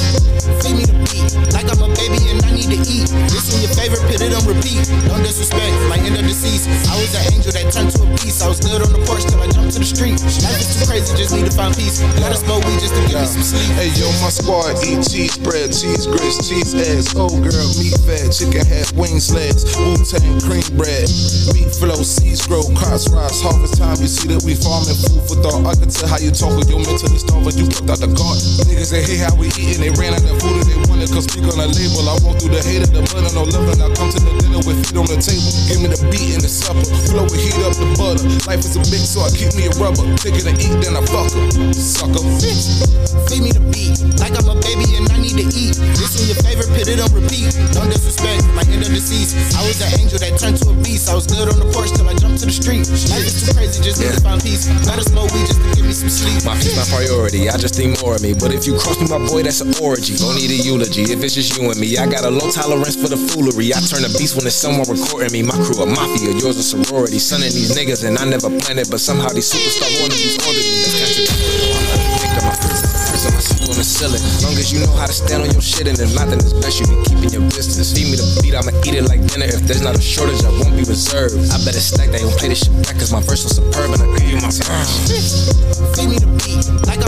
feed 0.63 0.75
me 0.79 0.83
the 0.87 0.95
beat. 1.07 1.31
Like 1.51 1.67
I'm 1.67 1.81
a 1.81 1.89
baby 1.95 2.19
and 2.31 2.39
I 2.45 2.51
need 2.55 2.71
to 2.71 2.79
eat. 2.87 3.09
This 3.31 3.51
on 3.53 3.59
your 3.61 3.73
favorite, 3.73 4.03
put 4.17 4.33
on 4.33 4.43
repeat. 4.45 4.85
Don't 5.09 5.23
disrespect 5.25 5.73
my 5.89 5.97
end 5.97 6.17
of 6.17 6.25
deceased. 6.25 6.69
I 6.89 6.93
was 6.97 7.13
an 7.17 7.33
angel 7.33 7.51
that 7.53 7.65
turned 7.73 7.89
to 7.97 8.05
a 8.05 8.07
beast. 8.21 8.41
I 8.43 8.47
was 8.47 8.59
good 8.61 8.81
on 8.81 8.91
the 8.93 9.01
porch 9.09 9.25
till 9.25 9.41
I 9.41 9.49
jumped 9.49 9.73
to 9.73 9.79
the 9.81 9.89
street. 9.89 10.21
Life 10.45 10.61
is 10.61 10.69
too 10.77 10.85
crazy, 10.85 11.15
just 11.17 11.33
need 11.33 11.49
to 11.49 11.55
find 11.55 11.73
peace. 11.73 12.01
Gotta 12.21 12.37
smoke 12.37 12.61
weed 12.65 12.77
just 12.77 12.93
to 12.93 13.01
give 13.09 13.17
me 13.17 13.25
some 13.25 13.45
sleep. 13.45 13.69
Hey 13.73 13.89
yo, 13.97 14.09
my 14.21 14.29
squad 14.29 14.77
eat 14.85 15.01
cheese 15.09 15.37
bread, 15.41 15.73
cheese 15.73 16.05
grits, 16.05 16.45
cheese 16.45 16.73
eggs, 16.77 17.15
old 17.17 17.41
girl, 17.41 17.69
meat 17.81 17.97
fat, 18.05 18.29
chicken 18.29 18.61
head, 18.65 18.85
wing 18.93 19.17
sleds, 19.17 19.65
Wu 19.77 19.97
Tang 20.05 20.37
cream 20.45 20.65
bread, 20.77 21.09
meat 21.57 21.71
flow, 21.73 21.97
seeds 22.05 22.45
grow, 22.45 22.61
crops 22.77 23.09
rise, 23.09 23.41
harvest 23.41 23.81
time. 23.81 23.97
You 23.97 24.09
see 24.09 24.29
that 24.29 24.45
we 24.45 24.53
farming 24.53 24.97
food 25.09 25.23
for 25.25 25.37
thought. 25.41 25.65
I 25.65 25.73
can 25.73 25.89
tell 25.89 26.09
how 26.09 26.21
you 26.21 26.29
talk 26.29 26.53
with 26.53 26.69
your 26.69 26.81
mental 26.85 27.09
starving. 27.17 27.57
You 27.57 27.65
put 27.65 27.89
out 27.89 27.97
the 27.97 28.09
guard. 28.13 28.37
Niggas 28.69 28.93
they 28.93 29.01
hate 29.01 29.25
how 29.25 29.33
we 29.35 29.49
eatin', 29.57 29.81
they 29.81 29.93
ran 29.97 30.13
out 30.13 30.21
the 30.21 30.35
food 30.37 30.61
and 30.61 30.67
they 30.69 30.79
wanted. 30.85 31.09
Cause 31.09 31.25
speak 31.25 31.45
on 31.49 31.57
the 31.57 31.67
label. 31.67 32.05
I 32.05 32.15
walk 32.21 32.37
through 32.39 32.53
the 32.53 32.61
hate 32.61 32.83
of 32.83 32.91
the 32.93 33.01
mud 33.13 33.25
and 33.25 33.35
no 33.35 33.43
loving. 33.47 33.81
I 33.81 33.89
come 34.03 34.11
to 34.11 34.19
the 34.19 34.33
dinner 34.43 34.59
with 34.67 34.83
feet 34.83 34.99
on 34.99 35.07
the 35.07 35.15
table. 35.15 35.51
Give 35.71 35.79
me 35.79 35.87
the 35.87 35.99
beat 36.11 36.35
and 36.35 36.43
the 36.43 36.51
supper. 36.51 36.83
Flow 37.07 37.23
with 37.23 37.39
heat 37.39 37.55
up 37.63 37.71
the 37.79 37.87
butter. 37.95 38.27
Life 38.51 38.67
is 38.67 38.75
a 38.75 38.83
bitch, 38.91 39.07
so 39.07 39.23
I 39.23 39.31
keep 39.31 39.55
me 39.55 39.71
a 39.71 39.73
rubber. 39.79 40.03
It 40.27 40.43
and 40.43 40.59
eat, 40.59 40.75
then 40.83 40.99
I 40.99 41.01
fuck 41.07 41.31
her. 41.31 41.71
Sucker. 41.71 42.19
Feed 43.31 43.41
me 43.47 43.51
the 43.55 43.63
beat, 43.71 43.95
like 44.19 44.35
I'm 44.35 44.49
a 44.51 44.55
baby 44.59 44.99
and 44.99 45.07
I 45.07 45.17
need 45.23 45.39
to 45.39 45.47
eat. 45.47 45.79
This 45.95 46.19
on 46.19 46.27
your 46.27 46.39
favorite, 46.43 46.67
put 46.75 46.85
it 46.91 46.99
on 46.99 47.07
repeat. 47.15 47.55
Don't 47.71 47.87
disrespect 47.87 48.43
my 48.51 48.65
end 48.67 48.83
of 48.83 48.91
deceased. 48.91 49.55
I 49.55 49.63
was 49.63 49.79
an 49.79 49.95
angel 49.95 50.19
that 50.19 50.35
turned 50.35 50.59
to 50.59 50.73
a 50.73 50.75
beast. 50.83 51.07
I 51.07 51.15
was 51.15 51.29
good 51.29 51.47
on 51.47 51.57
the 51.61 51.69
porch 51.71 51.95
till 51.95 52.09
I 52.09 52.15
jumped 52.19 52.43
to 52.43 52.45
the 52.49 52.55
street. 52.55 52.83
Life 53.07 53.23
is 53.23 53.47
too 53.47 53.55
crazy, 53.55 53.79
just 53.79 54.03
need 54.03 54.11
to 54.11 54.19
find 54.19 54.43
peace. 54.43 54.67
Gotta 54.83 55.05
smoke 55.07 55.31
weed 55.31 55.47
just 55.47 55.61
to 55.63 55.69
give 55.79 55.87
me 55.87 55.95
some 55.95 56.11
sleep. 56.11 56.43
My 56.43 56.59
peace, 56.59 56.75
my 56.75 56.83
priority. 56.91 57.47
I 57.47 57.55
just 57.55 57.79
think 57.79 58.01
more 58.03 58.19
of 58.19 58.21
me. 58.21 58.35
But 58.35 58.51
if 58.51 58.67
you 58.67 58.75
cross 58.75 58.99
me, 58.99 59.07
my 59.07 59.21
boy, 59.23 59.47
that's 59.47 59.63
an 59.63 59.71
orgy. 59.79 60.19
Don't 60.19 60.35
need 60.35 60.51
a 60.51 60.59
eulogy. 60.59 61.07
If 61.07 61.23
it's 61.23 61.37
just 61.37 61.55
you 61.55 61.71
and 61.71 61.79
me, 61.79 61.95
I 61.95 62.09
got 62.09 62.27
a 62.27 62.31
low 62.33 62.51
tolerance 62.51 62.99
for 62.99 63.07
the 63.07 63.17
foolery. 63.17 63.71
I 63.71 63.79
turn 63.93 64.09
a 64.09 64.13
beast 64.17 64.33
when 64.33 64.49
it's 64.49 64.57
someone 64.57 64.89
recording 64.89 65.29
me. 65.29 65.45
My 65.45 65.53
crew 65.61 65.77
a 65.77 65.85
mafia, 65.85 66.33
yours 66.41 66.57
a 66.57 66.65
sorority. 66.65 67.21
Son 67.21 67.45
of 67.45 67.53
these 67.53 67.77
niggas, 67.77 68.01
and 68.01 68.17
I 68.17 68.25
never 68.25 68.49
planned 68.49 68.81
it, 68.81 68.89
but 68.89 68.97
somehow 68.97 69.29
these 69.29 69.45
superstar 69.53 69.85
wannabes 70.01 70.33
ordered 70.41 70.65
me. 70.65 70.81
That's 70.81 70.97
contradictory. 70.97 72.33
I 72.33 72.57
prison, 72.57 72.89
prison, 72.89 73.31
I 73.37 73.41
sleep 73.45 73.69
on 73.69 73.77
the 73.77 73.85
ceiling. 73.85 74.23
Long 74.41 74.57
as 74.57 74.73
you 74.73 74.81
know 74.81 74.89
how 74.97 75.05
to 75.05 75.13
stand 75.13 75.45
on 75.45 75.53
your 75.53 75.61
shit, 75.61 75.85
and 75.85 75.97
if 76.01 76.09
not, 76.17 76.33
then 76.33 76.41
it's 76.41 76.57
best 76.57 76.81
you 76.81 76.89
be 76.89 76.97
keeping 77.05 77.29
your 77.29 77.45
business. 77.53 77.93
Feed 77.93 78.09
me 78.09 78.17
the 78.17 78.25
beat, 78.41 78.57
I'ma 78.57 78.73
eat 78.81 78.97
it 78.97 79.05
like 79.05 79.21
dinner. 79.29 79.45
If 79.45 79.61
there's 79.69 79.85
not 79.85 79.93
a 79.93 80.01
shortage, 80.01 80.41
I 80.41 80.49
won't 80.49 80.73
be 80.73 80.83
reserved. 80.89 81.37
I 81.53 81.61
better 81.61 81.83
stack 81.83 82.09
that, 82.09 82.25
don't 82.25 82.33
play 82.41 82.49
this 82.49 82.65
shit 82.65 82.73
back, 82.81 82.97
cause 82.97 83.13
my 83.13 83.21
verse 83.21 83.45
was 83.45 83.61
superb, 83.61 83.93
and 83.93 84.01
I 84.01 84.09
give 84.17 84.25
you 84.25 84.41
my 84.41 84.49
time. 84.49 84.89
Feed 85.93 86.09
me 86.09 86.17
the 86.17 86.29
beat, 86.41 86.65
like 86.89 87.02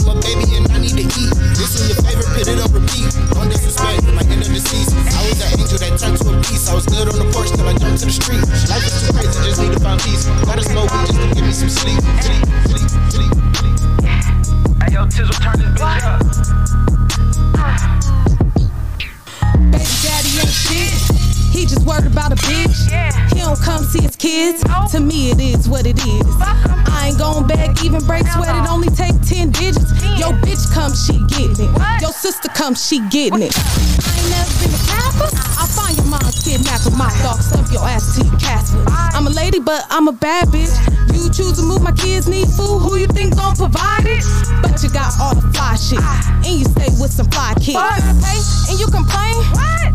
sister 32.36 32.52
come, 32.52 32.74
she 32.74 33.00
getting 33.08 33.42
it. 33.42 33.52
I 33.56 34.12
ain't 34.12 34.28
never 34.28 34.52
been 34.60 34.72
a 34.74 34.82
capper. 34.84 35.28
I'll 35.56 35.70
find 35.72 35.96
your 35.96 36.06
mom's 36.06 36.36
kidnapper. 36.44 36.90
My 36.92 37.08
dog 37.22 37.40
stuff 37.40 37.72
your 37.72 37.82
ass 37.82 38.16
to 38.16 38.24
your 38.24 38.38
casket. 38.38 38.80
I'm 39.16 39.26
a 39.26 39.30
lady, 39.30 39.58
but 39.58 39.86
I'm 39.90 40.08
a 40.08 40.12
bad 40.12 40.48
bitch. 40.48 40.72
You 41.16 41.30
choose 41.32 41.56
to 41.56 41.62
move 41.62 41.82
my 41.82 41.92
kids 41.92 42.28
need 42.28 42.48
food. 42.48 42.80
Who 42.84 42.96
you 42.96 43.06
think 43.06 43.36
gon' 43.36 43.56
provide 43.56 44.04
it? 44.04 44.24
But 44.60 44.82
you 44.82 44.90
got 44.90 45.12
all 45.20 45.34
the 45.34 45.48
fly 45.56 45.76
shit. 45.76 46.02
And 46.44 46.60
you 46.60 46.64
stay 46.64 46.92
with 47.00 47.12
some 47.12 47.28
fly 47.30 47.54
kids. 47.56 47.80
Hey, 47.80 48.40
and 48.68 48.76
you 48.78 48.86
complain? 48.92 49.34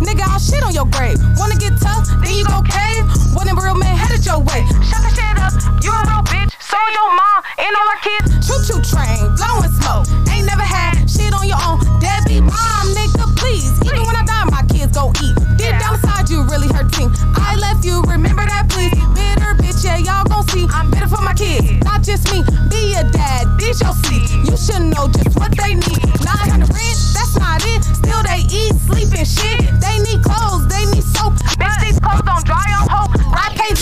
Nigga, 0.01 0.25
I'll 0.25 0.39
shit 0.39 0.63
on 0.63 0.73
your 0.73 0.89
grave. 0.89 1.21
Wanna 1.37 1.55
get 1.55 1.77
tough? 1.77 2.09
Then 2.25 2.33
you 2.33 2.45
go 2.45 2.61
cave. 2.65 3.05
When 3.37 3.47
a 3.47 3.53
real 3.53 3.75
man 3.75 3.95
headed 3.95 4.25
your 4.25 4.39
way. 4.39 4.65
Shut 4.89 5.01
the 5.05 5.11
shit 5.13 5.37
up. 5.37 5.53
You 5.85 5.93
a 5.93 6.01
real 6.09 6.25
bitch. 6.25 6.60
So 6.71 6.79
your 6.95 7.11
mom 7.11 7.43
and 7.59 7.75
all 7.75 7.89
her 7.91 7.99
kids. 7.99 8.47
Choo 8.47 8.55
choo 8.63 8.79
train, 8.79 9.19
blowing 9.35 9.67
smoke. 9.83 10.07
Ain't 10.31 10.47
never 10.47 10.63
had 10.63 11.03
shit 11.03 11.35
on 11.35 11.43
your 11.43 11.59
own. 11.67 11.83
Deadbeat 11.99 12.47
mom, 12.47 12.85
nigga, 12.95 13.27
please. 13.35 13.75
Even 13.83 14.07
when 14.07 14.15
I 14.15 14.23
die, 14.23 14.47
my 14.47 14.63
kids 14.71 14.95
go 14.95 15.11
eat. 15.19 15.35
Deep 15.59 15.75
down 15.83 15.99
inside 15.99 16.31
you 16.31 16.47
really 16.47 16.71
hurting. 16.71 17.11
I 17.35 17.59
left 17.59 17.83
you, 17.83 17.99
remember 18.07 18.47
that, 18.47 18.71
please. 18.71 18.95
Bitter 19.11 19.51
bitch, 19.59 19.83
yeah, 19.83 19.99
y'all 19.99 20.23
gon' 20.23 20.47
see. 20.47 20.63
I'm 20.71 20.87
better 20.89 21.11
for 21.11 21.19
my 21.19 21.35
kids, 21.35 21.83
not 21.83 22.07
just 22.07 22.31
me. 22.31 22.39
Be 22.71 22.95
a 22.95 23.03
dad, 23.03 23.51
ditch 23.59 23.83
your 23.83 23.91
seat. 24.07 24.31
You 24.47 24.55
should 24.55 24.87
know 24.87 25.11
just 25.11 25.35
what 25.35 25.51
they 25.51 25.75
need. 25.75 26.07
Not 26.23 26.55
on 26.55 26.63
the 26.63 26.71
rent, 26.71 26.97
that's 27.11 27.35
not 27.35 27.59
it. 27.67 27.83
Still 27.99 28.23
they 28.23 28.47
eat, 28.47 28.79
sleep, 28.87 29.11
and 29.11 29.27
shit. 29.27 29.59
They 29.83 29.99
need 30.07 30.23
clothes, 30.23 30.71
they 30.71 30.87
need 30.87 31.03
soap. 31.03 31.35
Bitch, 31.59 31.75
these 31.83 31.99
clothes 31.99 32.23
don't 32.23 32.47
dry 32.47 32.63
on 32.79 32.87
hope. 32.87 33.11
I 33.35 33.51
pay 33.59 33.75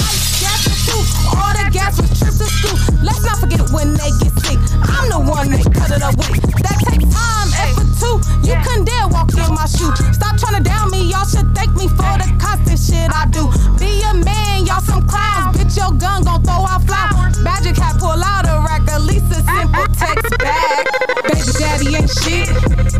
one 5.30 5.52
they 5.54 5.62
cut 5.62 5.94
it 5.94 6.02
up 6.02 6.18
with. 6.18 6.42
That 6.66 6.78
takes 6.90 7.06
time, 7.14 7.50
effort 7.54 7.90
too. 8.02 8.18
You 8.42 8.58
couldn't 8.66 8.86
dare 8.90 9.08
walk 9.08 9.30
in 9.38 9.54
my 9.54 9.70
shoe. 9.70 9.94
Stop 10.12 10.42
trying 10.42 10.58
to 10.58 10.64
down 10.66 10.90
me, 10.90 11.06
y'all 11.06 11.26
should 11.30 11.54
thank 11.54 11.72
me 11.78 11.88
for 11.88 12.14
the 12.18 12.28
constant 12.42 12.82
shit 12.82 13.08
I 13.14 13.30
do. 13.30 13.46
Be 13.78 14.02
a 14.10 14.14
man, 14.26 14.66
y'all 14.66 14.82
some 14.82 15.06
clowns. 15.06 15.56
Bitch, 15.56 15.78
your 15.78 15.94
gun 16.02 16.26
gon' 16.26 16.42
throw 16.42 16.66
out 16.66 16.82
flowers. 16.84 17.38
Magic 17.40 17.78
hat, 17.78 18.02
pull 18.02 18.18
out 18.18 18.50
a 18.50 18.58
rack, 18.66 18.82
at 18.90 19.02
least 19.06 19.30
a 19.30 19.40
simple 19.46 19.86
text 19.94 20.34
back. 20.42 20.90
Baby 21.30 21.52
daddy 21.62 21.88
ain't 21.96 22.10
shit. 22.10 22.50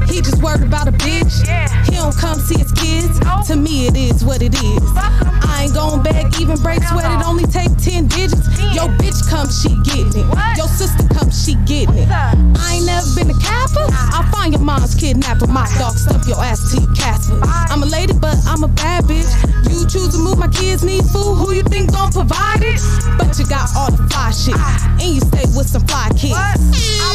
He 0.08 0.22
just 0.22 0.42
worried 0.42 0.64
about 0.64 0.88
a 0.88 0.94
bitch. 0.94 1.42
He 1.90 1.96
don't 1.98 2.16
come 2.16 2.38
see 2.38 2.60
his 2.60 2.72
kids. 2.74 3.20
To 3.48 3.56
me, 3.56 3.88
it 3.88 3.98
is 3.98 4.24
what 4.24 4.42
it 4.44 4.54
is. 4.54 4.84
I 4.96 5.64
ain't 5.64 5.74
gon' 5.74 6.04
beg, 6.04 6.19
even 6.40 6.58
break 6.64 6.82
sweat. 6.84 7.06
It 7.06 7.26
only 7.28 7.46
take 7.46 7.70
10 7.78 8.08
digits. 8.08 8.48
Yo, 8.72 8.88
bitch 8.98 9.20
come, 9.30 9.52
she 9.52 9.76
getting 9.84 10.24
it. 10.24 10.28
Yo, 10.58 10.66
sister 10.66 11.04
come, 11.14 11.30
she 11.30 11.56
getting 11.68 12.00
it. 12.00 12.10
I 12.10 12.80
ain't 12.80 12.86
never 12.86 13.06
been 13.14 13.30
a 13.30 13.40
capper. 13.40 13.86
I'll 14.16 14.24
find 14.32 14.54
your 14.54 14.64
mom's 14.64 14.96
kidnapper. 14.96 15.48
My 15.48 15.68
dog 15.78 15.94
stuff 15.96 16.26
your 16.28 16.40
ass 16.42 16.72
to 16.72 16.82
your 16.82 16.94
casket. 16.96 17.38
I'm 17.44 17.84
a 17.84 17.86
lady, 17.86 18.14
but 18.14 18.38
I'm 18.48 18.64
a 18.64 18.68
bad 18.70 19.04
bitch. 19.04 19.30
You 19.70 19.86
choose 19.86 20.16
to 20.16 20.20
move 20.20 20.40
my 20.40 20.48
kids 20.48 20.84
need 20.84 21.04
food. 21.12 21.36
Who 21.36 21.54
you 21.54 21.64
think 21.64 21.92
gon' 21.92 22.12
provide 22.12 22.64
it? 22.64 22.80
But 23.18 23.38
you 23.38 23.46
got 23.46 23.70
all 23.76 23.92
the 23.92 24.02
fly 24.10 24.32
shit. 24.32 24.56
And 24.56 25.10
you 25.16 25.22
stay 25.22 25.46
with 25.56 25.68
some 25.68 25.86
fly 25.86 26.10
kids. 26.16 26.40
I 26.40 26.56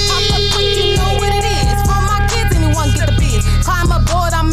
pop 0.08 0.36
up 0.36 0.42
quick, 0.52 0.76
you 0.76 0.96
know 0.96 1.16
what 1.16 1.32
it 1.32 1.44
is. 1.44 1.80
For 1.88 2.00
my 2.04 2.20
kids, 2.28 2.54
anyone 2.56 2.92
get 2.92 3.08
the 3.08 3.16
biz. 3.16 3.44
Climb 3.64 3.90
aboard, 3.90 4.32
I'm 4.32 4.43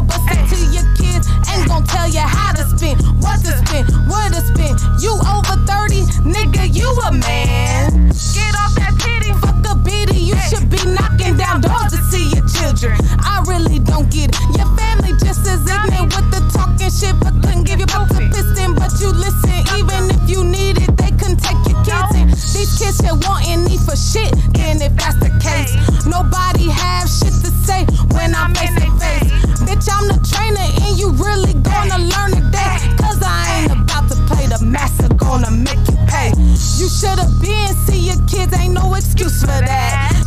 Yellow 0.00 0.06
bus 0.06 0.50
to 0.50 0.56
your 0.72 0.94
kids. 0.94 1.28
Ain't 1.50 1.68
gon' 1.68 1.84
tell 1.84 2.08
you 2.08 2.20
how 2.20 2.52
to 2.52 2.64
spend, 2.64 3.00
what 3.22 3.40
to 3.44 3.52
spend. 3.66 3.88
What 4.08 4.32
to 4.32 4.40
spend? 4.40 4.78
You 5.00 5.12
over 5.12 5.56
30, 5.66 6.02
nigga, 6.24 6.74
you 6.74 6.88
a 7.06 7.12
man. 7.12 8.08
Get 8.34 8.54
off 8.56 8.74
that 8.76 8.96
titty. 8.98 9.49
A 9.90 10.06
bitty, 10.06 10.20
you 10.20 10.36
should 10.48 10.70
be 10.70 10.78
knocking 10.86 11.36
down 11.36 11.60
doors 11.60 11.90
to 11.90 11.98
see 12.10 12.30
your 12.30 12.46
children. 12.46 12.98
I 13.18 13.42
really 13.46 13.80
don't 13.80 14.10
get 14.10 14.30
it. 14.30 14.56
Your 14.56 14.70
family 14.78 15.18
just 15.18 15.46
as 15.46 15.66
ignorant 15.66 16.14
with 16.14 16.30
the 16.30 16.42
talking 16.54 16.90
shit, 16.90 17.18
but 17.18 17.34
couldn't 17.42 17.64
give 17.64 17.80
you 17.80 17.86
back 17.86 18.06
to 18.08 18.22
piston. 18.30 18.74
But 18.74 18.94
you 19.00 19.10
listen, 19.10 19.58
even 19.74 20.10
if 20.14 20.30
you 20.30 20.44
need 20.44 20.78
it, 20.78 20.96
they 20.96 21.10
couldn't 21.18 21.42
take 21.42 21.58
your 21.66 21.82
kids 21.82 22.14
in. 22.14 22.28
These 22.30 22.78
kids 22.78 23.00
here 23.00 23.18
wanting 23.26 23.64
me 23.64 23.78
for 23.78 23.96
shit. 23.96 24.30
Then 24.54 24.78
if 24.78 24.94
that's 24.94 25.18
the 25.18 25.34
case, 25.42 25.74
nobody 26.06 26.70
have 26.70 27.10
shit 27.10 27.34
to 27.42 27.50
say 27.66 27.82
when 28.14 28.34
I 28.34 28.46
face 28.54 28.74
to 28.78 28.90
face. 29.02 29.30
Bitch, 29.66 29.90
I'm 29.90 30.06
the 30.06 30.18
trainer, 30.22 30.66
and 30.86 30.94
you 30.98 31.10
really 31.18 31.54
gonna 31.66 31.98
learn 31.98 32.30
today. 32.38 32.78
Cause 32.94 33.18
I 33.22 33.66
ain't 33.66 33.74
about 33.74 34.06
to 34.10 34.16
play 34.30 34.46
the 34.46 34.62
master, 34.64 35.10
gonna 35.14 35.50
make 35.50 35.82
you 35.90 35.98
pay. 36.06 36.30
You 36.78 36.86
should've 36.88 37.42
been, 37.42 37.74
see 37.86 38.06
your 38.06 38.20
kids, 38.30 38.54
ain't 38.54 38.74
no 38.74 38.94
excuse 38.94 39.40
for 39.40 39.58
that. 39.66 39.79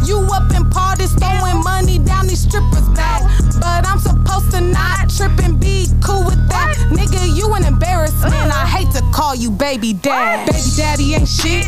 You 0.05 0.19
up 0.33 0.51
in 0.55 0.69
parties, 0.69 1.13
throwing 1.13 1.63
money 1.63 1.99
down 1.99 2.27
these 2.27 2.41
strippers' 2.41 2.89
back. 2.89 3.21
But 3.59 3.87
I'm 3.87 3.99
supposed 3.99 4.51
to 4.51 4.61
not 4.61 5.09
trip 5.09 5.31
and 5.43 5.59
be 5.59 5.87
cool 6.03 6.25
with 6.25 6.47
that. 6.49 6.75
Nigga, 6.91 7.35
you 7.35 7.53
an 7.53 7.63
embarrassment. 7.63 8.33
I 8.33 8.65
hate 8.67 8.91
to 8.91 9.01
call 9.13 9.35
you 9.35 9.49
baby 9.49 9.93
dad. 9.93 10.45
Baby 10.45 10.69
daddy 10.75 11.13
ain't 11.15 11.27
shit. 11.27 11.65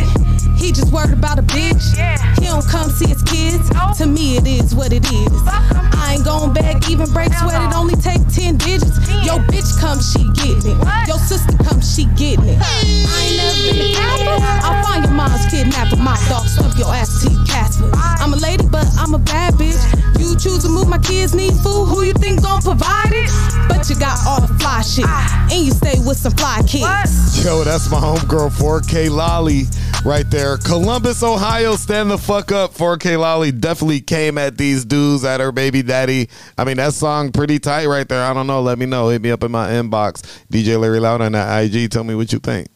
He 0.58 0.72
just 0.72 0.92
worried 0.92 1.14
about 1.14 1.40
a 1.40 1.44
bitch. 1.44 1.96
Yeah. 1.96 2.18
He 2.36 2.46
don't 2.46 2.66
come 2.68 2.90
see 2.90 3.08
his 3.08 3.22
kids. 3.24 3.70
To 3.98 4.06
me, 4.06 4.38
it 4.38 4.48
is 4.48 4.76
what 4.76 4.92
it 4.92 5.06
is. 5.12 5.42
I 5.48 6.16
ain't 6.16 6.26
gon' 6.26 6.54
beg, 6.54 6.90
even 6.90 7.10
break 7.12 7.34
sweat. 7.34 7.62
It 7.62 7.76
only 7.76 7.96
take 7.96 8.28
10 8.28 8.58
digits. 8.58 9.00
Yo, 9.24 9.40
bitch 9.48 9.80
come, 9.80 10.00
she 10.00 10.28
getting 10.34 10.76
it. 10.76 11.08
Yo, 11.08 11.16
sister 11.18 11.56
come, 11.64 11.82
she 11.82 12.06
getting 12.20 12.50
it. 12.50 12.60
I 12.60 12.84
ain't 12.84 13.38
never 13.38 13.56
been 13.64 13.76
to 13.80 13.88
Casper. 13.96 14.68
I'll 14.68 14.84
find 14.84 15.04
your 15.06 15.14
mom's 15.14 15.46
kidnapper. 15.48 15.98
My 15.98 16.18
dog 16.28 16.48
stuff 16.48 16.78
your 16.78 16.94
ass 16.94 17.24
to 17.24 17.30
Casper. 17.76 17.92
I'm 18.24 18.34
a 18.34 18.38
lady, 18.38 18.66
but 18.70 18.86
I'm 18.98 19.14
a 19.14 19.20
bad 19.20 19.56
bitch. 19.56 19.80
You 20.20 20.36
choose 20.36 20.64
to 20.64 20.70
move 20.70 20.88
my 20.88 20.98
kids 20.98 21.34
need 21.34 21.54
food. 21.54 21.86
Who 21.86 22.04
you 22.04 22.14
think 22.14 22.42
gon' 22.42 22.62
provide 22.62 23.12
it? 23.12 23.30
But 23.68 23.90
you 23.90 23.96
got 23.96 24.18
all 24.26 24.42
the 24.42 24.48
fly 24.60 24.82
shit. 24.82 25.06
And 25.06 25.66
you 25.66 25.72
stay 25.72 26.00
with 26.06 26.18
some 26.18 26.34
fly 26.34 26.62
kids. 26.68 27.44
Yo, 27.44 27.64
that's 27.64 27.90
my 27.92 28.00
homegirl 28.00 28.52
4K 28.52 29.10
Lolly 29.10 29.64
right 30.04 30.30
there. 30.30 30.58
Columbus, 30.58 31.24
Ohio, 31.24 31.76
stand 31.76 32.10
the 32.10 32.18
fuck 32.18 32.52
up. 32.52 32.74
4K 32.74 33.20
Lolly 33.20 33.52
definitely 33.52 34.02
came 34.02 34.38
at 34.38 34.58
these 34.58 34.86
dudes 34.86 35.24
at 35.24 35.40
her 35.40 35.52
baby 35.52 35.82
daddy. 35.82 36.30
I 36.58 36.64
mean, 36.64 36.78
that 36.78 36.94
song 36.94 37.32
pretty 37.32 37.60
tight 37.60 37.88
right 37.88 38.08
there. 38.08 38.24
I 38.24 38.34
don't 38.34 38.48
know. 38.48 38.62
Let 38.62 38.80
me 38.80 38.86
know. 38.86 39.10
Hit 39.10 39.22
me 39.22 39.32
up 39.32 39.44
in 39.44 39.52
my 39.52 39.70
inbox. 39.70 40.24
DJ 40.52 40.80
Larry 40.80 41.00
Loud 41.00 41.22
on 41.22 41.34
that 41.34 41.64
IG. 41.64 41.92
Tell 41.92 42.04
me 42.04 42.16
what 42.16 42.32
you 42.34 42.40
think. 42.40 42.68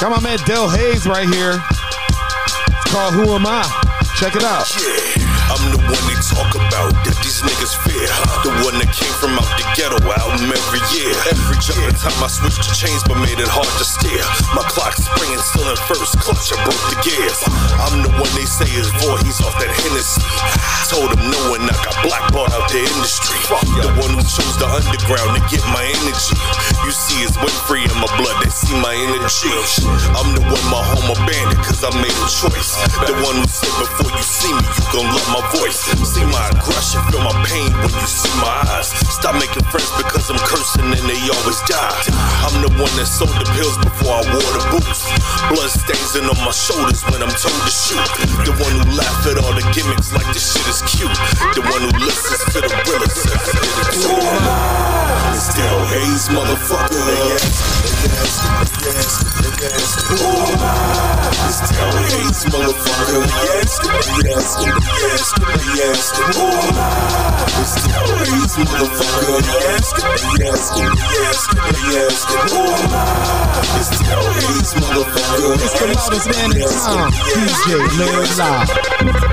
Got 0.00 0.10
my 0.10 0.20
man 0.22 0.38
Del 0.46 0.68
Hayes 0.70 1.06
right 1.06 1.28
here. 1.28 1.62
Called 2.90 3.14
Who 3.14 3.34
Am 3.34 3.46
I? 3.46 3.62
Check 4.16 4.34
it 4.34 4.42
out. 4.42 5.09
I'm 5.50 5.74
the 5.74 5.82
one 5.82 6.04
they 6.06 6.14
talk 6.22 6.54
about 6.54 6.94
that 7.02 7.16
these 7.26 7.42
niggas 7.42 7.74
fear. 7.82 8.06
The 8.46 8.54
one 8.62 8.78
that 8.78 8.86
came 8.94 9.10
from 9.18 9.34
out 9.34 9.50
the 9.58 9.66
ghetto 9.74 9.98
album 9.98 10.46
every 10.46 10.82
year. 10.94 11.10
Every 11.26 11.58
jumping 11.58 11.98
time 11.98 12.14
I 12.22 12.30
switched 12.30 12.62
the 12.62 12.70
chains, 12.70 13.02
but 13.02 13.18
made 13.18 13.34
it 13.34 13.50
hard 13.50 13.66
to 13.66 13.84
steer. 13.84 14.22
My 14.54 14.62
clock 14.70 14.94
springing 14.94 15.42
still 15.42 15.66
in 15.66 15.74
first 15.90 16.22
clutch, 16.22 16.54
I 16.54 16.58
broke 16.62 16.84
the 16.94 16.98
gears. 17.02 17.40
I'm 17.82 18.06
the 18.06 18.14
one 18.14 18.30
they 18.38 18.46
say 18.46 18.70
is 18.78 18.94
boy, 19.02 19.18
he's 19.26 19.42
off 19.42 19.58
that 19.58 19.74
Hennessy. 19.74 20.22
Told 20.86 21.10
him 21.18 21.22
no 21.34 21.40
one 21.50 21.66
I 21.66 21.74
got 21.82 21.98
blackballed 22.06 22.54
out 22.54 22.70
the 22.70 22.86
industry. 22.86 23.42
The 23.82 23.90
one 23.98 24.14
who 24.14 24.22
chose 24.22 24.54
the 24.54 24.70
underground 24.70 25.34
to 25.34 25.42
get 25.50 25.66
my 25.74 25.82
energy. 25.82 26.38
You 26.86 26.94
see 26.94 27.26
it's 27.26 27.34
Winfrey 27.42 27.82
in 27.82 27.96
my 27.98 28.10
blood, 28.14 28.38
they 28.46 28.54
see 28.54 28.78
my 28.78 28.94
energy. 28.94 29.50
I'm 30.14 30.30
the 30.30 30.46
one 30.46 30.66
my 30.70 30.82
home 30.94 31.10
abandoned, 31.10 31.58
cause 31.66 31.82
I 31.82 31.90
made 31.98 32.14
a 32.14 32.30
choice. 32.30 32.78
The 33.02 33.18
one 33.26 33.42
who 33.42 33.46
said 33.50 33.74
before 33.82 34.14
you 34.14 34.22
see 34.22 34.54
me, 34.54 34.62
you 34.62 34.84
gon' 34.94 35.10
love 35.10 35.28
my 35.34 35.39
voice. 35.56 35.80
See 36.06 36.24
my 36.26 36.44
aggression, 36.52 37.00
feel 37.10 37.22
my 37.24 37.34
pain 37.46 37.70
when 37.72 37.92
you 37.92 38.08
see 38.08 38.32
my 38.40 38.60
eyes. 38.76 38.92
Stop 39.10 39.36
making 39.36 39.64
friends 39.72 39.90
because 39.96 40.28
I'm 40.30 40.40
cursing 40.44 40.88
and 40.90 41.04
they 41.08 41.20
always 41.30 41.60
die. 41.68 42.00
I'm 42.46 42.60
the 42.62 42.70
one 42.76 42.92
that 42.96 43.08
sold 43.08 43.32
the 43.36 43.46
pills 43.56 43.76
before 43.80 44.20
I 44.20 44.22
wore 44.32 44.52
the 44.56 44.62
boots. 44.74 45.08
Blood 45.48 45.70
stains 45.70 46.16
in 46.16 46.24
on 46.28 46.38
my 46.44 46.52
shoulders 46.52 47.02
when 47.08 47.22
I'm 47.22 47.32
told 47.32 47.60
to 47.64 47.72
shoot. 47.72 48.08
The 48.44 48.54
one 48.60 48.74
who 48.80 48.84
laugh 48.96 49.26
at 49.28 49.38
all 49.40 49.54
the 49.54 49.64
gimmicks 49.72 50.12
like 50.12 50.26
this 50.32 50.52
shit 50.52 50.66
is 50.68 50.82
cute. 50.88 51.16
The 51.56 51.62
one 51.64 51.82
who 51.88 51.92
listens 52.00 52.42
to 52.54 52.58
the 52.60 52.72
realest 52.88 53.16
says 53.24 53.40
I 53.40 53.54
did 53.60 53.80
it 53.80 53.92
too. 54.00 54.18
It's 55.34 55.54
Del 55.54 55.80
Hayes, 55.86 56.28
motherfucker. 56.28 57.00
Yes, 57.30 57.44
yes, 58.04 58.34
yes, 58.84 59.12
yes. 59.60 59.88
It's 61.48 61.60
Del 61.70 61.92
Hayes, 61.96 62.44
motherfucker. 62.50 63.24
Yes, 63.24 63.78
yes, 64.24 64.48
yes, 64.60 65.29
yes. 65.76 66.12
It's 73.80 73.98
Del 74.00 74.20
Hayes, 74.34 74.74
motherfucker. 74.74 75.54
It's 75.54 75.74
the 75.78 75.86
loudest 75.94 76.26
man 76.34 76.50
in 76.56 76.66
town, 76.66 77.10
DJ. 77.30 77.78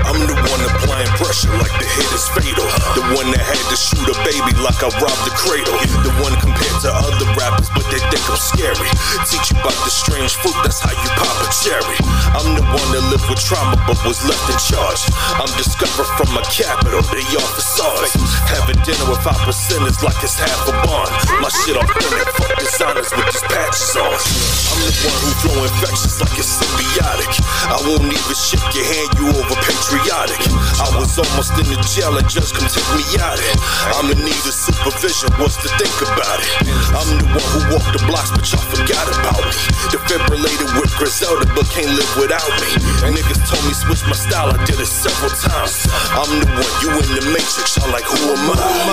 I'm 0.08 0.20
the 0.24 0.36
one 0.48 0.62
applying 0.64 1.10
pressure 1.18 1.52
like 1.58 1.74
the 1.76 1.88
hit 1.88 2.10
is 2.14 2.26
fatal. 2.32 2.68
The 2.94 3.04
one 3.18 3.30
that 3.34 3.42
had 3.42 3.60
to 3.68 3.76
shoot 3.76 4.06
a 4.08 4.16
baby 4.24 4.54
like 4.62 4.80
I 4.80 4.88
robbed 5.02 5.24
the 5.26 5.34
cradle. 5.34 5.76
The 6.04 6.12
one 6.22 6.34
compared 6.40 6.78
to 6.86 6.90
other 6.94 7.28
rappers, 7.34 7.68
but 7.74 7.84
they 7.90 8.00
think 8.08 8.22
I'm 8.30 8.38
scary. 8.38 8.88
Teach 9.26 9.50
you 9.52 9.58
about 9.60 9.76
the 9.82 9.90
strange 9.92 10.34
fruit, 10.38 10.56
that's 10.62 10.80
how 10.80 10.94
you 10.94 11.10
pop 11.18 11.36
a 11.42 11.48
cherry. 11.52 11.98
I'm 12.38 12.54
the 12.54 12.64
one 12.64 12.88
that 12.94 13.04
lived 13.10 13.26
with 13.28 13.40
trauma 13.42 13.76
but 13.86 13.98
was 14.06 14.22
left 14.24 14.46
in 14.48 14.58
charge. 14.60 15.02
I'm 15.36 15.50
from 15.96 16.36
a 16.36 16.44
capital, 16.52 17.00
they 17.08 17.24
all 17.34 17.50
facades. 17.56 18.12
Having 18.52 18.80
dinner 18.84 19.06
with 19.08 19.22
five 19.24 19.40
percenters 19.48 20.02
like 20.04 20.18
it's 20.20 20.38
half 20.38 20.68
a 20.68 20.74
bond. 20.84 21.10
My 21.40 21.48
shit 21.64 21.76
authentic, 21.76 22.28
fuck 22.36 22.52
designers 22.60 23.10
with 23.14 23.26
these 23.32 23.44
patches 23.48 23.96
on. 23.96 24.12
I'm 24.12 24.80
the 24.84 24.92
one 25.08 25.18
who 25.24 25.30
flow 25.42 25.58
infections 25.64 26.20
like 26.20 26.36
it's 26.36 26.52
symbiotic. 26.60 27.32
I 27.72 27.76
won't 27.88 28.06
even 28.10 28.36
shake 28.36 28.68
your 28.76 28.86
hand, 28.86 29.10
you 29.16 29.26
over 29.32 29.56
patriotic. 29.64 30.40
I 30.78 30.88
was 30.98 31.16
almost 31.16 31.56
in 31.58 31.66
the 31.70 31.78
jail 31.84 32.16
and 32.16 32.28
just 32.28 32.54
come 32.54 32.68
take 32.68 32.90
me 32.94 33.04
out 33.22 33.38
it. 33.38 33.56
I'm 33.98 34.08
in 34.10 34.20
need 34.22 34.44
of 34.44 34.54
supervision, 34.54 35.30
what's 35.38 35.58
to 35.62 35.68
think 35.78 35.94
about 36.04 36.38
it? 36.40 36.50
I'm 36.94 37.08
the 37.18 37.26
one 37.32 37.48
who 37.54 37.60
walked 37.74 37.92
the 37.94 38.02
blocks, 38.06 38.30
but 38.30 38.44
y'all 38.48 38.64
forgot 38.72 39.06
about 39.10 39.40
me. 39.42 39.54
Defibrillated 39.92 40.70
with 40.80 40.92
Griselda, 40.96 41.46
but 41.54 41.66
can't 41.70 41.90
live 41.92 42.12
without 42.16 42.48
me. 42.62 42.70
Niggas 43.12 43.42
told 43.48 43.62
me 43.66 43.74
switch 43.74 44.04
my 44.06 44.16
style, 44.16 44.50
I 44.50 44.58
did 44.64 44.80
it 44.80 44.86
several 44.86 45.30
times. 45.30 45.67
I'm 45.68 46.24
the 46.40 46.48
one, 46.48 46.72
you 46.80 46.88
in 46.96 47.08
the 47.12 47.24
matrix, 47.28 47.76
y'all 47.76 47.92
like, 47.92 48.08
who 48.08 48.16
am 48.32 48.56
I? 48.56 48.88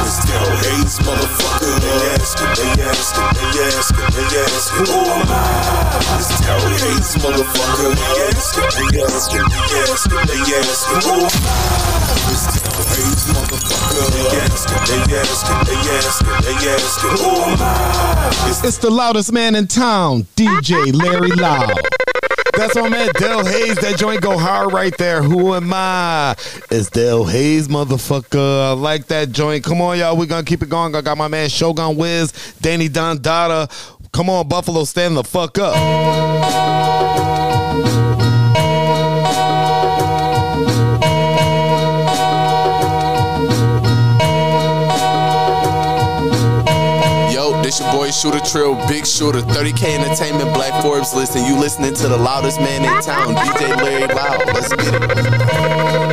It's 0.00 0.24
Hayes, 0.24 0.96
motherfucker. 1.04 1.76
They 1.76 2.08
asking, 2.16 2.56
they 2.56 2.72
asking, 2.88 3.28
they 3.52 3.68
asking, 3.68 4.08
they 4.16 4.40
asking, 4.48 4.88
who 4.88 5.04
am 5.12 5.28
I? 5.28 5.44
It's 6.16 6.40
Hayes, 6.40 7.20
motherfucker. 7.20 7.92
They 7.92 8.32
asking, 8.32 8.64
they 8.80 9.04
asking, 9.04 9.44
they 9.44 9.84
asking, 9.84 10.24
they 10.24 10.40
asking, 10.56 11.04
who 11.04 11.20
am 11.20 11.36
I? 11.36 11.60
It's 12.32 12.48
Hayes, 12.96 13.28
motherfucker. 13.28 14.08
They 14.08 14.40
asking, 14.40 14.88
they 14.88 15.20
asking, 15.20 15.60
they 15.68 15.76
asking, 16.00 16.40
they 16.48 16.56
asking, 16.64 17.12
who 17.20 17.30
am 17.44 17.60
I? 17.60 18.64
It's 18.64 18.78
the 18.78 18.90
loudest 18.90 19.32
man 19.32 19.54
in 19.54 19.66
town, 19.66 20.24
DJ 20.34 20.94
Larry 20.94 21.30
Loud. 21.32 22.03
That's 22.56 22.74
my 22.76 22.88
man 22.88 23.10
Del 23.14 23.44
Hayes. 23.44 23.76
That 23.76 23.96
joint 23.98 24.20
go 24.20 24.38
hard 24.38 24.72
right 24.72 24.96
there. 24.96 25.22
Who 25.22 25.54
am 25.54 25.72
I? 25.72 26.36
It's 26.70 26.90
Del 26.90 27.24
Hayes, 27.24 27.68
motherfucker. 27.68 28.68
I 28.68 28.72
like 28.72 29.06
that 29.08 29.30
joint. 29.30 29.64
Come 29.64 29.80
on, 29.80 29.98
y'all. 29.98 30.16
We're 30.16 30.26
gonna 30.26 30.44
keep 30.44 30.62
it 30.62 30.68
going. 30.68 30.94
I 30.94 31.00
got 31.00 31.18
my 31.18 31.28
man 31.28 31.48
Shogun 31.48 31.96
Wiz, 31.96 32.32
Danny 32.60 32.88
Don 32.88 33.20
Dada. 33.20 33.68
Come 34.12 34.30
on, 34.30 34.46
Buffalo, 34.46 34.84
stand 34.84 35.16
the 35.16 35.24
fuck 35.24 35.58
up. 35.58 36.83
Shooter 48.14 48.40
Trill, 48.40 48.76
Big 48.86 49.06
Shooter, 49.06 49.40
30K 49.40 49.98
Entertainment, 49.98 50.54
Black 50.54 50.80
Forbes 50.82 51.14
list, 51.14 51.34
and 51.36 51.46
you 51.46 51.58
listening 51.58 51.94
to 51.94 52.08
the 52.08 52.16
loudest 52.16 52.60
man 52.60 52.84
in 52.84 53.02
town, 53.02 53.34
DJ 53.34 53.76
Larry 53.82 54.06
Loud. 54.14 54.46
Let's 54.54 54.68
get 54.68 54.94
it. 54.94 56.04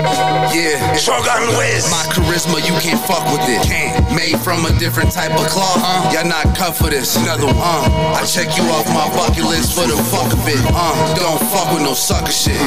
Yeah, 0.51 0.97
Shogun 0.97 1.47
Wiz. 1.55 1.87
My 1.87 2.03
charisma, 2.11 2.59
you 2.67 2.75
can't 2.83 2.99
fuck 3.07 3.23
with 3.31 3.47
it. 3.47 3.63
Can't. 3.63 3.95
Made 4.11 4.35
from 4.43 4.65
a 4.65 4.73
different 4.79 5.11
type 5.11 5.31
of 5.31 5.47
cloth. 5.47 5.79
Uh, 5.79 6.11
y'all 6.11 6.27
not 6.27 6.43
cut 6.57 6.75
for 6.75 6.89
this. 6.89 7.15
Another 7.15 7.47
one. 7.47 7.55
Uh, 7.55 8.19
I 8.19 8.25
check 8.27 8.51
you 8.57 8.63
off 8.75 8.83
my 8.91 9.07
bucket 9.15 9.45
list 9.45 9.71
for 9.71 9.87
the 9.87 9.95
fuck 10.11 10.27
of 10.33 10.43
it. 10.43 10.59
Uh, 10.75 11.15
don't 11.15 11.39
fuck 11.53 11.71
with 11.71 11.83
no 11.83 11.93
sucker 11.93 12.31
shit. 12.33 12.59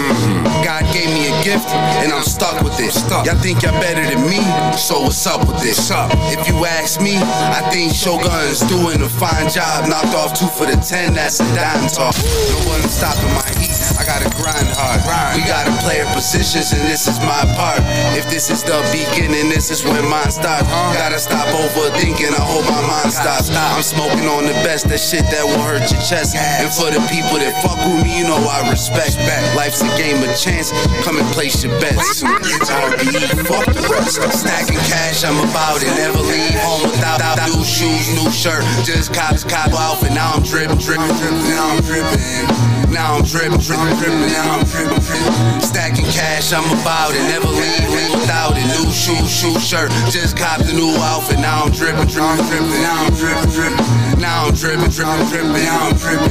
God 0.64 0.80
gave 0.94 1.12
me 1.12 1.28
a 1.28 1.34
gift 1.44 1.68
and 2.00 2.12
I'm 2.12 2.24
stuck 2.24 2.62
with 2.64 2.80
it. 2.80 2.94
Y'all 3.26 3.36
think 3.36 3.62
y'all 3.62 3.76
better 3.76 4.00
than 4.00 4.24
me, 4.32 4.40
so 4.78 5.04
what's 5.04 5.26
up 5.26 5.44
with 5.46 5.60
this? 5.60 5.92
If 6.32 6.48
you 6.48 6.64
ask 6.64 7.00
me, 7.02 7.16
I 7.20 7.60
think 7.70 7.92
Shogun's 7.92 8.60
doing 8.64 9.02
a 9.02 9.08
fine 9.24 9.48
job. 9.48 9.88
Knocked 9.88 10.12
off 10.12 10.36
two 10.36 10.48
for 10.52 10.68
the 10.68 10.76
ten, 10.84 11.16
that's 11.16 11.40
a 11.40 11.48
dime 11.56 11.88
talk. 11.88 12.12
No 12.52 12.60
one 12.68 12.84
stopping 12.84 13.32
my 13.32 13.48
heat. 13.56 13.72
I 13.96 14.04
gotta 14.04 14.28
grind 14.36 14.68
hard. 14.76 15.00
We 15.36 15.42
gotta 15.48 15.72
play 15.80 16.04
our 16.04 16.10
positions, 16.12 16.72
and 16.72 16.84
this 16.84 17.08
is 17.08 17.16
my 17.24 17.48
part. 17.56 17.80
If 18.12 18.28
this 18.28 18.50
is 18.50 18.60
the 18.62 18.76
beginning, 18.92 19.48
this 19.48 19.70
is 19.70 19.84
when 19.84 20.04
mine 20.04 20.30
starts. 20.30 20.68
Gotta 20.92 21.18
stop 21.18 21.48
overthinking. 21.56 22.36
I 22.36 22.44
hope 22.44 22.68
my 22.68 22.84
mind 22.84 23.12
stops. 23.12 23.48
I'm 23.54 23.82
smoking 23.82 24.28
on 24.28 24.44
the 24.44 24.56
best, 24.66 24.88
that 24.88 25.00
shit 25.00 25.24
that 25.32 25.44
will 25.44 25.62
hurt 25.62 25.88
your 25.88 26.02
chest. 26.04 26.36
And 26.36 26.68
for 26.68 26.90
the 26.92 27.00
people 27.08 27.40
that 27.40 27.54
fuck 27.64 27.78
with 27.80 28.04
me, 28.04 28.18
you 28.20 28.24
know 28.28 28.36
I 28.36 28.68
respect. 28.68 29.16
Back. 29.24 29.40
Life's 29.54 29.80
a 29.80 29.90
game 29.96 30.20
of 30.20 30.32
chance. 30.36 30.74
Come 31.06 31.16
and 31.16 31.28
place 31.32 31.62
your 31.62 31.72
bets. 31.80 32.20
Fuck 32.20 33.66
the 33.72 33.84
rest. 33.88 34.20
Stacking 34.34 34.80
cash, 34.90 35.24
I'm 35.24 35.38
about 35.48 35.80
it. 35.80 35.92
Never 35.96 36.20
leave 36.20 36.58
home 36.60 36.82
without 36.90 37.22
new 37.46 37.62
shoes, 37.64 38.10
new 38.18 38.30
shirt. 38.30 38.64
Just 38.82 39.03
cops, 39.08 39.44
cops, 39.44 39.72
cop 39.72 39.80
outfit. 39.80 40.12
Now 40.12 40.32
I'm 40.34 40.42
dripping, 40.42 40.78
dripping, 40.78 41.16
dripping. 41.16 41.48
Now 41.50 41.76
I'm 41.76 41.82
dripping. 41.82 42.74
Now 42.94 43.18
I'm 43.18 43.24
dripping, 43.24 43.58
dripping, 43.58 43.96
dripping. 43.98 44.30
Now 44.30 44.58
I'm 44.58 44.64
dripping, 44.64 45.02
dripping. 45.02 45.60
Stacking 45.60 46.06
cash, 46.06 46.52
I'm 46.52 46.64
about 46.78 47.10
it. 47.10 47.22
Never 47.26 47.48
leave 47.48 47.90
without 48.14 48.54
it. 48.56 48.64
New 48.78 48.86
shoes, 48.92 49.28
shoe 49.28 49.58
shirt. 49.58 49.90
Just 50.14 50.36
cop 50.36 50.60
the 50.62 50.72
new 50.72 50.94
outfit. 51.02 51.40
Now 51.40 51.64
I'm 51.64 51.72
dripping, 51.72 52.06
dripping, 52.06 52.46
dripping. 52.46 52.80
Now 52.80 53.04
I'm 53.04 53.14
dripping, 53.14 53.50
dripping. 53.50 54.20
Now 54.20 54.46
I'm 54.46 54.54
dripping, 54.54 54.90
dripping, 54.94 55.26
dripping. 55.26 55.52
Now 55.52 55.90
I'm 55.90 55.96
dripping. 55.98 56.30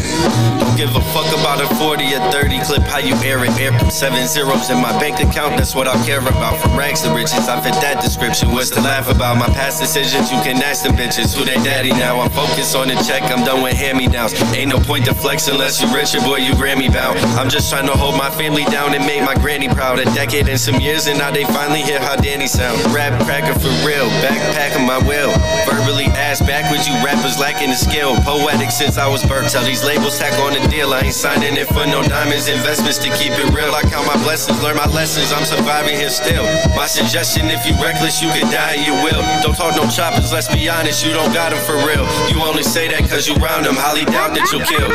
Don't 0.64 0.78
give 0.80 0.96
a 0.96 1.04
fuck 1.12 1.28
about 1.36 1.60
a 1.60 1.68
40 1.76 2.16
or 2.16 2.24
30 2.32 2.64
clip, 2.64 2.84
how 2.88 3.04
you 3.04 3.14
air 3.28 3.44
it. 3.44 3.52
Air 3.60 3.76
seven 3.92 4.26
zeros 4.26 4.70
in 4.72 4.80
my 4.82 4.96
bank 5.04 5.20
account, 5.20 5.58
that's 5.58 5.76
what 5.76 5.88
I 5.88 5.94
care 6.06 6.24
about. 6.24 6.64
From 6.64 6.80
rags 6.80 7.02
to 7.02 7.12
riches, 7.12 7.52
I 7.52 7.60
fit 7.60 7.76
that 7.84 8.02
description. 8.02 8.52
What's 8.52 8.72
to 8.72 8.82
laugh 8.82 9.12
about? 9.12 9.38
My 9.38 9.52
past 9.52 9.82
decisions, 9.82 10.32
you 10.32 10.40
can 10.42 10.64
ask 10.64 10.84
the 10.84 10.96
bitches. 10.96 11.36
Who 11.36 11.44
they 11.44 11.60
daddy 11.62 11.92
now? 11.92 12.22
I'm 12.22 12.32
focused 12.32 12.63
on 12.72 12.88
the 12.88 12.96
check, 13.04 13.24
I'm 13.28 13.44
done 13.44 13.62
with 13.62 13.76
hand 13.76 13.98
me 13.98 14.08
downs. 14.08 14.32
Ain't 14.56 14.72
no 14.72 14.80
point 14.80 15.04
to 15.06 15.14
flex 15.14 15.50
unless 15.52 15.84
you 15.84 15.92
rich, 15.94 16.16
your 16.16 16.24
boy, 16.24 16.40
you 16.40 16.56
Grammy 16.56 16.88
bound. 16.88 17.20
I'm 17.36 17.50
just 17.50 17.70
trying 17.70 17.88
to 17.88 17.92
hold 17.92 18.16
my 18.16 18.32
family 18.32 18.64
down 18.72 18.96
and 18.96 19.04
make 19.04 19.22
my 19.22 19.36
granny 19.36 19.68
proud. 19.68 20.00
A 20.00 20.06
decade 20.16 20.48
and 20.48 20.60
some 20.60 20.80
years, 20.80 21.08
and 21.08 21.20
now 21.20 21.30
they 21.30 21.44
finally 21.44 21.82
hear 21.84 22.00
how 22.00 22.16
Danny 22.16 22.48
sound. 22.48 22.80
Rap 22.96 23.12
cracker 23.28 23.54
for 23.60 23.68
real, 23.84 24.08
backpacking 24.24 24.88
my 24.88 24.98
will. 25.04 25.36
Verbally 25.68 26.08
ass 26.16 26.40
backwards, 26.40 26.88
you 26.88 26.96
rappers 27.04 27.38
lacking 27.38 27.70
the 27.70 27.76
skill. 27.76 28.16
Poetic 28.24 28.72
since 28.72 28.98
I 28.98 29.08
was 29.12 29.22
birthed. 29.24 29.52
Tell 29.52 29.66
these 29.66 29.84
labels 29.84 30.18
tack 30.18 30.34
on 30.40 30.56
the 30.56 30.64
deal. 30.72 30.94
I 30.94 31.02
ain't 31.02 31.14
signing 31.14 31.60
it 31.60 31.68
for 31.68 31.84
no 31.86 32.02
diamonds. 32.08 32.48
Investments 32.48 32.98
to 33.04 33.12
keep 33.20 33.36
it 33.36 33.52
real. 33.52 33.76
I 33.76 33.84
count 33.84 34.08
my 34.08 34.16
blessings, 34.24 34.64
learn 34.64 34.78
my 34.78 34.88
lessons. 34.88 35.36
I'm 35.36 35.44
surviving 35.44 36.00
here 36.00 36.10
still. 36.10 36.48
My 36.80 36.88
suggestion, 36.88 37.52
if 37.52 37.68
you 37.68 37.76
reckless, 37.84 38.24
you 38.24 38.32
could 38.32 38.48
die, 38.56 38.80
you 38.80 38.96
will. 39.04 39.20
Don't 39.44 39.56
talk 39.56 39.76
no 39.76 39.84
choppers, 39.90 40.32
let's 40.32 40.48
be 40.48 40.70
honest, 40.70 41.04
you 41.06 41.12
don't 41.12 41.34
got 41.34 41.52
them 41.52 41.60
for 41.66 41.76
real. 41.84 42.08
You 42.32 42.40
only 42.54 42.62
say 42.62 42.88
that 42.88 43.10
cause 43.10 43.26
you 43.26 43.34
round 43.42 43.66
them. 43.66 43.74
Highly 43.74 44.06
doubt 44.06 44.38
that 44.38 44.46
you'll 44.54 44.62
kill. 44.62 44.86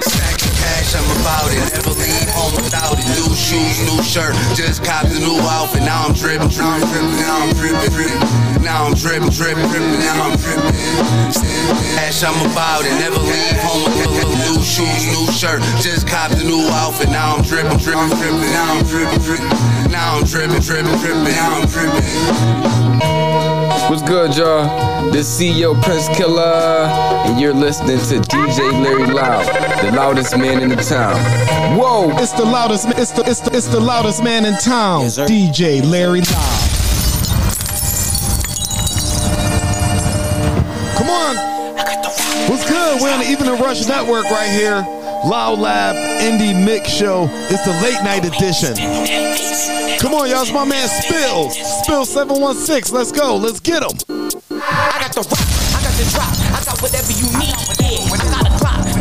Stacking 0.00 0.54
cash, 0.56 0.96
I'm 0.96 1.04
about 1.20 1.52
it. 1.52 1.60
Never 1.76 1.92
leave 1.92 2.32
home 2.32 2.56
without 2.56 2.96
it. 2.96 3.04
New 3.20 3.28
shoes, 3.36 3.84
new 3.84 4.00
shirt. 4.00 4.32
Just 4.56 4.80
cop 4.80 5.04
the 5.04 5.20
new 5.20 5.36
outfit. 5.44 5.84
Now 5.84 6.08
I'm 6.08 6.16
dripping, 6.16 6.48
dripping, 6.48 6.80
dripping. 6.88 7.20
Now 7.20 7.44
I'm 7.44 7.52
dripping, 7.52 7.92
dripping. 7.92 8.20
Now 8.64 8.88
I'm 8.88 8.96
dripping, 8.96 9.28
dripping, 9.28 9.68
dripping. 9.68 10.00
Now 10.00 10.32
I'm 10.32 10.40
dripping. 10.40 10.72
Cash, 12.00 12.24
I'm 12.24 12.40
about 12.48 12.88
it. 12.88 12.96
Never 12.96 13.20
leave 13.20 13.60
home 13.60 13.84
without 13.84 14.16
it. 14.16 14.40
New 14.48 14.64
shoes, 14.64 15.04
new 15.12 15.28
shirt. 15.36 15.60
Just 15.84 16.08
cop 16.08 16.32
the 16.32 16.48
new 16.48 16.64
outfit. 16.80 17.12
Now 17.12 17.36
I'm 17.36 17.44
dripping, 17.44 17.76
dripping, 17.76 18.08
dripping. 18.16 18.40
Now 18.56 18.72
I'm 18.72 18.88
dripping, 18.88 19.20
dripping. 19.20 19.79
Now 19.90 20.18
I'm 20.18 20.24
dripping, 20.24 20.60
dripping, 20.60 20.96
dripping. 20.98 21.24
Now 21.24 21.60
I'm 21.60 21.66
dripping. 21.66 22.04
What's 23.90 24.02
good, 24.02 24.36
y'all? 24.36 25.10
This 25.10 25.26
CEO 25.40 25.80
Prince 25.82 26.06
Killer, 26.16 26.86
and 27.26 27.40
you're 27.40 27.52
listening 27.52 27.98
to 27.98 28.20
DJ 28.28 28.70
Larry 28.84 29.06
Loud, 29.06 29.44
the 29.82 29.90
loudest 29.90 30.38
man 30.38 30.62
in 30.62 30.68
the 30.68 30.76
town. 30.76 31.16
Whoa! 31.76 32.16
It's 32.18 32.30
the 32.32 32.44
loudest. 32.44 32.86
It's 32.90 33.10
the 33.10 33.22
it's 33.28 33.40
the 33.40 33.50
it's 33.56 33.66
the 33.66 33.80
loudest 33.80 34.22
man 34.22 34.44
in 34.44 34.56
town. 34.58 35.06
DJ 35.06 35.82
Larry 35.84 36.20
Loud. 36.20 36.70
Come 40.96 41.10
on. 41.10 41.36
What's 42.48 42.68
good? 42.70 43.02
We're 43.02 43.12
on 43.12 43.18
the 43.18 43.28
Evening 43.28 43.60
Rush 43.60 43.86
Network 43.88 44.24
right 44.30 44.50
here. 44.50 44.99
Loud 45.24 45.58
Lab 45.58 45.96
Indie 46.22 46.54
Mix 46.64 46.90
Show. 46.90 47.28
It's 47.50 47.64
the 47.64 47.72
late 47.82 48.02
night 48.02 48.24
edition. 48.24 48.74
Come 49.98 50.14
on, 50.14 50.30
y'all. 50.30 50.42
It's 50.42 50.52
my 50.52 50.64
man 50.64 50.88
Spill. 50.88 51.50
Spill 51.50 52.04
716. 52.04 52.94
Let's 52.94 53.12
go. 53.12 53.36
Let's 53.36 53.60
get 53.60 53.82
him. 53.82 53.96
I 54.50 54.98
got 55.00 55.12
the 55.12 55.20
rock, 55.20 55.40
I 55.72 55.82
got 55.82 55.94
the 55.96 56.04
drop, 56.10 56.32
I 56.52 56.64
got 56.64 56.80
whatever 56.82 57.12
you 57.12 57.28
need. 57.38 57.54
Yeah, 57.80 58.39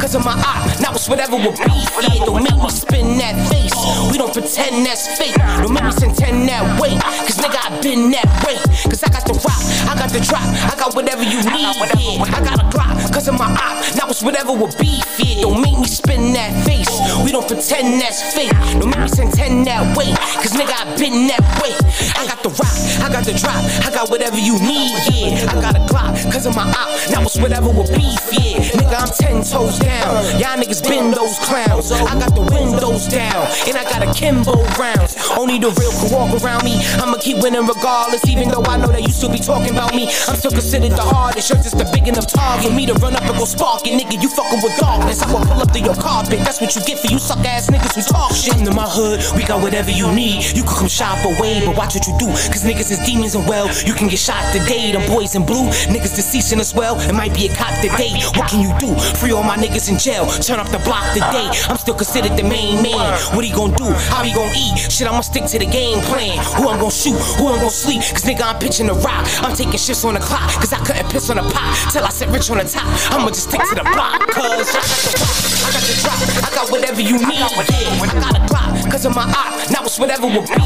cause 0.09 0.15
of 0.15 0.25
my 0.25 0.41
eye. 0.41 0.77
Now 0.81 0.91
it's 0.93 1.07
whatever 1.07 1.35
will 1.35 1.53
be. 1.53 1.69
Yeah, 2.01 2.25
don't 2.25 2.41
make 2.41 2.57
me 2.57 2.69
spin 2.69 3.17
that 3.19 3.37
face. 3.49 3.77
We 4.09 4.17
don't 4.17 4.33
pretend 4.33 4.85
that's 4.85 5.05
fake. 5.19 5.35
Don't 5.61 5.73
make 5.73 5.83
me 5.83 5.93
contend 5.93 6.49
that 6.49 6.65
way. 6.81 6.97
Cause 7.29 7.37
nigga, 7.37 7.61
I 7.61 7.69
been 7.81 8.09
that 8.17 8.25
way. 8.41 8.57
Cause 8.89 9.03
I 9.03 9.09
got 9.13 9.25
the 9.29 9.37
rock, 9.37 9.61
I 9.85 9.93
got 9.93 10.09
the 10.09 10.21
drop, 10.25 10.41
I 10.41 10.73
got 10.73 10.95
whatever 10.95 11.21
you 11.21 11.37
need. 11.45 11.77
Yeah, 11.93 12.25
I 12.25 12.41
got 12.41 12.57
a 12.57 12.65
clock, 12.73 12.97
cause 13.13 13.27
of 13.27 13.37
my 13.37 13.53
eye. 13.53 13.93
Now 13.97 14.09
it's 14.09 14.23
whatever 14.23 14.51
will 14.51 14.73
be. 14.81 14.97
Yeah, 15.21 15.45
don't 15.45 15.61
make 15.61 15.77
me 15.77 15.85
spin 15.85 16.33
that 16.33 16.57
face. 16.65 16.89
We 17.21 17.29
don't 17.29 17.45
pretend 17.45 18.01
that's 18.01 18.33
fake. 18.33 18.49
Don't 18.81 18.89
make 18.89 19.05
me 19.05 19.13
contend 19.13 19.67
that 19.67 19.93
way. 19.93 20.09
Cause 20.41 20.57
nigga, 20.57 20.73
I 20.73 20.89
been 20.97 21.29
that 21.29 21.45
way. 21.61 21.77
I 22.17 22.25
got 22.25 22.41
the 22.41 22.49
rock, 22.49 22.77
I 23.05 23.13
got 23.13 23.29
the 23.29 23.37
drop, 23.37 23.61
I 23.85 23.93
got 23.93 24.09
whatever 24.09 24.41
you 24.41 24.57
need. 24.57 24.89
Yeah, 25.13 25.53
I 25.53 25.61
got 25.61 25.77
a 25.77 25.85
clock, 25.85 26.17
cause 26.33 26.49
of 26.49 26.55
my 26.55 26.65
op. 26.65 26.89
Now 27.13 27.21
it's 27.21 27.37
whatever 27.37 27.69
will 27.69 27.85
beef. 27.93 28.17
Yeah, 28.33 28.57
nigga, 28.73 29.05
I'm 29.05 29.13
ten 29.13 29.45
toes 29.45 29.77
down. 29.77 29.98
Y'all 30.39 30.57
niggas 30.57 30.81
been 30.87 31.11
those 31.11 31.37
clowns. 31.39 31.91
I 31.91 32.15
got 32.19 32.33
the 32.35 32.45
windows 32.47 33.07
down, 33.07 33.47
and 33.67 33.75
I 33.77 33.83
got 33.83 34.01
a 34.03 34.09
Kimbo 34.13 34.55
rounds. 34.79 35.15
Only 35.37 35.59
the 35.59 35.71
real 35.75 35.91
can 35.91 36.09
walk 36.11 36.31
around 36.41 36.63
me. 36.63 36.79
I'ma 37.01 37.17
keep 37.17 37.37
winning 37.43 37.65
regardless, 37.65 38.25
even 38.27 38.49
though 38.49 38.63
I 38.63 38.77
know 38.77 38.87
that 38.87 39.01
you 39.01 39.11
still 39.11 39.31
be 39.31 39.39
talking 39.39 39.71
about 39.71 39.93
me. 39.93 40.07
I'm 40.27 40.35
still 40.35 40.51
considered 40.51 40.91
the 40.91 41.03
hardest. 41.03 41.49
You're 41.49 41.59
just 41.59 41.75
a 41.75 41.87
big 41.91 42.07
enough 42.07 42.27
target. 42.27 42.73
Me 42.73 42.85
to 42.87 42.93
run 42.95 43.15
up 43.15 43.23
and 43.23 43.37
go 43.37 43.45
spark 43.45 43.85
it, 43.85 43.99
nigga. 43.99 44.21
You 44.21 44.29
fucking 44.29 44.61
with 44.63 44.77
darkness. 44.79 45.21
I'ma 45.21 45.43
pull 45.43 45.61
up 45.61 45.71
to 45.73 45.79
your 45.79 45.95
carpet. 45.95 46.39
That's 46.47 46.61
what 46.61 46.75
you 46.75 46.81
get 46.83 46.99
for 46.99 47.07
you 47.11 47.19
suck 47.19 47.43
ass 47.45 47.69
niggas 47.69 47.95
who 47.95 48.01
talk 48.01 48.31
shit. 48.31 48.55
In 48.55 48.75
my 48.75 48.87
hood, 48.87 49.19
we 49.35 49.43
got 49.43 49.61
whatever 49.61 49.91
you 49.91 50.11
need. 50.11 50.43
You 50.55 50.63
can 50.63 50.75
come 50.85 50.87
shop 50.87 51.19
away, 51.25 51.61
but 51.65 51.75
watch 51.75 51.95
what 51.95 52.07
you 52.07 52.15
do. 52.17 52.27
Cause 52.27 52.63
niggas 52.63 52.91
is 52.91 52.99
demons 53.05 53.35
and 53.35 53.47
well, 53.47 53.67
you 53.83 53.93
can 53.93 54.07
get 54.07 54.19
shot 54.19 54.41
today. 54.53 54.91
Them 54.91 55.05
boys 55.07 55.35
in 55.35 55.45
blue, 55.45 55.67
niggas 55.91 56.15
deceasing 56.15 56.59
as 56.59 56.73
well. 56.73 56.99
It 56.99 57.13
might 57.13 57.33
be 57.33 57.47
a 57.47 57.55
cop 57.55 57.75
today. 57.81 58.15
What 58.35 58.49
can 58.49 58.61
you 58.61 58.71
do? 58.79 58.95
Free 59.19 59.31
all 59.31 59.43
my 59.43 59.57
niggas 59.57 59.88
in 59.89 59.97
jail. 59.97 60.29
Turn 60.39 60.59
up 60.59 60.69
the 60.69 60.79
block 60.79 61.03
today. 61.13 61.49
I'm 61.67 61.77
still 61.77 61.95
considered 61.95 62.37
the 62.37 62.43
main 62.43 62.81
man. 62.81 63.17
What 63.33 63.43
he 63.43 63.51
gon' 63.51 63.73
do? 63.73 63.89
How 64.13 64.23
he 64.23 64.31
gon' 64.31 64.53
eat? 64.55 64.77
Shit, 64.77 65.07
I'ma 65.07 65.21
stick 65.21 65.45
to 65.45 65.59
the 65.59 65.65
game 65.65 65.99
plan. 66.05 66.37
Who 66.55 66.69
I'm 66.69 66.79
gon' 66.79 66.91
shoot? 66.91 67.17
Who 67.37 67.49
I'm 67.49 67.59
gon' 67.59 67.73
sleep? 67.73 68.01
Cause 68.01 68.23
nigga, 68.23 68.45
I'm 68.45 68.59
pitching 68.59 68.87
the 68.87 68.93
rock. 68.93 69.25
I'm 69.41 69.55
taking 69.55 69.81
shits 69.81 70.05
on 70.05 70.13
the 70.13 70.19
clock. 70.21 70.49
Cause 70.61 70.71
I 70.71 70.79
couldn't 70.85 71.09
piss 71.09 71.29
on 71.29 71.37
the 71.37 71.43
pot. 71.43 71.91
Till 71.91 72.05
I 72.05 72.09
sit 72.09 72.29
rich 72.29 72.49
on 72.51 72.57
the 72.57 72.65
top. 72.65 72.85
I'ma 73.11 73.29
just 73.29 73.49
stick 73.49 73.61
to 73.61 73.75
the 73.75 73.83
block. 73.83 74.21
Cause 74.29 74.69
I 74.69 74.81
got 74.85 75.01
the 75.03 75.13
rock. 75.17 75.49
I 75.65 75.69
got 75.73 75.83
the 75.83 75.95
drop. 75.99 76.19
I 76.45 76.49
got 76.55 76.71
whatever 76.71 77.01
you 77.01 77.17
need. 77.17 77.41
I 77.41 78.07
got 78.13 78.37
a 78.37 78.47
clock. 78.47 78.91
Cause 78.91 79.05
of 79.05 79.15
my 79.15 79.25
op. 79.25 79.71
Now 79.71 79.83
it's 79.83 79.97
whatever 79.97 80.27
will 80.27 80.45
be. 80.45 80.61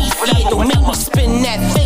Don't 0.52 0.68
make 0.68 0.84
me 0.84 0.94
spin 0.94 1.42
that 1.44 1.60
face. 1.74 1.83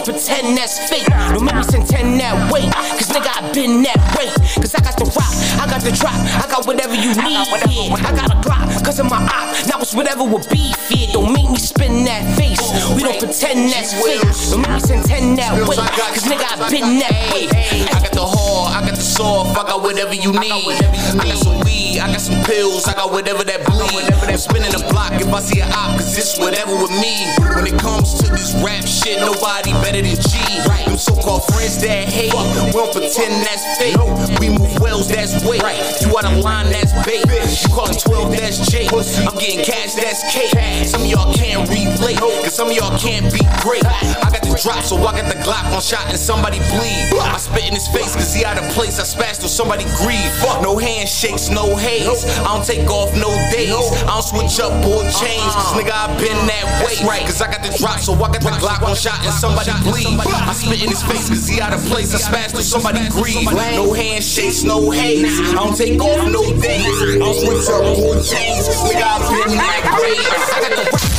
Don't 0.00 0.16
pretend 0.16 0.56
that's 0.56 0.78
fake. 0.88 1.04
Don't 1.04 1.44
make 1.44 1.56
me 1.56 1.64
contend 1.68 2.18
that 2.20 2.32
way. 2.50 2.64
Cause 2.96 3.12
nigga, 3.12 3.36
I 3.36 3.52
been 3.52 3.82
that 3.84 4.00
way. 4.16 4.32
Cause 4.56 4.74
I 4.74 4.80
got 4.80 4.96
the 4.96 5.04
rock. 5.12 5.28
I 5.60 5.68
got 5.68 5.84
the 5.84 5.92
drop. 5.92 6.16
I 6.40 6.48
got 6.48 6.64
whatever 6.64 6.94
you 6.94 7.12
need. 7.20 7.44
Yeah, 7.68 8.08
I 8.08 8.16
got 8.16 8.32
a 8.32 8.40
clock. 8.40 8.64
Cause 8.80 8.98
of 8.98 9.10
my 9.12 9.20
op. 9.20 9.52
Now 9.68 9.76
it's 9.76 9.92
whatever 9.92 10.24
will 10.24 10.40
be. 10.48 10.72
Yeah, 10.88 11.12
don't 11.12 11.32
make 11.36 11.50
me 11.50 11.60
spin 11.60 12.08
that 12.08 12.24
face. 12.40 12.64
We 12.96 13.04
don't 13.04 13.20
pretend 13.20 13.68
that's 13.68 13.92
fake. 13.92 14.24
Don't 14.48 14.64
make 14.64 14.80
me 14.80 14.88
contend 14.88 15.36
that 15.36 15.52
way. 15.68 15.76
Cause 15.76 16.24
nigga, 16.24 16.48
I've 16.48 16.64
been 16.72 16.96
that 17.04 17.12
way. 17.36 17.44
I 17.92 18.00
got 18.00 18.16
the 18.16 18.24
hard, 18.24 18.72
I 18.72 18.80
got 18.88 18.96
the 18.96 19.04
soft, 19.04 19.52
I 19.52 19.68
got 19.68 19.82
whatever 19.84 20.14
you 20.16 20.32
need. 20.32 20.80
I 20.80 21.28
got 21.28 21.36
some 21.44 21.60
weed, 21.60 22.00
I 22.00 22.08
got 22.08 22.24
some 22.24 22.40
pills, 22.48 22.88
I 22.88 22.94
got 22.94 23.12
whatever 23.12 23.44
that 23.44 23.68
bleed. 23.68 24.08
I'm 24.24 24.38
spinning 24.40 24.72
the 24.72 24.80
block 24.88 25.12
if 25.20 25.28
I 25.28 25.40
see 25.44 25.60
an 25.60 25.68
op, 25.76 26.00
cause 26.00 26.16
it's 26.16 26.38
whatever 26.40 26.72
with 26.72 26.96
me. 26.96 27.28
When 27.52 27.68
it 27.68 27.76
comes 27.76 28.16
to 28.24 28.30
this 28.32 28.56
rap 28.64 28.86
shit, 28.86 29.20
nobody 29.20 29.72
better 29.84 29.99
than 30.02 30.16
G. 30.16 30.38
Them 30.86 30.98
so 30.98 31.14
called 31.14 31.44
friends 31.52 31.78
that 31.82 32.08
hate, 32.08 32.32
we 32.32 32.72
don't 32.72 32.92
pretend 32.92 33.32
that's 33.44 33.64
fake. 33.78 33.96
We 34.40 34.50
move 34.50 34.72
wells, 34.80 35.08
that's 35.08 35.44
weight. 35.44 35.62
You 36.02 36.10
out 36.16 36.26
of 36.26 36.38
line, 36.42 36.66
that's 36.72 36.92
bait. 37.06 37.24
You 37.26 37.68
call 37.70 37.90
it 37.90 38.00
12, 38.00 38.32
that's 38.32 38.58
J. 38.70 38.88
I'm 38.90 39.36
getting 39.38 39.64
cash, 39.64 39.94
that's 39.94 40.24
cake. 40.32 40.52
Some 40.86 41.02
of 41.02 41.08
y'all 41.08 41.32
can't 41.34 41.68
relate, 41.68 42.18
cause 42.18 42.54
some 42.54 42.68
of 42.68 42.76
y'all 42.76 42.98
can't 42.98 43.30
be 43.32 43.40
great. 43.62 43.84
I 43.84 44.28
got 44.30 44.42
the 44.42 44.58
drop, 44.62 44.82
so 44.84 44.96
I 44.98 45.20
got 45.20 45.28
the 45.30 45.38
Glock 45.40 45.72
on 45.72 45.80
shot 45.80 46.06
and 46.08 46.18
somebody 46.18 46.58
bleed. 46.74 47.14
I 47.20 47.38
spit 47.38 47.68
in 47.68 47.74
his 47.74 47.88
face 47.88 48.14
cause 48.14 48.34
he 48.34 48.44
out 48.44 48.58
of 48.58 48.66
place. 48.72 48.98
I 48.98 49.04
spashed 49.04 49.40
till 49.40 49.48
somebody 49.48 49.84
grieve. 50.02 50.32
No 50.62 50.76
handshakes, 50.76 51.48
no 51.50 51.76
haze. 51.76 52.24
I 52.40 52.50
don't 52.50 52.64
take 52.64 52.88
off 52.88 53.14
no 53.14 53.30
days. 53.52 53.72
I 54.04 54.18
don't 54.18 54.22
switch 54.24 54.58
up 54.60 54.72
or 54.84 55.02
change. 55.22 55.52
Cause 55.54 55.72
nigga, 55.76 55.94
I 55.94 56.08
been 56.18 56.40
that 56.50 56.66
way. 56.84 57.20
Cause 57.24 57.40
I 57.40 57.50
got 57.50 57.62
the 57.62 57.72
drop, 57.78 58.00
so 58.00 58.14
I 58.14 58.28
got 58.32 58.42
the 58.42 58.54
Glock 58.60 58.82
on 58.82 58.96
shot 58.96 59.20
and 59.24 59.32
somebody 59.32 59.72
bleed. 59.82 60.18
I 60.20 60.52
spit 60.52 60.82
in 60.82 60.90
his 60.90 61.02
face 61.02 61.28
cause 61.28 61.48
he 61.48 61.60
out 61.60 61.72
of 61.72 61.84
place. 61.86 62.14
I 62.14 62.18
spashed 62.18 62.54
till 62.54 62.62
somebody 62.62 63.08
grieve. 63.08 63.50
No 63.52 63.92
handshakes, 63.92 64.64
no 64.64 64.90
haze. 64.90 65.40
I 65.40 65.54
don't 65.54 65.76
take 65.76 66.00
off 66.00 66.26
no 66.30 66.42
days. 66.60 66.86
I 66.86 67.18
don't 67.18 67.34
switch 67.34 67.68
up 67.68 67.84
change. 68.24 68.66
Cause 68.66 68.82
nigga, 68.88 69.02
I 69.02 69.18
been 69.30 69.56
that 69.56 69.98
way. 70.00 70.20
I 70.20 70.64
got 70.64 70.70
the 70.70 70.70
rock, 70.70 70.74
I 70.74 70.84
got 70.84 71.00
the 71.00 71.09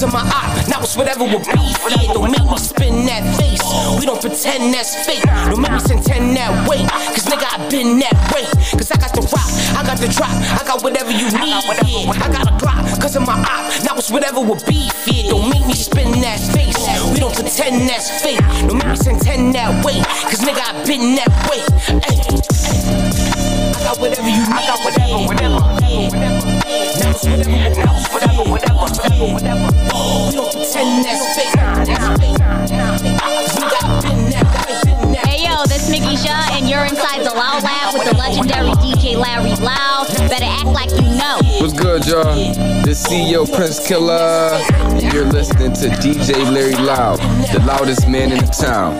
cause 0.00 0.12
my 0.12 0.20
eye. 0.20 0.64
Now 0.68 0.80
it's 0.80 0.96
whatever 0.96 1.24
will 1.24 1.40
be. 1.40 1.56
Yeah, 1.88 2.12
don't 2.12 2.30
make 2.30 2.44
me 2.44 2.58
spin 2.58 3.06
that 3.06 3.24
face. 3.40 3.64
We 3.98 4.04
don't 4.04 4.20
pretend 4.20 4.74
that's 4.74 4.92
fake. 5.06 5.24
Don't 5.24 5.60
make 5.60 5.72
me 5.72 5.80
contend 5.80 6.36
that 6.36 6.68
way. 6.68 6.84
Cause 7.16 7.24
nigga, 7.24 7.48
I 7.48 7.56
been 7.70 7.98
that 8.00 8.16
way. 8.34 8.44
Cause 8.76 8.90
I 8.90 8.96
got 9.00 9.12
the 9.14 9.22
rock, 9.24 9.48
I 9.72 9.82
got 9.86 9.98
the 9.98 10.08
drop, 10.12 10.30
I 10.30 10.62
got 10.66 10.82
whatever 10.82 11.10
you 11.10 11.32
need. 11.40 11.64
Yeah, 11.88 12.12
I 12.12 12.28
got 12.28 12.44
a 12.44 12.54
clock, 12.60 12.84
cause 13.00 13.16
of 13.16 13.24
my 13.26 13.40
eye. 13.40 13.80
Now 13.84 13.96
it's 13.96 14.10
whatever 14.10 14.40
will 14.40 14.60
be. 14.68 14.90
Yeah, 15.06 15.30
don't 15.30 15.48
make 15.48 15.64
me 15.66 15.74
spin 15.74 16.20
that 16.20 16.40
face. 16.52 16.76
We 17.12 17.20
don't 17.20 17.34
pretend 17.34 17.88
that's 17.88 18.10
fake. 18.20 18.40
Don't 18.68 18.76
make 18.76 18.92
me 18.92 19.00
contend 19.00 19.54
that 19.54 19.84
way. 19.84 20.02
Cause 20.28 20.44
nigga, 20.44 20.60
I 20.60 20.84
been 20.84 21.16
that 21.16 21.32
way. 21.48 21.64
Ay, 22.04 22.20
ay. 22.20 22.36
I 23.72 23.84
got 23.84 23.98
whatever 23.98 24.28
you 24.28 24.44
need. 24.44 24.52
I 24.52 24.66
got 24.66 24.80
whatever, 24.84 25.24
whatever, 25.24 25.60
whatever. 26.12 26.35
Hey 35.26 35.44
yo, 35.44 35.64
this 35.66 35.90
Mickey 35.90 36.16
Shaw, 36.16 36.56
and 36.56 36.68
you're 36.70 36.84
inside 36.86 37.20
the 37.20 37.34
Loud 37.34 37.62
Lab 37.62 37.92
with 37.92 38.04
the 38.04 38.16
legendary 38.16 38.70
DJ 38.80 39.14
Larry 39.16 39.54
Loud. 39.56 40.06
Better 40.30 40.46
act 40.46 40.68
like 40.68 40.90
you. 40.92 41.05
What's 41.66 41.82
good, 41.82 42.06
y'all? 42.06 42.54
This 42.86 43.02
CEO 43.02 43.42
Prince 43.52 43.84
Killer. 43.88 44.54
You're 45.12 45.26
listening 45.26 45.72
to 45.74 45.88
DJ 45.98 46.38
Larry 46.48 46.76
Loud, 46.78 47.18
the 47.50 47.58
loudest 47.66 48.06
man 48.06 48.30
in 48.30 48.38
the 48.38 48.46
town. 48.46 48.94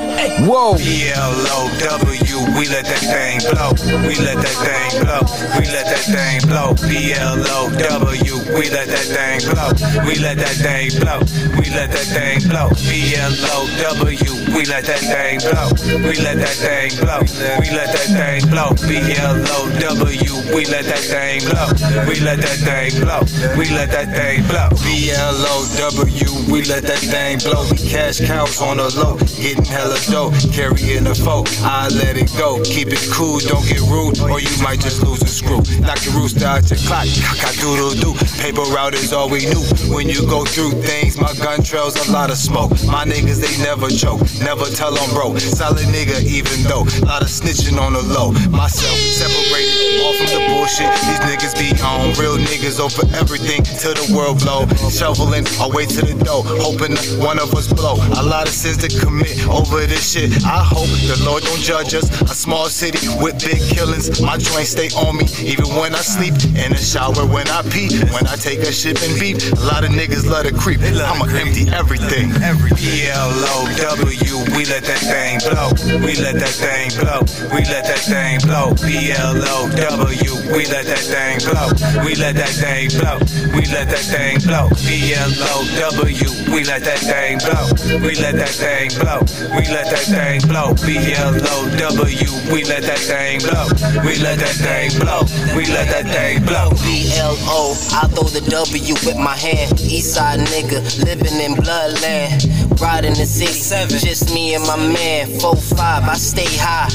Whoa! 0.51 0.75
B-L-O-W, 0.75 2.59
we 2.59 2.67
let 2.67 2.83
that 2.91 2.99
thing 3.07 3.39
blow. 3.55 3.71
We 4.03 4.19
let 4.19 4.43
that 4.43 4.59
thing 4.67 4.99
blow. 4.99 5.23
We 5.63 5.71
let 5.71 5.87
that 5.87 6.11
thing 6.11 6.43
blow. 6.51 6.75
B-L-O-W, 6.91 8.35
we 8.59 8.67
let 8.75 8.91
that 8.91 9.07
thing 9.15 9.47
blow. 9.47 9.71
We 10.03 10.19
let 10.19 10.35
that 10.43 10.59
thing 10.59 10.91
blow. 10.99 11.23
We 11.63 11.71
let 11.71 11.95
that 11.95 12.09
thing 12.11 12.51
blow. 12.51 12.75
B-L-O-W, 12.83 14.33
we 14.59 14.67
let 14.67 14.83
that 14.91 14.99
thing 15.07 15.39
blow. 15.39 15.71
We 16.03 16.19
let 16.19 16.43
that 16.43 16.59
thing 16.59 16.91
blow. 16.99 17.23
We 17.63 17.71
let 17.71 17.95
that 17.95 18.11
thing 18.11 18.43
blow. 18.51 18.75
B-L-O-W, 18.91 20.35
we 20.51 20.67
let 20.67 20.83
that 20.91 21.05
thing 21.07 21.47
blow. 21.47 21.71
We 22.11 22.19
let 22.27 22.43
that 22.43 22.56
thing 22.57 22.91
blow. 23.01 23.21
We 23.57 23.69
let 23.71 23.91
that 23.93 24.13
thing 24.15 24.47
blow. 24.49 24.69
B-L-O-W, 24.83 26.53
we 26.53 26.65
let 26.65 26.85
that 26.85 26.99
thing 26.99 27.39
blow. 27.45 27.69
We 27.71 27.77
cash 27.77 28.21
cows 28.21 28.61
on 28.61 28.79
the 28.79 28.89
low, 28.97 29.17
getting 29.37 29.65
hella 29.65 29.99
dough, 30.09 30.33
carrying 30.53 31.07
a 31.07 31.15
foe. 31.15 31.45
I 31.63 31.89
let 31.89 32.17
it 32.17 32.31
go. 32.37 32.63
Keep 32.65 32.89
it 32.93 33.05
cool, 33.13 33.39
don't 33.41 33.67
get 33.67 33.81
rude, 33.87 34.19
or 34.21 34.41
you 34.41 34.55
might 34.63 34.81
just 34.81 35.03
lose 35.03 35.23
a 35.23 35.29
screw. 35.29 35.61
Knock 35.81 36.05
your 36.05 36.15
rooster 36.15 36.47
out 36.47 36.69
your 36.71 36.81
clock, 36.87 37.07
cock 37.39 37.55
doodle 37.61 37.95
doo. 37.99 38.15
Paper 38.41 38.67
route 38.73 38.95
is 38.95 39.13
all 39.13 39.29
we 39.29 39.45
knew. 39.47 39.65
When 39.93 40.09
you 40.09 40.27
go 40.27 40.45
through 40.45 40.73
things, 40.83 41.19
my 41.19 41.33
gun 41.43 41.63
trails 41.63 41.97
a 42.09 42.13
lot 42.13 42.31
of 42.31 42.37
smoke. 42.37 42.73
My 42.87 43.05
niggas, 43.05 43.41
they 43.41 43.55
never 43.63 43.89
choke, 43.89 44.23
never 44.41 44.67
tell 44.73 44.97
on 44.99 45.11
bro. 45.11 45.37
Solid 45.39 45.87
nigga, 45.93 46.23
even 46.25 46.63
though. 46.65 46.85
Lot 47.05 47.23
of 47.23 47.29
snitching 47.29 47.79
on 47.79 47.93
the 47.93 48.03
low. 48.03 48.33
Myself 48.51 48.97
separated 48.97 50.01
all 50.03 50.15
from 50.15 50.29
the 50.33 50.43
bullshit. 50.49 50.91
These 51.07 51.23
niggas 51.29 51.55
be 51.59 51.69
on 51.83 52.13
real 52.19 52.37
niggas 52.47 52.79
over 52.81 53.05
everything 53.17 53.63
till 53.63 53.95
the 53.95 54.07
world 54.15 54.41
blow. 54.41 54.67
Shoveling 54.91 55.47
our 55.61 55.71
way 55.71 55.87
to 55.87 56.01
the 56.03 56.17
door, 56.25 56.43
hoping 56.47 56.97
one 57.21 57.39
of 57.39 57.53
us 57.55 57.73
blow. 57.73 57.97
A 58.19 58.23
lot 58.23 58.47
of 58.47 58.55
sins 58.55 58.79
to 58.83 58.89
commit 59.01 59.47
over 59.49 59.85
this 59.87 60.13
shit. 60.13 60.45
I 60.45 60.63
hope 60.63 60.89
the 61.07 61.19
Lord 61.25 61.43
don't 61.43 61.61
judge 61.61 61.95
us. 61.95 62.09
A 62.23 62.35
small 62.35 62.67
city 62.67 63.09
with 63.23 63.39
big 63.45 63.61
killings. 63.75 64.21
My 64.21 64.37
joints 64.39 64.71
stay 64.71 64.89
on 64.97 65.17
me, 65.19 65.27
even 65.43 65.69
when 65.77 65.95
I 65.95 66.03
sleep. 66.03 66.35
In 66.57 66.73
the 66.73 66.81
shower, 66.81 67.27
when 67.27 67.49
I 67.49 67.63
pee, 67.69 67.91
when 68.15 68.27
I 68.27 68.37
take 68.37 68.61
a 68.61 68.73
shit 68.73 69.03
and 69.03 69.19
beep. 69.21 69.37
A 69.59 69.67
lot 69.67 69.85
of 69.85 69.91
niggas 69.91 70.27
love 70.27 70.47
to 70.47 70.55
creep. 70.55 70.81
I'ma 70.81 71.27
empty 71.37 71.69
everything. 71.71 72.33
B-L-O-W, 72.75 74.35
we 74.57 74.65
let 74.67 74.85
that 74.85 75.03
thing 75.03 75.39
blow. 75.47 75.71
We 76.05 76.17
let 76.17 76.37
that 76.41 76.55
thing 76.55 76.91
blow. 76.99 77.21
We 77.55 77.63
let 77.67 77.85
that 77.87 78.03
thing 78.03 78.41
blow. 78.43 78.75
B-L-O-W, 78.83 80.33
we 80.57 80.67
let 80.67 80.87
that 80.87 81.03
thing 81.03 81.39
blow. 81.47 81.69
We 82.05 82.15
let 82.17 82.26
that 82.35 82.51
thing 82.51 82.91
blow. 82.99 83.23
We 83.55 83.63
let 83.71 83.87
that 83.87 84.03
thing 84.03 84.43
blow. 84.43 84.67
B-L-O-W, 84.83 86.31
we 86.51 86.65
let 86.65 86.83
that 86.83 86.99
thing 86.99 87.39
blow. 87.39 87.71
We 88.03 88.19
let 88.19 88.35
that 88.35 88.51
thing 88.51 88.91
blow. 88.99 89.23
We 89.55 89.63
let 89.71 89.87
that 89.95 90.03
thing 90.11 90.43
blow. 90.51 90.75
B-L-O-W, 90.83 92.31
we 92.53 92.65
let 92.65 92.83
that 92.83 92.99
thing 92.99 93.39
blow. 93.47 93.71
We 94.03 94.19
let 94.19 94.43
that 94.43 94.57
thing 94.59 94.91
blow. 94.99 95.23
We 95.55 95.71
let 95.71 95.87
that 95.95 96.11
thing 96.11 96.43
blow. 96.43 96.75
B-L-O, 96.83 97.79
I 97.95 98.09
throw 98.11 98.27
the 98.27 98.43
W 98.51 98.95
with 99.07 99.17
my 99.17 99.37
hand. 99.37 99.79
Eastside 99.79 100.43
nigga, 100.51 100.83
living 101.07 101.39
in 101.39 101.55
bloodland. 101.55 102.43
Riding 102.81 103.15
the 103.15 103.27
city, 103.27 103.99
just 103.99 104.33
me 104.35 104.55
and 104.55 104.65
my 104.67 104.77
man. 104.77 105.29
4-5, 105.41 105.79
I 105.81 106.15
stay 106.15 106.47
high. 106.61 106.91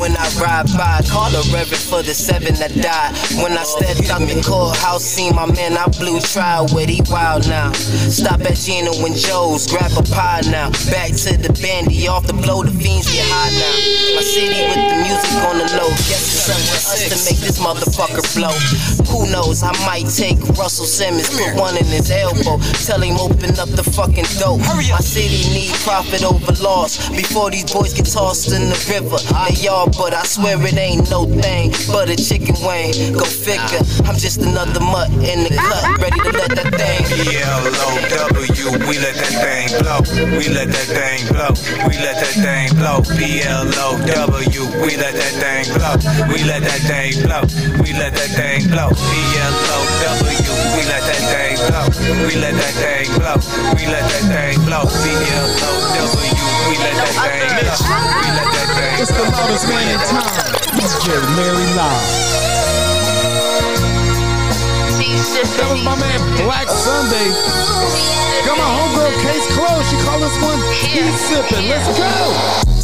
When 0.00 0.16
I 0.16 0.26
ride 0.42 0.66
by, 0.74 1.00
call 1.06 1.30
the 1.30 1.44
reverend 1.54 1.80
for 1.80 2.02
the 2.02 2.14
seven 2.14 2.54
that 2.58 2.74
died. 2.74 3.14
When 3.38 3.52
I 3.56 3.62
stepped 3.62 4.10
up 4.10 4.26
in 4.26 4.42
courthouse, 4.42 5.04
seen 5.04 5.34
my 5.36 5.46
man, 5.46 5.78
I 5.78 5.86
blew 6.00 6.20
trial 6.20 6.66
with 6.72 6.88
he 6.88 7.00
wild 7.10 7.46
now. 7.48 7.72
Stop 8.10 8.40
at 8.42 8.56
Gino 8.56 8.92
and 9.06 9.14
Joe's, 9.14 9.66
grab 9.66 9.92
a 9.94 10.02
pie 10.02 10.42
now. 10.50 10.70
Back 10.90 11.14
to 11.24 11.36
the 11.38 11.52
bandy, 11.62 12.08
off 12.08 12.26
the 12.26 12.34
blow, 12.34 12.64
the 12.64 12.72
fiends 12.72 13.06
get 13.12 13.24
high 13.28 13.54
now. 13.54 13.76
My 14.18 14.22
city 14.24 14.66
with 14.66 14.82
the 14.82 14.98
music 15.04 15.36
on 15.46 15.56
the 15.62 15.68
low. 15.78 15.90
Guess 16.10 16.26
it's 16.32 16.50
up 16.50 16.58
to 16.58 16.74
us 16.74 17.08
to 17.12 17.16
make 17.30 17.40
this 17.44 17.58
motherfucker 17.62 18.24
blow. 18.34 18.54
Who 19.14 19.30
knows, 19.30 19.62
I 19.62 19.70
might 19.86 20.10
take 20.10 20.42
Russell 20.58 20.90
Simmons, 20.90 21.30
put 21.30 21.54
one 21.54 21.76
in 21.78 21.86
his 21.86 22.10
elbow. 22.10 22.58
Tell 22.82 22.98
him 22.98 23.14
open 23.14 23.54
up 23.62 23.70
the 23.70 23.86
fucking 23.86 24.26
dope. 24.42 24.58
My 24.90 24.98
city 24.98 25.38
need 25.54 25.70
profit 25.86 26.24
over 26.26 26.50
loss 26.58 26.98
before 27.14 27.50
these 27.52 27.70
boys 27.70 27.94
get 27.94 28.10
tossed 28.10 28.50
in 28.50 28.66
the 28.66 28.78
river. 28.90 29.14
They 29.46 29.62
y'all, 29.62 29.86
but 29.86 30.14
I 30.14 30.24
swear 30.26 30.58
it 30.58 30.74
ain't 30.74 31.08
no 31.14 31.30
thing 31.30 31.70
but 31.94 32.10
a 32.10 32.16
chicken 32.18 32.58
wing. 32.66 33.14
Go 33.14 33.22
figure, 33.22 33.86
I'm 34.02 34.18
just 34.18 34.42
another 34.42 34.82
mutt 34.82 35.06
in 35.22 35.46
the 35.46 35.54
cut, 35.62 35.94
ready 36.02 36.18
to 36.18 36.32
let 36.34 36.50
that 36.58 36.74
thing. 36.74 37.06
B-L-O-W, 37.14 38.66
we 38.82 38.98
let 38.98 39.14
that 39.14 39.34
thing 39.38 39.70
blow. 39.78 40.02
We 40.34 40.50
let 40.50 40.74
that 40.74 40.90
thing 40.90 41.22
blow. 41.30 41.54
We 41.86 41.94
let 42.02 42.18
that 42.18 42.34
thing 42.34 42.66
blow. 42.82 42.98
B-L-O-W, 43.14 44.62
we 44.82 44.90
let 44.98 45.14
that 45.14 45.34
thing 45.38 45.70
blow. 45.70 45.94
We 46.34 46.42
let 46.42 46.66
that 46.66 46.82
thing 46.90 47.14
blow. 47.22 47.46
We 47.78 47.94
let 47.94 48.10
that 48.18 48.30
thing 48.34 48.66
blow. 48.74 49.03
B-L-O-W, 49.10 50.52
we 50.76 50.82
let 50.88 51.02
that 51.04 51.22
thing 51.28 51.56
blow. 51.68 51.84
We 52.26 52.34
let 52.36 52.54
that 52.54 52.74
thing 52.78 53.08
blow. 53.18 53.38
We 53.76 53.84
let 53.88 54.04
that 54.08 54.24
thing 54.30 54.56
blow. 54.64 54.84
B-L-O-W, 54.84 56.46
we 56.68 56.74
let 56.78 56.94
that 56.96 57.12
thing 57.12 57.50
blow. 57.60 57.78
We 58.20 58.28
let 58.32 58.48
that 58.52 58.68
thing 58.76 59.02
It's 59.02 59.12
the 59.12 59.24
loudest 59.24 59.66
man 59.68 59.86
in 59.92 60.00
town. 60.08 60.32
DJ 60.76 61.18
Larry 61.36 61.68
Loud. 61.76 62.54
That 65.56 65.70
was 65.70 65.82
my 65.82 65.94
man 65.96 66.20
Black 66.44 66.68
Sunday. 66.68 67.30
Got 68.44 68.58
my 68.58 68.64
homegirl 68.64 69.14
case 69.22 69.46
closed. 69.54 69.90
She 69.90 69.96
called 70.02 70.22
this 70.22 70.36
one 70.42 70.60
He's 70.72 71.14
sipping. 71.26 71.68
Let's 71.68 71.98
go. 71.98 72.83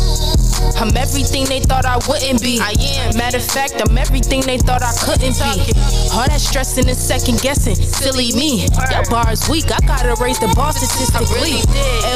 I'm 0.80 0.96
everything 0.96 1.44
they 1.44 1.60
thought 1.60 1.84
I 1.84 1.96
wouldn't 2.08 2.42
be. 2.42 2.60
I 2.60 2.72
am. 3.02 3.16
Matter 3.16 3.38
of 3.38 3.44
fact, 3.44 3.80
I'm 3.80 3.96
everything 3.96 4.40
they 4.42 4.58
thought 4.58 4.82
I 4.82 4.92
couldn't 5.04 5.36
be. 5.36 5.72
All 6.12 6.26
that 6.26 6.40
stressing 6.40 6.88
and 6.88 6.96
second 6.96 7.40
guessing, 7.40 7.76
silly 7.76 8.32
me. 8.32 8.66
Your 8.90 9.04
bar's 9.10 9.48
weak, 9.48 9.70
I 9.70 9.78
gotta 9.86 10.16
raise 10.22 10.38
the 10.38 10.48
bar 10.56 10.72
statistically. 10.72 11.62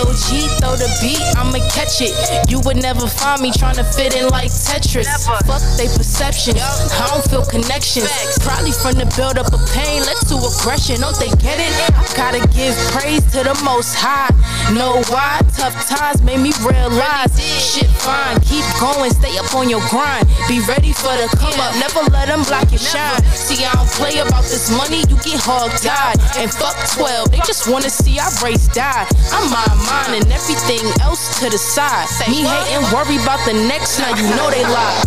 LG, 0.00 0.48
throw 0.60 0.76
the 0.76 0.88
beat, 1.00 1.20
I'ma 1.36 1.60
catch 1.70 2.00
it. 2.00 2.14
You 2.50 2.60
would 2.64 2.80
never 2.80 3.06
find 3.06 3.42
me 3.42 3.52
trying 3.52 3.76
to 3.76 3.84
fit 3.84 4.16
in 4.16 4.28
like 4.28 4.50
Tetris. 4.50 5.08
Fuck 5.44 5.62
they 5.76 5.86
perceptions, 5.92 6.60
I 6.60 7.08
don't 7.12 7.24
feel 7.28 7.44
connections. 7.44 8.08
Probably 8.40 8.72
from 8.72 8.96
the 8.96 9.06
build 9.16 9.38
up 9.38 9.52
of 9.52 9.60
pain 9.72 10.02
led 10.02 10.18
to 10.32 10.36
aggression. 10.40 11.00
Don't 11.00 11.18
they 11.20 11.30
get 11.38 11.60
it? 11.60 11.72
I 11.92 12.02
gotta 12.16 12.42
give 12.48 12.74
praise 12.96 13.22
to 13.32 13.44
the 13.44 13.54
most 13.64 13.94
high. 13.94 14.32
Know 14.72 15.02
why? 15.12 15.40
Tough 15.54 15.76
times 15.86 16.22
made 16.22 16.40
me 16.40 16.52
realize 16.64 17.32
shit 17.60 17.90
fine. 18.02 18.33
Mind. 18.34 18.46
Keep 18.46 18.64
going, 18.80 19.10
stay 19.12 19.36
up 19.38 19.54
on 19.54 19.68
your 19.68 19.82
grind. 19.88 20.26
Be 20.48 20.60
ready 20.66 20.92
for 20.92 21.12
the 21.16 21.28
come 21.36 21.58
up, 21.60 21.74
never 21.76 22.02
let 22.10 22.28
them 22.28 22.42
block 22.44 22.70
your 22.70 22.78
shine. 22.78 23.22
See, 23.24 23.64
I 23.64 23.72
don't 23.72 23.90
play 23.90 24.18
about 24.18 24.44
this 24.44 24.70
money, 24.70 25.04
you 25.08 25.16
get 25.22 25.40
hog 25.40 25.70
tied. 25.82 26.18
And 26.36 26.50
fuck 26.50 26.76
12, 26.94 27.30
they 27.30 27.38
just 27.38 27.68
wanna 27.68 27.90
see 27.90 28.18
our 28.18 28.30
race 28.42 28.68
die. 28.68 29.06
I'm 29.32 29.50
my 29.50 29.66
mind 29.86 30.24
and 30.24 30.32
everything 30.32 30.84
else 31.00 31.40
to 31.40 31.50
the 31.50 31.58
side. 31.58 32.08
Me 32.28 32.42
hating, 32.42 32.84
worry 32.92 33.16
about 33.22 33.44
the 33.46 33.54
next, 33.68 33.98
now 33.98 34.14
you 34.16 34.24
know 34.36 34.50
they 34.50 34.64
lie. 34.64 35.02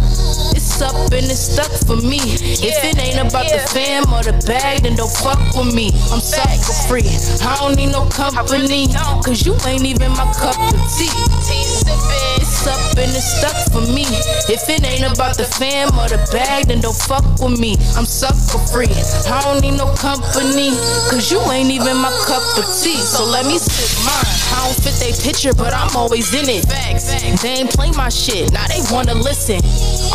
It's 0.55 0.81
up 0.81 0.95
and 1.11 1.25
it's 1.25 1.53
stuck 1.53 1.71
for 1.85 1.97
me. 1.97 2.19
If 2.21 2.83
it 2.83 2.97
ain't 2.99 3.29
about 3.29 3.49
the 3.49 3.59
fam 3.59 4.11
or 4.13 4.23
the 4.23 4.33
bag, 4.45 4.83
then 4.83 4.95
don't 4.95 5.11
fuck 5.11 5.39
with 5.55 5.73
me. 5.73 5.91
I'm 6.11 6.19
sucker 6.19 6.73
free. 6.87 7.07
I 7.41 7.57
don't 7.59 7.75
need 7.75 7.91
no 7.91 8.05
company, 8.09 8.87
cause 9.23 9.45
you 9.45 9.55
ain't 9.65 9.85
even 9.85 10.11
my 10.11 10.31
cup 10.33 10.57
of 10.57 10.73
tea. 10.97 12.26
It's 12.57 12.65
up 12.65 12.97
and 12.97 13.13
it's 13.13 13.37
stuck 13.37 13.53
for 13.69 13.85
me. 13.93 14.01
If 14.49 14.65
it 14.65 14.81
ain't 14.81 15.05
about 15.05 15.37
the 15.37 15.45
fam 15.45 15.93
or 15.93 16.09
the 16.09 16.17
bag, 16.33 16.65
then 16.65 16.81
don't 16.81 16.97
fuck 16.97 17.21
with 17.37 17.59
me. 17.59 17.77
I'm 17.93 18.09
sucker 18.09 18.57
free. 18.73 18.89
I 19.29 19.45
don't 19.45 19.61
need 19.61 19.77
no 19.77 19.93
company, 19.93 20.73
cause 21.05 21.29
you 21.29 21.37
ain't 21.53 21.69
even 21.69 22.01
my 22.01 22.09
cup 22.25 22.41
of 22.57 22.65
tea. 22.81 22.97
So 22.97 23.29
let 23.29 23.45
me 23.45 23.61
sip 23.61 23.93
mine. 24.01 24.25
I 24.57 24.65
don't 24.65 24.73
fit 24.73 24.97
they 24.97 25.13
picture, 25.13 25.53
but 25.53 25.69
I'm 25.69 25.93
always 25.95 26.33
in 26.33 26.49
it. 26.49 26.65
They 27.45 27.61
ain't 27.61 27.69
play 27.69 27.91
my 27.91 28.09
shit, 28.09 28.51
now 28.51 28.65
they 28.65 28.81
wanna 28.89 29.13
listen. 29.13 29.61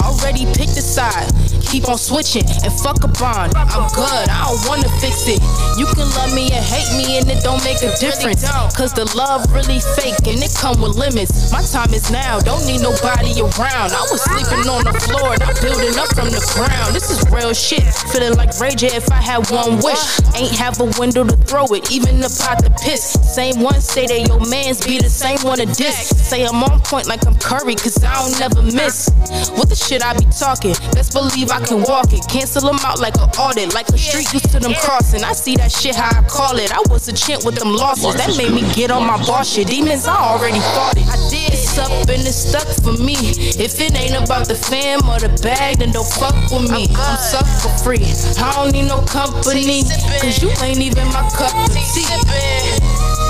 Already 0.03 0.43
picked 0.51 0.75
a 0.75 0.83
side, 0.83 1.31
keep 1.73 1.89
on 1.89 1.97
switching 1.97 2.45
and 2.45 2.73
fuck 2.85 3.01
a 3.03 3.09
bond. 3.09 3.57
I'm 3.57 3.89
good, 3.97 4.29
I 4.29 4.45
don't 4.45 4.61
wanna 4.69 4.93
fix 5.01 5.25
it. 5.25 5.41
You 5.81 5.89
can 5.97 6.05
love 6.21 6.29
me 6.37 6.53
and 6.53 6.61
hate 6.61 6.93
me, 7.01 7.17
and 7.17 7.25
it 7.33 7.43
don't 7.43 7.65
make 7.65 7.81
a 7.81 7.97
difference. 7.97 8.45
Cause 8.77 8.93
the 8.93 9.09
love 9.17 9.49
really 9.49 9.81
fake 9.97 10.21
and 10.29 10.37
it 10.45 10.53
come 10.53 10.85
with 10.85 11.01
limits. 11.01 11.51
My 11.51 11.65
time 11.65 11.97
is 11.97 12.11
now, 12.13 12.41
don't 12.41 12.61
need 12.69 12.85
nobody 12.85 13.33
around. 13.41 13.97
I 13.97 14.05
was 14.13 14.21
sleeping 14.21 14.69
on 14.69 14.85
the 14.85 14.93
floor, 15.09 15.33
not 15.41 15.57
building 15.65 15.97
up 15.97 16.13
from 16.13 16.29
the 16.29 16.45
ground. 16.53 16.93
This 16.93 17.09
is 17.09 17.25
real 17.33 17.57
shit. 17.57 17.89
Feeling 18.13 18.37
like 18.37 18.53
Ray 18.61 18.77
J 18.77 18.93
if 18.93 19.11
I 19.11 19.23
had 19.25 19.49
one 19.49 19.81
wish. 19.81 20.05
Ain't 20.37 20.53
have 20.53 20.77
a 20.79 20.93
window 21.01 21.25
to 21.25 21.37
throw 21.49 21.65
it, 21.73 21.91
even 21.91 22.21
the 22.21 22.29
pot 22.29 22.61
to 22.61 22.71
piss. 22.85 23.17
Same 23.25 23.65
one 23.65 23.81
say 23.81 24.05
that 24.05 24.29
your 24.29 24.45
mans 24.45 24.85
be 24.85 25.01
the 25.01 25.09
same 25.09 25.41
one 25.41 25.57
to 25.57 25.65
diss. 25.65 26.13
Say 26.21 26.45
I'm 26.45 26.63
on 26.63 26.81
point 26.85 27.09
like 27.09 27.25
I'm 27.27 27.39
Curry, 27.41 27.77
cause 27.81 27.97
I 28.05 28.13
don't 28.21 28.37
never 28.37 28.61
miss. 28.61 29.09
What 29.57 29.73
the 29.73 29.77
shit 29.77 30.05
I 30.05 30.13
be 30.13 30.29
talking? 30.29 30.77
Best 30.93 31.17
believe 31.17 31.49
I 31.51 31.62
can 31.63 31.83
walk 31.83 32.13
it. 32.13 32.27
Cancel 32.29 32.63
them 32.63 32.79
out 32.85 33.01
like 33.01 33.17
an 33.17 33.31
audit, 33.39 33.75
like 33.75 33.89
a 33.89 33.99
street 33.99 34.33
used 34.33 34.51
to 34.53 34.61
them 34.61 34.75
crossing. 34.75 35.25
I 35.25 35.33
see 35.33 35.57
that 35.57 35.73
shit 35.73 35.95
how 35.95 36.11
I 36.11 36.23
call 36.29 36.59
it. 36.59 36.73
I 36.73 36.81
was 36.91 37.09
a 37.09 37.13
chint 37.13 37.45
with 37.45 37.57
them 37.57 37.73
losses. 37.75 38.15
That 38.17 38.37
made 38.37 38.53
me 38.53 38.63
get 38.75 38.91
on 38.91 39.07
my 39.07 39.19
boss 39.27 39.53
shit. 39.53 39.69
Demons, 39.69 40.07
I 40.07 40.17
already 40.17 40.61
fought 40.75 40.97
it. 40.97 41.07
I 41.09 41.17
did. 41.31 41.53
It's 41.53 41.79
up 41.79 41.91
and 42.09 42.21
it's 42.21 42.37
stuck 42.37 42.69
for 42.85 42.93
me. 42.93 43.17
If 43.57 43.81
it 43.81 43.97
ain't 43.97 44.17
about 44.17 44.49
the 44.49 44.55
fam 44.55 45.01
or 45.09 45.19
the 45.21 45.33
bag, 45.43 45.79
then 45.79 45.93
don't 45.93 46.07
fuck 46.07 46.35
with 46.51 46.71
me. 46.71 46.89
I'm 46.97 47.17
sucker 47.17 47.73
free. 47.85 48.05
I 48.41 48.53
don't 48.57 48.73
need 48.73 48.89
no 48.89 49.01
company, 49.03 49.85
cause 50.21 50.43
you 50.43 50.51
ain't 50.61 50.81
even 50.81 51.07
my 51.13 51.25
cup 51.33 51.53
of 51.53 51.73
tea. 51.93 52.09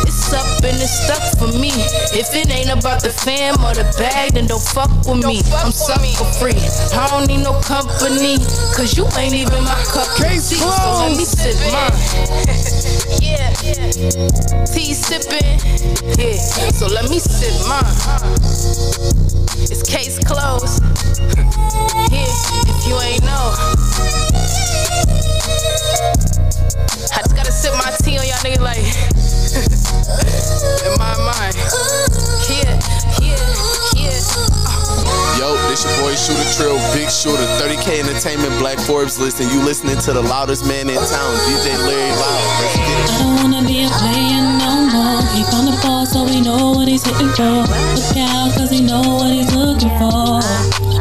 It's 0.07 0.33
up 0.35 0.47
and 0.62 0.78
it's 0.78 0.91
stuck 0.91 1.22
for 1.39 1.51
me. 1.59 1.70
If 2.14 2.35
it 2.35 2.51
ain't 2.51 2.70
about 2.70 3.03
the 3.03 3.11
fam 3.11 3.59
or 3.64 3.74
the 3.74 3.85
bag, 3.99 4.35
then 4.35 4.47
don't 4.47 4.62
fuck 4.62 4.91
with 5.07 5.26
me. 5.26 5.43
I'm 5.59 5.72
sucker 5.72 6.26
free. 6.39 6.59
I 6.95 7.07
don't 7.11 7.26
need 7.26 7.43
no 7.43 7.59
company, 7.61 8.22
cause 8.23 8.95
you 8.97 9.05
ain't 9.18 9.35
even 9.35 9.64
my 9.64 9.75
cup 9.91 10.07
of 10.07 10.16
tea. 10.16 10.39
So 10.39 10.64
let 11.01 11.16
me 11.16 11.25
sip 11.25 11.57
mine. 11.73 11.91
yeah. 13.20 13.51
Tea 14.64 14.95
sipping. 14.95 15.59
Yeah. 16.18 16.37
So 16.70 16.87
let 16.87 17.11
me 17.11 17.18
sip 17.18 17.66
mine. 17.66 17.85
It's 19.59 19.83
case 19.83 20.18
closed. 20.20 20.83
yeah. 22.12 22.31
If 22.70 22.87
you 22.87 22.95
ain't 23.01 23.25
know. 23.25 23.55
I 27.11 27.18
just 27.23 27.35
gotta 27.35 27.51
sip 27.53 27.75
my 27.75 27.91
tea 28.03 28.18
on 28.18 28.27
y'all 28.27 28.39
niggas 28.39 28.61
like 28.62 28.79
in 30.87 30.95
my 30.99 31.16
mind. 31.18 31.57
Yo, 35.43 35.59
this 35.66 35.82
your 35.82 35.90
boy 35.99 36.14
Shooter 36.14 36.47
Trill, 36.55 36.78
Big 36.95 37.11
Shooter, 37.11 37.43
30K 37.59 37.99
Entertainment, 37.99 38.57
Black 38.61 38.78
Forbes 38.78 39.18
list, 39.18 39.40
and 39.40 39.51
you 39.51 39.61
listening 39.64 39.99
to 39.99 40.12
the 40.12 40.22
loudest 40.22 40.64
man 40.68 40.88
in 40.88 40.95
town, 40.95 41.34
DJ 41.51 41.74
Larry 41.82 42.14
Loud. 42.14 42.47
Let's 42.62 42.76
get 42.78 42.86
it. 42.86 43.11
I 43.11 43.18
don't 43.18 43.34
wanna 43.43 43.66
be 43.66 43.82
a 43.82 43.90
player 43.90 44.38
no 44.62 44.86
more. 44.95 45.18
He 45.34 45.43
found 45.51 45.66
the 45.66 45.74
ball, 45.82 46.07
so 46.07 46.22
we 46.22 46.40
know 46.40 46.70
what 46.78 46.86
he's 46.86 47.03
hitting 47.03 47.34
for. 47.34 47.66
Look 47.66 48.16
out, 48.22 48.55
cause 48.55 48.70
he 48.70 48.86
know 48.86 49.03
what 49.03 49.34
he's 49.34 49.53
looking 49.53 49.90
for. 49.99 50.38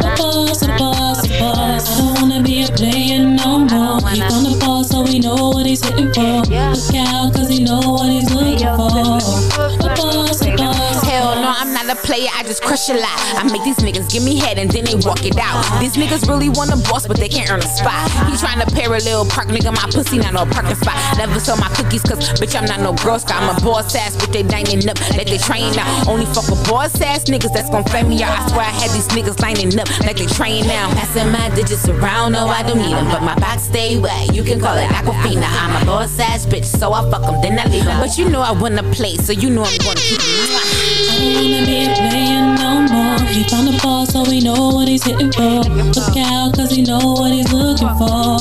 A 0.01 0.09
boss, 0.17 0.63
a 0.63 0.73
boss, 0.73 1.21
a 1.21 1.29
boss. 1.37 1.85
I 1.85 2.01
don't 2.01 2.21
wanna 2.21 2.41
be 2.41 2.63
a 2.63 2.67
player 2.73 3.21
no 3.21 3.59
more. 3.59 4.01
He 4.09 4.21
found 4.21 4.47
the 4.49 4.57
ball, 4.59 4.83
so 4.83 5.03
we 5.03 5.19
know 5.19 5.53
what 5.53 5.67
he's 5.67 5.85
hitting 5.85 6.11
for. 6.17 6.41
Look 6.49 6.95
out, 6.97 7.29
cause 7.35 7.47
he 7.47 7.63
know 7.63 7.77
what 7.77 8.09
he's 8.09 8.33
looking 8.33 8.73
for. 8.73 8.89
A 8.89 9.93
boss, 9.93 10.41
a 10.41 10.49
boss. 10.57 11.05
Hell 11.05 11.35
no, 11.35 11.53
I'm 11.53 11.73
not 11.73 11.89
a 11.91 11.95
player, 12.07 12.29
I 12.30 12.30
just 12.52 12.64
crush 12.64 12.89
a 12.89 12.93
lot. 12.99 13.16
I 13.39 13.47
make 13.47 13.64
these 13.64 13.80
niggas 13.80 14.12
give 14.12 14.24
me 14.28 14.36
head 14.36 14.60
and 14.60 14.70
then 14.70 14.84
they 14.84 14.95
walk 15.08 15.24
it 15.24 15.39
out. 15.39 15.64
These 15.80 15.95
niggas 15.95 16.28
really 16.28 16.49
want 16.49 16.70
a 16.76 16.76
boss, 16.91 17.08
but 17.08 17.16
they 17.16 17.30
can't 17.30 17.49
earn 17.49 17.60
a 17.64 17.72
spot. 17.80 18.12
He 18.28 18.36
trying 18.36 18.60
to 18.60 18.68
parallel 18.76 19.24
park, 19.26 19.47
nigga, 19.47 19.72
my 19.72 19.88
pussy 19.88 20.18
not 20.18 20.34
no 20.34 20.45
parking 20.45 20.76
spot. 20.76 20.99
Never 21.16 21.39
sell 21.39 21.56
my 21.56 21.70
cookies, 21.70 22.04
cause 22.04 22.20
bitch, 22.36 22.60
I'm 22.60 22.66
not 22.66 22.82
no 22.82 22.91
girl 22.91 23.20
scout. 23.20 23.41
I'm 23.41 23.56
a 23.56 23.62
boss 23.62 23.95
ass, 23.95 24.18
bitch, 24.18 24.34
they 24.34 24.43
dining 24.43 24.84
up, 24.89 24.99
let 25.16 25.28
they 25.28 25.38
train 25.38 25.72
out. 25.80 26.08
Only 26.10 26.26
fuck 26.26 26.47
with 26.52 26.60
boss 26.68 26.99
ass 26.99 27.24
niggas 27.32 27.54
that's 27.54 27.70
gon' 27.70 27.86
flame 27.86 28.10
me 28.10 28.22
out. 28.22 28.38
I 28.38 28.47
swear 28.52 28.66
I 28.68 28.76
had 28.76 28.91
these 28.91 29.08
niggas 29.16 29.39
lining 29.39 29.72
up 29.80 29.88
like 30.02 30.18
they 30.18 30.28
train 30.28 30.68
now. 30.68 30.91
Passing 30.91 31.32
my 31.32 31.47
digits 31.56 31.88
around, 31.88 32.34
no, 32.34 32.47
I 32.47 32.64
don't 32.64 32.80
need 32.80 32.91
them, 32.91 33.08
but 33.08 33.24
my 33.24 33.36
box 33.39 33.64
stay 33.64 33.97
wet. 33.97 34.36
You 34.36 34.43
can 34.43 34.60
call 34.60 34.76
it 34.76 34.89
Aquafina. 34.91 35.47
I'm 35.47 35.82
a 35.82 35.86
boss 35.86 36.20
ass 36.20 36.45
bitch, 36.45 36.66
so 36.66 36.91
I 36.91 37.10
fuck 37.10 37.22
them, 37.22 37.41
then 37.41 37.58
I 37.58 37.66
leave 37.72 37.88
'em. 37.88 38.02
But 38.02 38.18
you 38.18 38.28
know 38.28 38.41
I 38.41 38.52
wanna 38.52 38.84
play, 38.91 39.16
so 39.16 39.32
you 39.32 39.49
know 39.49 39.64
I'm 39.64 39.78
gonna 39.78 39.95
keep. 39.95 40.20
I 40.20 41.16
don't 41.18 41.34
wanna 41.36 41.66
be 41.66 41.86
a 41.86 41.95
player 41.95 42.40
no. 42.80 43.01
He 43.32 43.43
found 43.47 43.67
the 43.67 43.79
ball, 43.82 44.05
so 44.05 44.23
we 44.23 44.41
know 44.41 44.69
what 44.69 44.88
he's 44.88 45.03
hitting 45.03 45.32
for. 45.32 45.63
Look 45.63 46.17
out, 46.17 46.53
cause 46.53 46.71
he 46.71 46.82
know 46.84 46.99
what 46.99 47.32
he's 47.32 47.51
looking 47.51 47.88
for. 47.95 48.36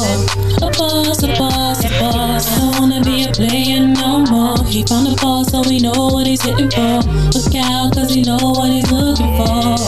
A 0.67 0.71
boss, 0.77 1.23
a 1.23 1.29
boss, 1.39 1.85
a 1.85 1.89
boss. 2.01 2.47
I 2.51 2.59
don't 2.59 2.81
wanna 2.81 3.01
be 3.05 3.25
a 3.25 3.33
player 3.33 3.87
no 3.87 4.25
more. 4.27 4.65
He 4.67 4.85
found 4.85 5.07
the 5.07 5.17
ball, 5.21 5.45
so 5.45 5.63
we 5.63 5.79
know 5.79 6.11
what 6.13 6.27
he's 6.27 6.43
hitting 6.43 6.71
for. 6.71 7.01
Look 7.31 7.55
out, 7.55 7.95
cause 7.95 8.13
he 8.15 8.23
know 8.23 8.39
what 8.41 8.71
he's 8.71 8.91
looking 8.91 9.31
for. 9.39 9.79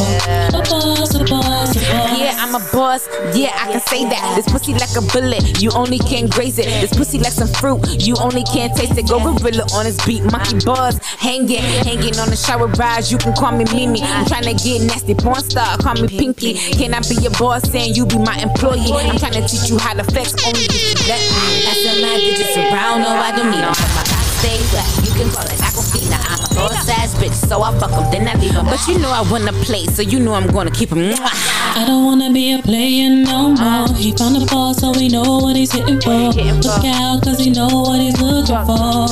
A 0.54 0.62
boss, 0.70 1.14
a 1.14 1.24
boss, 1.24 1.76
a 1.76 1.80
boss. 1.80 2.18
Yeah, 2.18 2.36
I'm 2.38 2.54
a 2.54 2.62
boss. 2.72 3.08
Yeah, 3.34 3.50
I 3.58 3.72
can 3.72 3.80
say 3.80 4.04
that. 4.04 4.34
This 4.36 4.46
pussy 4.46 4.72
like 4.74 4.94
a 4.96 5.02
bullet. 5.02 5.60
You 5.60 5.70
only 5.72 5.98
can 5.98 6.28
graze 6.28 6.58
it. 6.58 6.66
This 6.80 6.92
pussy 6.96 7.18
like 7.18 7.32
some 7.32 7.48
fruit. 7.48 8.06
You 8.06 8.14
only 8.20 8.44
can 8.44 8.74
taste 8.74 8.96
it. 8.96 9.08
Go 9.08 9.18
gorilla 9.18 9.66
on 9.74 9.86
his 9.86 9.98
beat. 10.06 10.22
Monkey 10.30 10.64
buzz. 10.64 10.98
Hanging, 11.18 11.58
hanging 11.58 12.18
on 12.18 12.30
the 12.30 12.36
shower 12.36 12.68
rise. 12.78 13.10
You 13.10 13.18
can 13.18 13.32
call 13.32 13.52
me 13.52 13.64
Mimi. 13.72 14.02
I'm 14.02 14.26
trying 14.26 14.44
to 14.44 14.54
get 14.54 14.91
nasty. 14.92 15.14
Porn 15.14 15.40
star. 15.40 15.78
Call 15.78 15.94
me 15.94 16.08
Pinky. 16.08 16.54
Can 16.54 16.94
I 16.94 17.00
be 17.00 17.16
your 17.16 17.32
boss 17.32 17.64
and 17.74 17.96
you 17.96 18.04
be 18.06 18.18
my 18.18 18.36
employee? 18.36 18.92
I'm 18.92 19.18
trying 19.18 19.32
to 19.32 19.44
teach 19.48 19.70
you 19.70 19.78
how 19.78 19.94
to 19.94 20.04
flex. 20.04 20.36
Only 20.44 20.68
if 20.68 20.76
you 20.76 21.08
let 21.08 21.20
me. 21.20 21.64
Passing 21.64 22.02
my 22.02 22.16
digits 22.16 22.56
around. 22.56 23.00
No, 23.02 23.08
I 23.08 23.32
don't 23.32 23.50
need 23.50 23.64
them. 23.64 23.72
My 23.96 24.04
stay 24.40 24.60
wet. 24.72 24.88
You 25.04 25.12
can 25.16 25.30
call 25.32 25.46
it 25.48 25.60
Aquafina. 25.60 26.18
I'm 26.28 26.40
a 26.40 26.41
boss 26.54 26.88
ass 26.88 27.14
bitch. 27.14 27.34
So 27.48 27.62
I 27.62 27.76
fuck 27.78 27.90
them. 27.90 28.10
Then 28.10 28.28
I 28.28 28.34
leave 28.40 28.54
them. 28.54 28.66
But 28.66 28.86
you 28.86 28.98
know 28.98 29.10
I 29.10 29.22
wanna 29.30 29.52
play. 29.52 29.86
So 29.86 30.02
you 30.02 30.18
know 30.20 30.34
I'm 30.34 30.48
gonna 30.48 30.70
keep 30.70 30.90
them. 30.90 31.14
I 31.74 31.84
don't 31.86 32.04
wanna 32.04 32.32
be 32.32 32.52
a 32.52 32.58
player 32.62 33.10
no 33.10 33.50
more. 33.50 33.88
He 33.96 34.12
found 34.12 34.36
the 34.36 34.46
ball, 34.46 34.74
so 34.74 34.92
we 34.92 35.08
know 35.08 35.38
what 35.38 35.56
he's 35.56 35.72
hitting 35.72 36.00
for. 36.00 36.32
Look 36.32 36.84
out, 36.84 37.22
cause 37.22 37.38
he 37.38 37.50
know 37.50 37.68
what 37.68 38.00
he's 38.00 38.20
looking 38.20 38.64
for. 38.66 39.08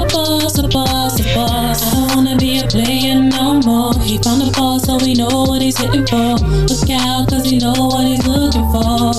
A 0.00 0.06
boss, 0.06 0.58
a 0.58 0.68
boss, 0.68 1.20
a 1.20 1.34
boss. 1.34 1.82
I 1.82 1.90
don't 1.94 2.16
wanna 2.16 2.36
be 2.36 2.60
a 2.60 2.66
player 2.66 3.20
no 3.20 3.60
more. 3.60 3.94
He 4.00 4.18
found 4.18 4.42
the 4.42 4.52
ball, 4.56 4.78
so 4.78 4.98
we 4.98 5.14
know 5.14 5.44
what 5.44 5.62
he's 5.62 5.76
hitting 5.76 6.06
for. 6.06 6.36
Look 6.38 6.90
out, 6.90 7.28
cause 7.28 7.44
he 7.44 7.58
know 7.58 7.74
what 7.74 8.06
he's 8.06 8.26
looking 8.26 8.66
for. 8.72 9.12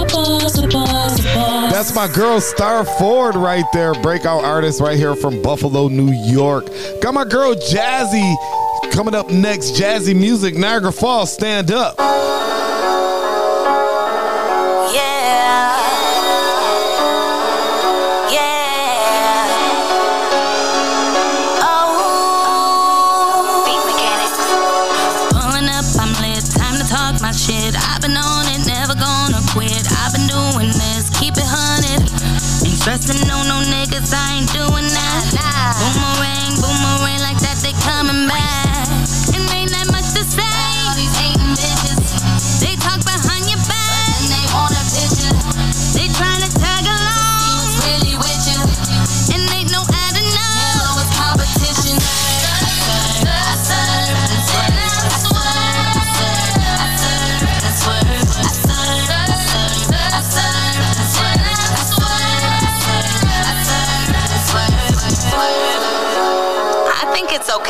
A 0.00 0.04
boss, 0.06 0.58
a 0.58 0.66
boss, 0.66 1.20
a 1.20 1.34
boss. 1.34 1.72
That's 1.72 1.94
my 1.94 2.08
girl 2.08 2.40
Star 2.40 2.84
Ford 2.84 3.36
right 3.36 3.64
there, 3.72 3.94
breakout 3.94 4.44
artist 4.44 4.80
right 4.80 4.96
here 4.96 5.14
from 5.14 5.40
Buffalo, 5.42 5.88
New 5.88 6.12
York. 6.12 6.66
Got 7.00 7.14
my 7.14 7.24
girl 7.24 7.54
Jazzy 7.54 8.36
coming 8.92 9.14
up 9.14 9.30
next. 9.30 9.72
Jazzy 9.72 10.14
Music, 10.14 10.54
Niagara 10.56 10.92
Falls, 10.92 11.32
stand 11.32 11.70
up. 11.70 11.96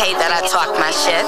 Okay 0.09 0.19
that 0.19 0.33
I 0.33 0.41
talk 0.49 0.73
my 0.79 0.91
shit. 0.91 1.25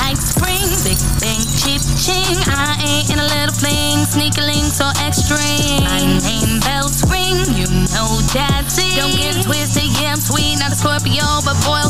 like 0.00 0.20
spring, 0.20 0.68
big 0.84 0.98
bang, 1.20 1.40
cheap 1.56 1.80
ching. 1.96 2.36
I 2.52 2.76
ain't 2.80 3.10
in 3.10 3.18
a 3.18 3.24
little 3.24 3.54
fling, 3.54 4.04
sneaky 4.04 4.42
link 4.42 4.68
so 4.72 4.88
extreme. 5.00 5.84
My 5.84 6.04
name 6.20 6.60
bells 6.60 7.04
ring, 7.08 7.40
you 7.56 7.68
know 7.92 8.20
it. 8.20 8.96
Don't 8.96 9.16
get 9.16 9.44
twisted, 9.44 9.88
yeah 10.00 10.12
I'm 10.12 10.20
sweet, 10.20 10.58
not 10.58 10.72
a 10.72 10.76
Scorpio, 10.76 11.40
but 11.44 11.56
boil 11.64 11.88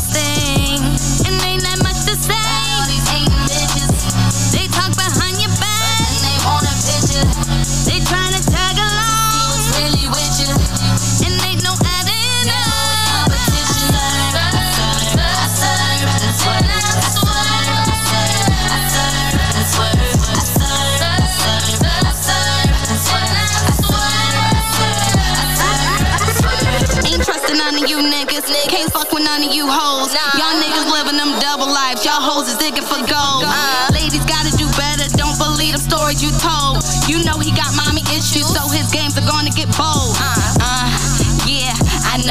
niggas. 28.53 28.69
Can't 28.69 28.91
fuck 28.93 29.09
with 29.11 29.25
none 29.25 29.41
of 29.41 29.51
you 29.51 29.65
hoes. 29.65 30.13
Y'all 30.37 30.57
niggas 30.61 30.87
living 30.87 31.17
them 31.17 31.33
double 31.41 31.67
lives. 31.67 32.05
Y'all 32.05 32.21
hoes 32.21 32.47
is 32.47 32.57
digging 32.61 32.85
for 32.85 33.01
gold. 33.09 33.43
Ladies 33.91 34.23
gotta 34.29 34.53
do 34.55 34.69
better. 34.77 35.09
Don't 35.17 35.37
believe 35.41 35.73
them 35.73 35.81
stories 35.81 36.21
you 36.21 36.29
told. 36.37 36.85
You 37.09 37.25
know 37.25 37.41
he 37.41 37.51
got 37.51 37.73
mommy 37.73 38.05
issues, 38.13 38.45
so 38.45 38.69
his 38.69 38.87
games 38.93 39.17
are 39.17 39.25
gonna 39.25 39.51
get 39.51 39.67
bold. 39.75 40.15
Uh, 40.21 40.61
I 40.61 41.02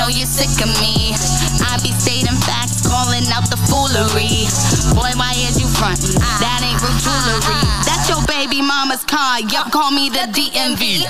know 0.02 0.10
you're 0.10 0.26
sick 0.26 0.50
of 0.58 0.70
me. 0.82 1.14
I 1.62 1.78
be 1.78 1.94
stating 1.94 2.34
facts, 2.42 2.82
calling 2.82 3.22
out 3.30 3.46
the 3.46 3.60
foolery. 3.70 4.50
Boy, 4.98 5.14
why 5.14 5.30
is 5.46 5.62
you 5.62 5.70
frontin'? 5.78 6.18
That 6.42 6.58
ain't 6.66 6.82
real 6.82 6.98
jewelry. 6.98 7.62
That's 7.86 8.10
your 8.10 8.18
baby 8.26 8.66
mama's 8.66 9.06
car. 9.06 9.38
Yup, 9.38 9.70
call 9.70 9.94
me 9.94 10.10
the 10.10 10.26
DMV. 10.34 11.06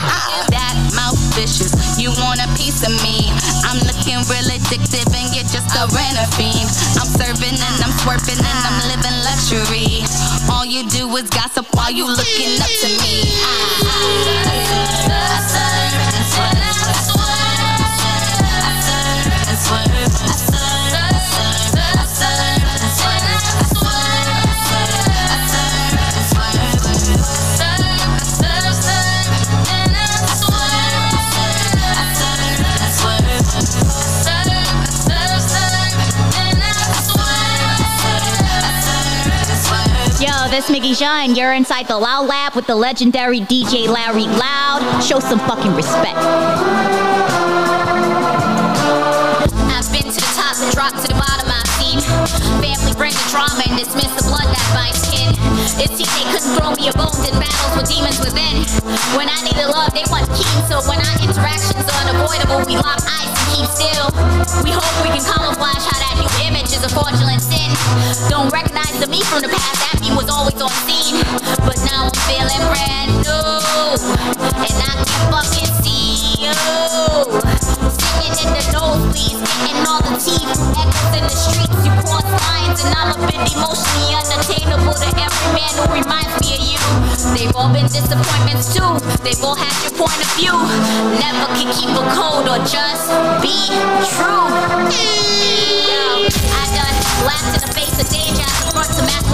That 0.53 0.77
mouth 0.93 1.17
vicious. 1.33 1.73
You 1.97 2.13
want 2.21 2.45
a 2.45 2.49
piece 2.53 2.85
of 2.85 2.93
me? 3.01 3.33
I'm 3.65 3.81
looking 3.89 4.21
real 4.29 4.49
addictive, 4.53 5.09
and 5.09 5.33
you're 5.33 5.49
just 5.49 5.73
a 5.73 5.89
rental 5.89 6.29
fiend. 6.37 6.69
I'm 7.01 7.09
serving 7.17 7.57
and 7.57 7.77
I'm 7.81 7.95
swerving 8.05 8.45
and 8.45 8.61
I'm 8.69 8.79
living 8.93 9.17
luxury. 9.25 10.05
All 10.53 10.69
you 10.69 10.85
do 10.93 11.09
is 11.17 11.33
gossip 11.33 11.65
while 11.73 11.91
you 11.91 12.05
looking 12.05 12.61
up 12.61 12.69
to 12.69 12.89
me. 13.01 13.41
I 13.41 13.73
I 15.17 15.79
I 15.81 15.82
this 40.53 40.69
Jean, 40.93 41.33
and 41.33 41.37
you're 41.37 41.57
inside 41.57 41.89
the 41.89 41.97
Loud 41.97 42.29
Lab 42.29 42.53
with 42.53 42.67
the 42.67 42.77
legendary 42.77 43.41
DJ 43.41 43.89
Larry 43.89 44.29
Loud. 44.29 45.01
Show 45.01 45.17
some 45.19 45.41
fucking 45.49 45.73
respect. 45.73 46.21
I've 49.73 49.89
been 49.89 50.05
to 50.05 50.21
the 50.21 50.33
top 50.37 50.61
and 50.61 50.69
dropped 50.77 51.01
to 51.01 51.09
the 51.09 51.17
bottom 51.17 51.49
Family 52.61 52.93
bring 53.01 53.17
the 53.17 53.27
and 53.65 53.81
dismiss 53.81 54.13
the 54.13 54.29
blood 54.29 54.45
that 54.45 54.67
binds 54.77 55.01
skin. 55.01 55.33
They 55.81 55.89
couldn't 56.29 56.53
throw 56.61 56.77
me 56.77 56.93
a 56.93 56.95
bone. 57.01 57.17
In 57.25 57.33
battles 57.41 57.73
with 57.73 57.89
demons 57.89 58.21
within. 58.21 58.61
When 59.17 59.33
I 59.33 59.41
needed 59.49 59.73
love 59.73 59.97
they 59.97 60.05
want 60.13 60.29
keen. 60.37 60.61
So 60.69 60.85
when 60.85 61.01
our 61.01 61.17
interactions 61.25 61.81
are 61.81 61.99
unavoidable 62.05 62.61
We 62.69 62.77
lock 62.77 63.01
eyes 63.09 63.33
and 63.33 63.47
keep 63.57 63.69
still. 63.73 64.13
We 64.61 64.77
hope 64.77 64.93
we 65.01 65.17
can 65.17 65.25
camouflage 65.25 65.81
how 65.89 65.97
that 65.97 66.21
new 66.21 66.29
image 66.45 66.77
is 66.77 66.85
a 66.85 66.93
fraudulent 66.93 67.41
sin. 67.41 67.73
Don't 68.29 68.53
recognize 68.53 68.93
the 69.01 69.09
me 69.09 69.25
from 69.25 69.41
the 69.41 69.49
past 69.49 69.93
on 70.63 70.71
scene 70.87 71.19
But 71.67 71.77
now 71.91 72.07
I'm 72.07 72.15
feeling 72.31 72.63
brand 72.71 73.11
new. 73.27 73.99
And 74.63 74.79
I 74.79 74.95
can 75.03 75.21
fucking 75.35 75.71
see 75.83 76.47
you. 76.47 76.55
Singing 77.99 78.39
in 78.39 78.51
the 78.55 78.63
nosebleeds, 78.71 79.43
getting 79.43 79.83
all 79.91 80.03
the 80.07 80.15
teeth 80.23 80.55
Echoes 80.79 81.13
in 81.19 81.25
the 81.27 81.35
streets, 81.35 81.79
you 81.83 81.91
cross 82.07 82.23
lines 82.23 82.79
And 82.87 82.95
I'm 82.95 83.11
a 83.11 83.27
bit 83.27 83.43
emotionally 83.51 84.15
unattainable 84.15 84.95
To 84.95 85.09
every 85.19 85.51
man 85.51 85.73
who 85.75 85.85
reminds 85.99 86.35
me 86.39 86.55
of 86.55 86.63
you. 86.63 86.81
They've 87.35 87.55
all 87.59 87.73
been 87.75 87.91
disappointments 87.91 88.71
too. 88.71 88.87
They've 89.27 89.43
all 89.43 89.59
had 89.59 89.75
your 89.83 89.99
point 89.99 90.15
of 90.15 90.31
view. 90.39 90.55
Never 91.19 91.51
can 91.59 91.75
keep 91.75 91.91
a 91.91 92.05
code 92.15 92.47
or 92.47 92.63
just 92.63 93.11
be 93.43 93.67
true. 94.15 94.47
Yo, 95.91 96.31
I 96.55 96.63
done 96.71 96.97
laughed 97.27 97.51
in 97.51 97.61
the 97.67 97.73
face 97.75 97.99
of 97.99 98.12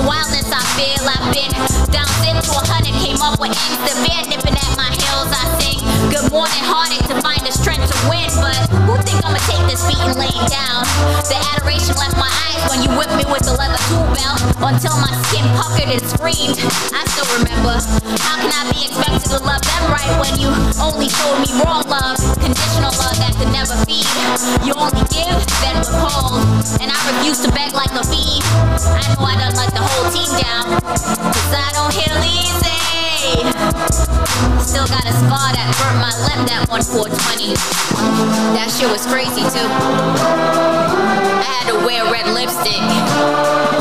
wildness 0.07 0.51
I 0.53 0.63
feel. 0.77 1.03
I've 1.07 1.27
been 1.35 1.53
down 1.91 2.11
into 2.27 2.51
a 2.53 2.63
hundred 2.67 2.95
Came 3.03 3.21
up 3.23 3.39
with 3.41 3.51
ends 3.51 3.91
severe 3.91 4.23
Nipping 4.29 4.57
at 4.59 4.73
my 4.77 4.91
heels 4.91 5.31
I 5.33 5.45
sing. 5.59 5.79
Good 6.11 6.31
morning 6.31 6.63
heartache 6.63 6.78
take 9.99 10.07
this 10.07 10.15
beat 10.15 10.15
and 10.15 10.19
lay 10.19 10.31
it 10.31 10.49
down? 10.51 10.83
The 11.27 11.39
adoration 11.55 11.95
left 11.97 12.17
my 12.17 12.31
eyes 12.31 12.63
when 12.71 12.83
you 12.83 12.91
whipped 12.97 13.15
me 13.17 13.25
with 13.31 13.43
the 13.43 13.55
leather 13.55 13.79
tool 13.91 14.07
belt. 14.15 14.39
Until 14.59 14.97
my 15.01 15.11
skin 15.27 15.45
puckered 15.57 15.91
and 15.91 16.03
screamed. 16.03 16.59
I 16.93 17.03
still 17.09 17.29
remember. 17.39 17.79
How 18.21 18.37
can 18.37 18.53
I 18.53 18.69
be 18.75 18.87
expected 18.87 19.31
to 19.33 19.41
love 19.43 19.63
them 19.63 19.83
right 19.89 20.13
When 20.21 20.35
you 20.39 20.51
only 20.83 21.09
showed 21.09 21.41
me 21.41 21.51
raw 21.65 21.81
love? 21.87 22.19
Conditional 22.39 22.93
love 23.01 23.17
that 23.19 23.35
could 23.39 23.51
never 23.53 23.75
feed. 23.87 24.07
You 24.67 24.75
only 24.77 25.05
give, 25.09 25.39
then 25.63 25.79
withhold. 25.79 26.45
And 26.83 26.91
I 26.91 26.99
refuse 27.17 27.41
to 27.47 27.51
beg 27.53 27.73
like 27.73 27.93
a 27.97 28.05
bee. 28.13 28.43
I 28.45 29.05
know 29.15 29.25
I 29.25 29.35
done 29.41 29.57
let 29.57 29.73
the 29.73 29.83
whole 29.83 30.11
team 30.13 30.31
down. 30.37 30.79
Cause 30.85 31.53
I 31.55 31.71
don't 31.73 31.95
heal 31.95 32.19
easy 32.23 32.68
Still 34.61 34.87
got 34.87 35.05
a 35.05 35.13
scar 35.13 35.53
that 35.53 35.69
burnt 35.79 35.99
my 36.01 36.13
lip 36.27 36.47
that 36.49 36.67
one 36.69 36.83
420 36.83 37.55
That 38.55 38.71
shit 38.71 38.91
was 38.91 39.07
crazy 39.07 39.43
too. 39.51 39.69
I 41.39 41.43
had 41.43 41.73
to 41.73 41.87
wear 41.87 42.05
red 42.11 42.27
lipstick 42.29 43.78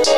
I 0.00 0.08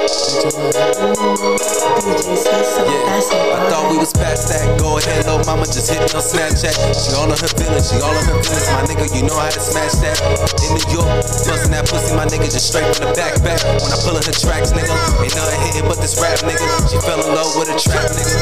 thought 3.67 3.91
we 3.91 3.99
was 3.99 4.15
past 4.15 4.47
that. 4.55 4.79
Go 4.79 5.03
ahead, 5.03 5.27
little 5.27 5.43
mama, 5.43 5.67
just 5.67 5.91
hit 5.91 5.99
me 5.99 6.07
on 6.15 6.23
Snapchat. 6.23 6.71
She 6.95 7.11
all 7.19 7.27
on 7.27 7.35
her 7.35 7.51
feelings, 7.59 7.91
she 7.91 7.99
all 7.99 8.15
on 8.15 8.23
her 8.31 8.39
feelings. 8.47 8.71
My 8.71 8.87
nigga, 8.87 9.11
you 9.11 9.27
know 9.27 9.35
how 9.35 9.51
to 9.51 9.59
smash 9.59 9.99
that. 10.07 10.23
In 10.63 10.79
New 10.79 10.87
York, 10.87 11.11
bustin' 11.27 11.75
that 11.75 11.91
pussy, 11.91 12.15
my 12.15 12.31
nigga, 12.31 12.47
just 12.47 12.71
straight 12.71 12.87
from 12.95 13.11
the 13.11 13.15
back, 13.19 13.35
back. 13.43 13.59
When 13.83 13.91
I 13.91 13.99
pull 14.07 14.15
in 14.15 14.23
her 14.23 14.31
tracks, 14.39 14.71
nigga, 14.71 14.95
ain't 15.19 15.35
nothing 15.35 15.59
hitting 15.67 15.91
but 15.91 15.99
this 15.99 16.15
rap, 16.23 16.39
nigga. 16.47 16.63
She 16.87 17.03
fell 17.03 17.19
in 17.19 17.35
love 17.35 17.59
with 17.59 17.75
a 17.75 17.77
trap, 17.83 18.07
nigga. 18.15 18.39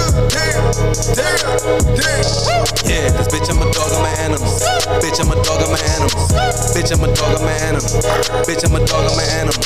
Yeah, 2.84 3.16
cause 3.16 3.32
bitch, 3.32 3.48
I'm 3.48 3.64
a 3.64 3.68
dog, 3.72 3.88
I'm 3.96 4.04
an 4.04 4.12
animal. 4.28 4.52
Bitch, 5.00 5.16
I'm 5.24 5.32
a 5.32 5.40
dog, 5.40 5.64
I'm 5.64 5.72
an 5.72 5.80
animal. 5.96 6.20
Bitch, 6.76 6.92
I'm 6.92 7.00
a 7.00 7.08
dog, 7.16 7.32
I'm 7.40 7.48
an 7.48 7.56
animal. 7.64 7.88
Bitch, 8.44 8.60
I'm 8.60 8.76
a 8.76 8.84
dog, 8.84 9.08
I'm 9.08 9.16
an 9.16 9.28
animal. 9.40 9.64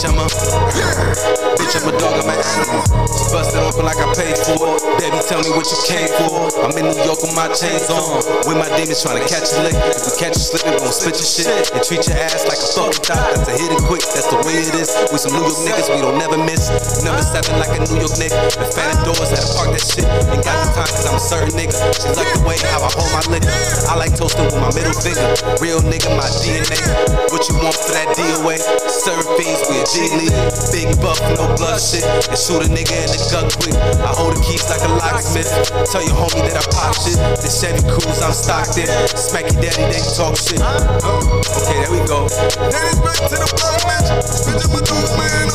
Bitch, 0.00 0.08
I'm 0.08 1.36
a. 1.36 1.39
Bitch, 1.70 1.86
I'm 1.86 1.94
a 1.94 1.98
dog, 2.02 2.18
I'm 2.18 2.26
an 2.26 2.34
animal. 2.34 2.82
She 3.14 3.30
busted 3.30 3.62
open 3.62 3.86
like 3.86 4.02
I 4.02 4.10
paid 4.18 4.34
for 4.42 4.58
it. 4.58 4.82
Baby, 4.98 5.22
tell 5.22 5.38
me 5.38 5.54
what 5.54 5.70
you 5.70 5.78
came 5.86 6.10
for. 6.18 6.50
I'm 6.66 6.74
in 6.74 6.90
New 6.90 6.98
York 7.06 7.22
with 7.22 7.30
my 7.38 7.46
chains 7.54 7.86
on. 7.86 8.26
With 8.42 8.58
my 8.58 8.66
demons 8.74 8.98
trying 8.98 9.22
to 9.22 9.26
catch 9.30 9.54
a 9.54 9.62
lick. 9.62 9.78
If 9.78 10.02
we 10.02 10.12
catch 10.18 10.34
you 10.34 10.50
slipping, 10.50 10.74
we 10.74 10.82
gon' 10.82 10.90
split 10.90 11.14
your 11.14 11.30
shit. 11.30 11.46
And 11.70 11.78
treat 11.86 12.10
your 12.10 12.18
ass 12.18 12.42
like 12.50 12.58
a 12.58 12.68
fucking 12.74 13.06
thot. 13.06 13.22
That's 13.38 13.46
a 13.46 13.54
hit 13.54 13.70
it 13.70 13.86
quick, 13.86 14.02
that's 14.02 14.26
the 14.26 14.42
way 14.42 14.58
it 14.58 14.74
is. 14.82 14.90
We 15.14 15.22
some 15.22 15.30
New 15.30 15.46
York 15.46 15.62
niggas, 15.62 15.86
we 15.94 16.02
don't 16.02 16.18
never 16.18 16.42
miss. 16.42 16.74
Number 17.06 17.22
seven 17.22 17.54
like 17.62 17.70
a 17.70 17.86
New 17.86 18.02
York 18.02 18.18
nigga. 18.18 18.34
The 18.50 18.66
fan 18.74 18.90
doors 19.06 19.30
had 19.30 19.38
to 19.38 19.50
park 19.54 19.70
that 19.70 19.84
shit. 19.86 20.10
Ain't 20.10 20.42
got 20.42 20.58
the 20.66 20.74
time 20.74 20.90
cause 20.90 21.06
I'm 21.06 21.14
a 21.14 21.22
certain 21.22 21.54
nigga. 21.54 21.78
She 21.94 22.10
like 22.18 22.34
the 22.34 22.42
way 22.42 22.58
how 22.66 22.82
I 22.82 22.90
hold 22.90 23.14
my 23.14 23.22
liquor. 23.30 23.54
I 23.86 23.94
like 23.94 24.18
toasting 24.18 24.50
with 24.50 24.58
my 24.58 24.74
middle 24.74 24.96
finger. 24.98 25.22
Real 25.62 25.78
nigga, 25.86 26.10
my 26.18 26.26
DNA. 26.42 26.82
What 27.30 27.46
you 27.46 27.54
want 27.62 27.78
for 27.78 27.94
that 27.94 28.10
DOA? 28.18 28.58
Serving 28.90 29.30
fiends, 29.38 29.62
we 29.70 29.78
a 29.78 29.86
G 29.86 29.94
leader. 30.18 30.50
Big 30.74 30.90
buff, 30.98 31.22
no 31.38 31.59
blood 31.60 31.76
shit 31.76 32.00
and 32.00 32.40
shoot 32.40 32.64
a 32.64 32.68
nigga 32.72 32.96
in 33.04 33.12
the 33.12 33.20
gut 33.28 33.52
quick. 33.60 33.76
I 33.76 34.16
hold 34.16 34.32
the 34.32 34.40
keys 34.40 34.64
like 34.72 34.80
a 34.80 34.88
locksmith. 34.96 35.52
Tell 35.92 36.00
your 36.00 36.16
homie 36.16 36.40
that 36.48 36.56
I 36.56 36.64
pop 36.72 36.96
shit. 36.96 37.20
The 37.20 37.52
Chevy 37.52 37.84
Cruise, 37.84 38.24
I'm 38.24 38.32
stocked 38.32 38.80
in. 38.80 38.88
Smack 39.12 39.52
your 39.52 39.60
daddy, 39.60 39.84
then 39.92 40.00
talk 40.16 40.40
shit. 40.40 40.56
Okay, 40.56 41.76
there 41.84 41.92
we 41.92 42.00
go. 42.08 42.32
Then 42.32 42.80
it's 42.88 43.00
back 43.04 43.20
to 43.28 43.36
the 43.36 43.44
block, 43.60 43.76
bitch. 43.84 44.08
Bitch, 44.48 44.64
I'm 44.64 44.72
a 44.72 44.80
dope 44.80 45.12
man. 45.20 45.52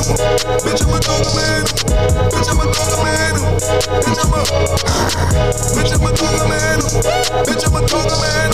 Bitch, 0.62 0.86
I'm 0.86 0.93
a 0.93 1.01
dope 1.01 1.34
man. 1.34 1.66
Bitch, 2.30 2.49
I'm 2.53 2.62
a 2.62 2.66
dope 2.70 3.01
man. 3.01 3.34
Bitch, 4.06 4.22
I'm 4.22 4.30
a. 4.30 4.45
Bitch, 5.74 5.89
I'm 5.89 6.06
a 6.06 6.14
dope 6.14 6.45
man. 6.45 6.86
Bitch, 7.49 7.66
I'm 7.66 7.74
a 7.74 7.82
dope 7.82 8.14
man. 8.22 8.53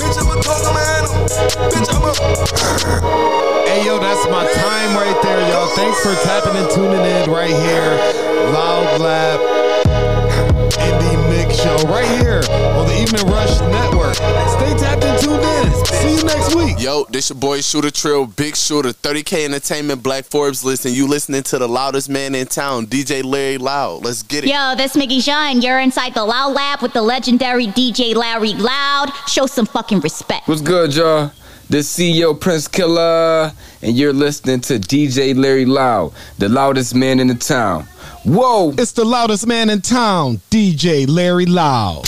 Bitch, 0.00 0.16
I'm 0.16 0.32
a 0.32 0.40
dope 0.40 0.72
man. 0.72 1.04
Bitch, 1.68 1.92
I'm 1.92 3.52
a. 3.52 3.57
Thanks 5.78 6.00
for 6.02 6.14
tapping 6.24 6.56
and 6.56 6.70
tuning 6.70 7.04
in 7.04 7.30
right 7.30 7.50
here. 7.50 7.94
Loud 8.52 9.00
Lab 9.00 9.40
Indie 10.78 11.28
Mix 11.30 11.60
Show 11.60 11.76
right 11.88 12.08
here 12.20 12.40
on 12.76 12.88
the 12.88 12.98
Evening 13.00 13.26
Rush 13.30 13.60
Network. 13.60 14.14
Stay 14.16 14.76
tapped 14.76 15.04
and 15.04 15.22
tuned 15.22 15.42
in. 15.42 15.84
See 15.86 16.16
you 16.16 16.24
next 16.24 16.54
week. 16.56 16.80
Yo, 16.80 17.04
this 17.10 17.30
your 17.30 17.38
boy 17.38 17.60
Shooter 17.60 17.90
Trill, 17.90 18.26
Big 18.26 18.56
Shooter, 18.56 18.90
30K 18.90 19.44
Entertainment, 19.44 20.02
Black 20.02 20.24
Forbes 20.24 20.64
list, 20.64 20.84
and 20.84 20.96
you 20.96 21.06
listening 21.06 21.44
to 21.44 21.58
the 21.58 21.68
loudest 21.68 22.08
man 22.08 22.34
in 22.34 22.46
town, 22.48 22.86
DJ 22.86 23.22
Larry 23.22 23.58
Loud. 23.58 24.04
Let's 24.04 24.22
get 24.24 24.44
it. 24.44 24.50
Yo, 24.50 24.74
this 24.76 24.96
Miggy 24.96 25.22
Jean, 25.22 25.62
you're 25.62 25.78
inside 25.78 26.14
the 26.14 26.24
Loud 26.24 26.54
Lab 26.54 26.82
with 26.82 26.92
the 26.92 27.02
legendary 27.02 27.68
DJ 27.68 28.14
Larry 28.14 28.54
Loud. 28.54 29.12
Show 29.28 29.46
some 29.46 29.66
fucking 29.66 30.00
respect. 30.00 30.48
What's 30.48 30.60
good, 30.60 30.94
y'all? 30.94 31.30
This 31.70 31.94
CEO 31.98 32.38
Prince 32.40 32.66
Killer, 32.66 33.52
and 33.82 33.96
you're 33.96 34.12
listening 34.12 34.60
to 34.62 34.78
DJ 34.78 35.36
Larry 35.36 35.64
Loud, 35.64 36.12
the 36.38 36.48
loudest 36.48 36.94
man 36.94 37.20
in 37.20 37.28
the 37.28 37.34
town. 37.34 37.84
Whoa! 38.24 38.72
It's 38.76 38.92
the 38.92 39.04
loudest 39.04 39.46
man 39.46 39.70
in 39.70 39.80
town, 39.80 40.40
DJ 40.50 41.08
Larry 41.08 41.46
Loud. 41.46 42.04